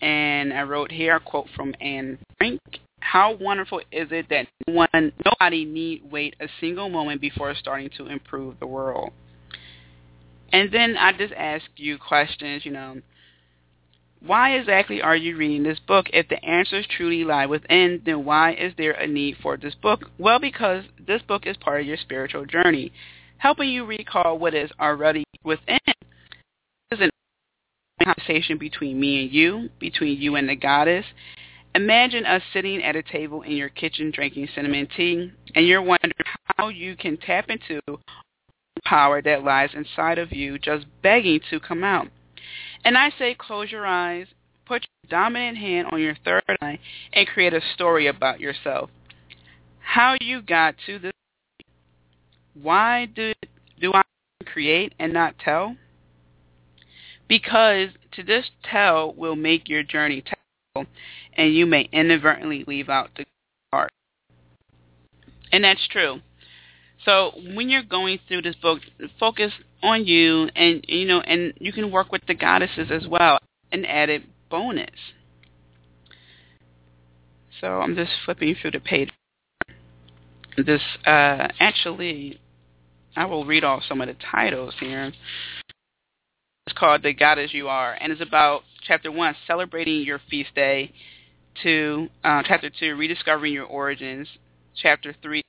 And 0.00 0.52
I 0.52 0.62
wrote 0.62 0.90
here 0.90 1.16
a 1.16 1.20
quote 1.20 1.46
from 1.54 1.74
Anne 1.80 2.18
Frank. 2.36 2.60
How 3.00 3.36
wonderful 3.36 3.80
is 3.92 4.08
it 4.10 4.26
that 4.30 4.48
one, 4.66 5.12
nobody 5.24 5.64
need 5.64 6.02
wait 6.10 6.34
a 6.40 6.48
single 6.60 6.88
moment 6.88 7.20
before 7.20 7.54
starting 7.54 7.90
to 7.96 8.06
improve 8.06 8.58
the 8.60 8.66
world? 8.66 9.12
And 10.52 10.72
then 10.72 10.96
I 10.96 11.12
just 11.12 11.32
ask 11.34 11.64
you 11.76 11.98
questions, 11.98 12.64
you 12.64 12.70
know, 12.72 13.00
why 14.26 14.52
exactly 14.52 15.02
are 15.02 15.16
you 15.16 15.36
reading 15.36 15.62
this 15.62 15.78
book? 15.86 16.06
If 16.12 16.28
the 16.28 16.42
answers 16.44 16.86
truly 16.86 17.24
lie 17.24 17.46
within, 17.46 18.00
then 18.06 18.24
why 18.24 18.54
is 18.54 18.72
there 18.78 18.92
a 18.92 19.06
need 19.06 19.36
for 19.42 19.56
this 19.56 19.74
book? 19.74 20.10
Well, 20.18 20.38
because 20.38 20.84
this 21.06 21.22
book 21.22 21.46
is 21.46 21.56
part 21.58 21.80
of 21.80 21.86
your 21.86 21.98
spiritual 21.98 22.46
journey, 22.46 22.92
helping 23.36 23.68
you 23.68 23.84
recall 23.84 24.38
what 24.38 24.54
is 24.54 24.70
already 24.80 25.24
within. 25.44 25.78
This 26.90 27.00
is 27.00 27.10
a 28.00 28.04
conversation 28.04 28.56
between 28.56 28.98
me 28.98 29.24
and 29.24 29.32
you, 29.32 29.68
between 29.78 30.18
you 30.18 30.36
and 30.36 30.48
the 30.48 30.56
goddess. 30.56 31.04
Imagine 31.74 32.24
us 32.24 32.42
sitting 32.52 32.82
at 32.82 32.96
a 32.96 33.02
table 33.02 33.42
in 33.42 33.52
your 33.52 33.68
kitchen 33.68 34.10
drinking 34.10 34.48
cinnamon 34.54 34.88
tea, 34.96 35.32
and 35.54 35.66
you're 35.66 35.82
wondering 35.82 36.12
how 36.56 36.68
you 36.68 36.96
can 36.96 37.18
tap 37.18 37.50
into 37.50 37.80
the 37.86 37.98
power 38.84 39.20
that 39.20 39.44
lies 39.44 39.70
inside 39.74 40.18
of 40.18 40.32
you 40.32 40.58
just 40.58 40.86
begging 41.02 41.40
to 41.50 41.60
come 41.60 41.84
out. 41.84 42.08
And 42.84 42.98
I 42.98 43.10
say 43.18 43.34
close 43.34 43.70
your 43.70 43.86
eyes, 43.86 44.26
put 44.66 44.82
your 44.82 45.10
dominant 45.10 45.56
hand 45.56 45.88
on 45.90 46.00
your 46.00 46.16
third 46.24 46.42
eye, 46.60 46.78
and 47.12 47.26
create 47.26 47.54
a 47.54 47.60
story 47.74 48.06
about 48.06 48.40
yourself. 48.40 48.90
How 49.80 50.16
you 50.20 50.42
got 50.42 50.74
to 50.86 50.98
this. 50.98 51.12
Why 52.54 53.06
do, 53.06 53.32
do 53.80 53.92
I 53.92 54.02
create 54.44 54.94
and 54.98 55.12
not 55.12 55.38
tell? 55.38 55.76
Because 57.28 57.88
to 58.12 58.22
just 58.22 58.50
tell 58.70 59.14
will 59.14 59.36
make 59.36 59.68
your 59.68 59.82
journey 59.82 60.22
tell, 60.22 60.86
and 61.36 61.54
you 61.54 61.66
may 61.66 61.88
inadvertently 61.90 62.64
leave 62.66 62.88
out 62.88 63.10
the 63.16 63.24
part. 63.70 63.90
And 65.52 65.64
that's 65.64 65.86
true. 65.88 66.20
So 67.04 67.32
when 67.54 67.68
you're 67.68 67.82
going 67.82 68.18
through 68.26 68.42
this 68.42 68.56
book, 68.56 68.80
focus 69.20 69.52
on 69.82 70.06
you, 70.06 70.48
and 70.56 70.84
you 70.88 71.06
know, 71.06 71.20
and 71.20 71.52
you 71.58 71.72
can 71.72 71.90
work 71.90 72.10
with 72.10 72.22
the 72.26 72.34
goddesses 72.34 72.90
as 72.90 73.06
well, 73.06 73.38
an 73.72 73.84
added 73.84 74.24
bonus. 74.50 74.90
So 77.60 77.80
I'm 77.80 77.94
just 77.94 78.12
flipping 78.24 78.54
through 78.60 78.72
the 78.72 78.80
page. 78.80 79.10
This 80.56 80.82
uh, 81.06 81.48
actually, 81.60 82.40
I 83.16 83.26
will 83.26 83.44
read 83.44 83.64
off 83.64 83.82
some 83.88 84.00
of 84.00 84.08
the 84.08 84.16
titles 84.30 84.74
here. 84.80 85.12
It's 86.66 86.78
called 86.78 87.02
"The 87.02 87.12
Goddess 87.12 87.52
You 87.52 87.68
Are," 87.68 87.92
and 87.92 88.12
it's 88.12 88.22
about 88.22 88.62
chapter 88.86 89.12
one, 89.12 89.34
celebrating 89.46 90.02
your 90.02 90.20
feast 90.30 90.54
day. 90.54 90.92
Two, 91.62 92.08
uh, 92.24 92.42
chapter 92.46 92.70
two, 92.70 92.96
rediscovering 92.96 93.52
your 93.52 93.66
origins. 93.66 94.28
Chapter 94.76 95.14
three, 95.22 95.42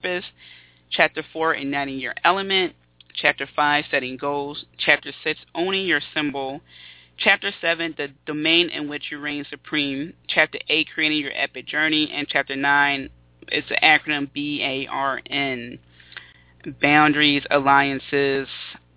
purpose. 0.00 0.24
Chapter 0.90 1.22
4, 1.32 1.54
igniting 1.54 1.98
your 1.98 2.14
element. 2.24 2.74
Chapter 3.14 3.48
5, 3.54 3.84
setting 3.90 4.16
goals. 4.16 4.64
Chapter 4.78 5.12
6, 5.24 5.40
owning 5.54 5.86
your 5.86 6.00
symbol. 6.14 6.60
Chapter 7.18 7.50
7, 7.60 7.94
the 7.96 8.08
domain 8.26 8.70
in 8.70 8.88
which 8.88 9.04
you 9.10 9.18
reign 9.18 9.44
supreme. 9.48 10.14
Chapter 10.28 10.58
8, 10.68 10.88
creating 10.94 11.18
your 11.18 11.32
epic 11.34 11.66
journey. 11.66 12.10
And 12.12 12.26
Chapter 12.28 12.56
9, 12.56 13.10
it's 13.48 13.68
the 13.68 13.76
acronym 13.82 14.32
B-A-R-N. 14.32 15.78
Boundaries, 16.80 17.42
alliances. 17.50 18.48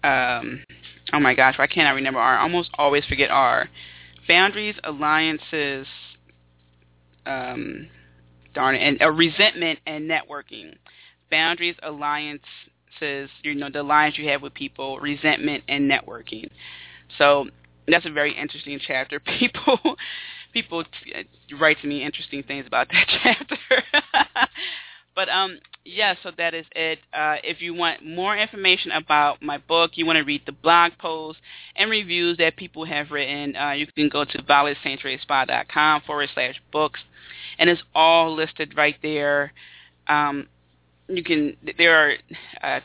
Um, 0.03 0.63
oh 1.13 1.19
my 1.19 1.33
gosh, 1.33 1.57
why 1.57 1.67
can't 1.67 1.87
I 1.87 1.91
remember 1.91 2.19
R. 2.19 2.37
I 2.37 2.41
almost 2.41 2.69
always 2.77 3.05
forget 3.05 3.29
R. 3.29 3.69
Boundaries, 4.27 4.75
alliances, 4.83 5.87
um, 7.25 7.87
darn 8.53 8.75
it, 8.75 8.79
and 8.79 8.97
a 9.01 9.11
resentment 9.11 9.79
and 9.85 10.09
networking. 10.09 10.75
Boundaries, 11.31 11.75
alliances, 11.83 12.41
you 13.41 13.55
know, 13.55 13.69
the 13.69 13.81
alliance 13.81 14.17
you 14.17 14.27
have 14.29 14.41
with 14.41 14.53
people, 14.53 14.99
resentment 14.99 15.63
and 15.67 15.89
networking. 15.89 16.49
So 17.17 17.47
that's 17.87 18.05
a 18.05 18.11
very 18.11 18.37
interesting 18.37 18.79
chapter. 18.85 19.19
People 19.39 19.79
people 20.53 20.81
uh, 21.15 21.23
write 21.59 21.79
to 21.81 21.87
me 21.87 22.03
interesting 22.03 22.43
things 22.43 22.65
about 22.67 22.87
that 22.89 23.07
chapter. 23.23 23.57
but 25.15 25.29
um 25.29 25.59
yeah, 25.85 26.15
so 26.23 26.31
that 26.37 26.53
is 26.53 26.65
it. 26.73 26.99
Uh, 27.13 27.35
if 27.43 27.61
you 27.61 27.73
want 27.73 28.05
more 28.05 28.37
information 28.37 28.91
about 28.91 29.41
my 29.41 29.57
book, 29.57 29.91
you 29.95 30.05
want 30.05 30.15
to 30.15 30.23
read 30.23 30.43
the 30.45 30.53
blog 30.53 30.93
posts 30.97 31.41
and 31.75 31.91
reviews 31.91 32.37
that 32.37 32.55
people 32.55 32.85
have 32.85 33.11
written, 33.11 33.53
uh, 33.57 33.71
you 33.71 33.85
can 33.87 34.07
go 34.07 34.23
to 34.23 34.41
violetsanctuaryspa.com 34.43 36.03
forward 36.07 36.29
slash 36.33 36.61
books 36.71 37.01
and 37.59 37.69
it's 37.69 37.81
all 37.93 38.33
listed 38.33 38.75
right 38.75 38.95
there. 39.01 39.51
Um, 40.07 40.47
you 41.07 41.23
can 41.23 41.57
there 41.77 41.95
are 41.95 42.13
uh, 42.61 42.79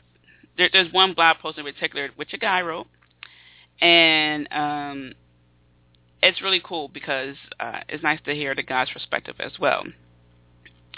there, 0.56 0.68
there's 0.72 0.92
one 0.92 1.14
blog 1.14 1.38
post 1.38 1.58
in 1.58 1.64
particular 1.64 2.10
which 2.16 2.32
a 2.32 2.38
guy 2.38 2.62
wrote, 2.62 2.86
and 3.80 4.48
um, 4.50 5.12
it's 6.22 6.42
really 6.42 6.60
cool 6.62 6.88
because 6.88 7.36
uh, 7.60 7.80
it's 7.88 8.02
nice 8.02 8.20
to 8.24 8.34
hear 8.34 8.54
the 8.54 8.62
guy's 8.62 8.90
perspective 8.90 9.36
as 9.38 9.52
well. 9.58 9.84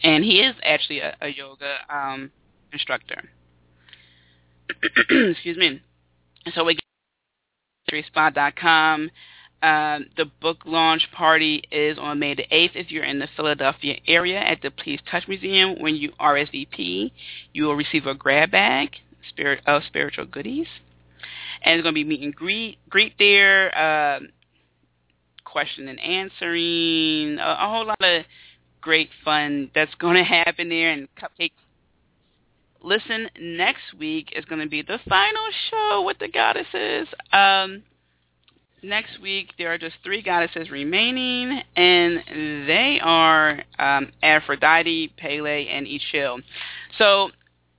And 0.02 0.24
he 0.24 0.40
is 0.40 0.54
actually 0.62 1.00
a, 1.00 1.16
a 1.20 1.28
yoga 1.28 1.76
um, 1.88 2.30
instructor. 2.72 3.22
Excuse 5.10 5.56
me. 5.56 5.82
So 6.54 6.64
we 6.64 6.78
spa.com. 8.06 9.10
Um, 9.62 10.06
the 10.16 10.24
book 10.40 10.62
launch 10.64 11.08
party 11.12 11.62
is 11.70 11.98
on 11.98 12.18
May 12.18 12.34
the 12.34 12.46
8th. 12.50 12.70
If 12.74 12.90
you're 12.90 13.04
in 13.04 13.18
the 13.18 13.28
Philadelphia 13.36 13.96
area 14.06 14.38
at 14.38 14.62
the 14.62 14.70
Please 14.70 15.00
Touch 15.10 15.28
Museum, 15.28 15.80
when 15.80 15.96
you 15.96 16.12
RSVP, 16.18 17.12
you 17.52 17.64
will 17.64 17.76
receive 17.76 18.06
a 18.06 18.14
grab 18.14 18.52
bag 18.52 18.90
spirit 19.28 19.60
of 19.66 19.82
spiritual 19.84 20.24
goodies. 20.24 20.66
And 21.62 21.78
it's 21.78 21.82
going 21.82 21.94
to 21.94 21.98
be 21.98 22.04
meet 22.04 22.22
and 22.22 22.34
greet, 22.34 22.78
greet 22.88 23.14
there, 23.18 23.76
uh, 23.76 24.20
question 25.44 25.88
and 25.88 26.00
answering, 26.00 27.38
a, 27.38 27.56
a 27.60 27.68
whole 27.68 27.84
lot 27.84 28.02
of 28.02 28.24
great 28.80 29.10
fun 29.24 29.70
that's 29.74 29.94
going 29.98 30.16
to 30.16 30.24
happen 30.24 30.68
there, 30.68 30.92
and 30.92 31.08
cupcakes 31.16 31.52
listen 32.82 33.28
next 33.38 33.94
week 33.98 34.32
is 34.34 34.44
going 34.46 34.60
to 34.60 34.68
be 34.68 34.80
the 34.80 34.98
final 35.06 35.42
show 35.70 36.02
with 36.06 36.18
the 36.18 36.28
goddesses 36.28 37.06
um 37.30 37.82
next 38.82 39.20
week 39.20 39.52
there 39.58 39.72
are 39.72 39.78
just 39.78 39.96
three 40.02 40.22
goddesses 40.22 40.70
remaining, 40.70 41.62
and 41.76 42.22
they 42.66 43.00
are 43.02 43.62
um, 43.78 44.10
Aphrodite, 44.22 45.12
Pele, 45.16 45.66
and 45.66 45.86
Ixchel. 45.86 46.42
So 46.98 47.30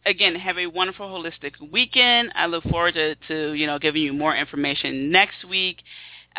again, 0.05 0.35
have 0.35 0.57
a 0.57 0.67
wonderful 0.67 1.07
holistic 1.07 1.53
weekend. 1.71 2.31
I 2.35 2.47
look 2.47 2.63
forward 2.65 2.93
to, 2.95 3.15
to 3.27 3.53
you 3.53 3.67
know 3.67 3.79
giving 3.79 4.01
you 4.01 4.13
more 4.13 4.35
information 4.35 5.11
next 5.11 5.45
week. 5.47 5.77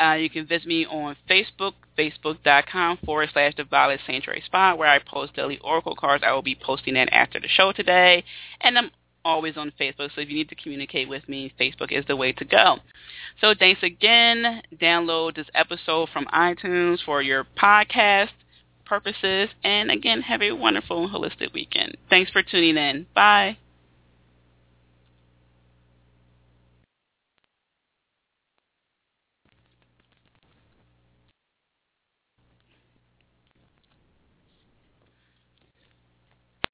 Uh, 0.01 0.15
you 0.15 0.31
can 0.31 0.47
visit 0.47 0.67
me 0.67 0.87
on 0.87 1.17
Facebook, 1.29 1.75
facebook.com 1.99 2.99
forward 3.05 3.31
slash 3.33 3.55
the 3.57 3.65
Violet 3.65 4.01
Sanctuary 4.07 4.43
Spot, 4.47 4.79
where 4.79 4.89
I 4.89 4.99
post 4.99 5.35
daily 5.35 5.59
oracle 5.63 5.97
cards. 5.97 6.25
I 6.27 6.33
will 6.33 6.43
be 6.43 6.55
posting 6.61 6.95
that 6.95 7.09
after 7.13 7.41
the 7.41 7.49
show 7.49 7.73
today. 7.73 8.25
And 8.61 8.79
I'm 8.79 8.91
always 9.25 9.57
on 9.57 9.73
Facebook. 9.81 10.11
So 10.15 10.21
if 10.21 10.29
you 10.29 10.35
need 10.35 10.49
to 10.49 10.55
communicate 10.55 11.09
with 11.09 11.29
me, 11.29 11.53
Facebook 11.61 11.93
is 11.93 12.05
the 12.07 12.17
way 12.17 12.33
to 12.33 12.45
go. 12.45 12.79
So 13.41 13.55
thanks 13.59 13.83
again. 13.83 14.63
Download 14.81 15.35
this 15.35 15.47
episode 15.55 16.09
from 16.13 16.27
iTunes 16.27 16.99
for 17.05 17.23
your 17.23 17.47
podcast 17.61 18.31
purposes. 18.85 19.49
And 19.65 19.91
again, 19.91 20.23
have 20.23 20.43
a 20.43 20.53
wonderful 20.53 21.09
holistic 21.09 21.53
weekend. 21.55 21.97
Thanks 22.11 22.31
for 22.31 22.43
tuning 22.43 22.77
in. 22.77 23.07
Bye. 23.15 23.57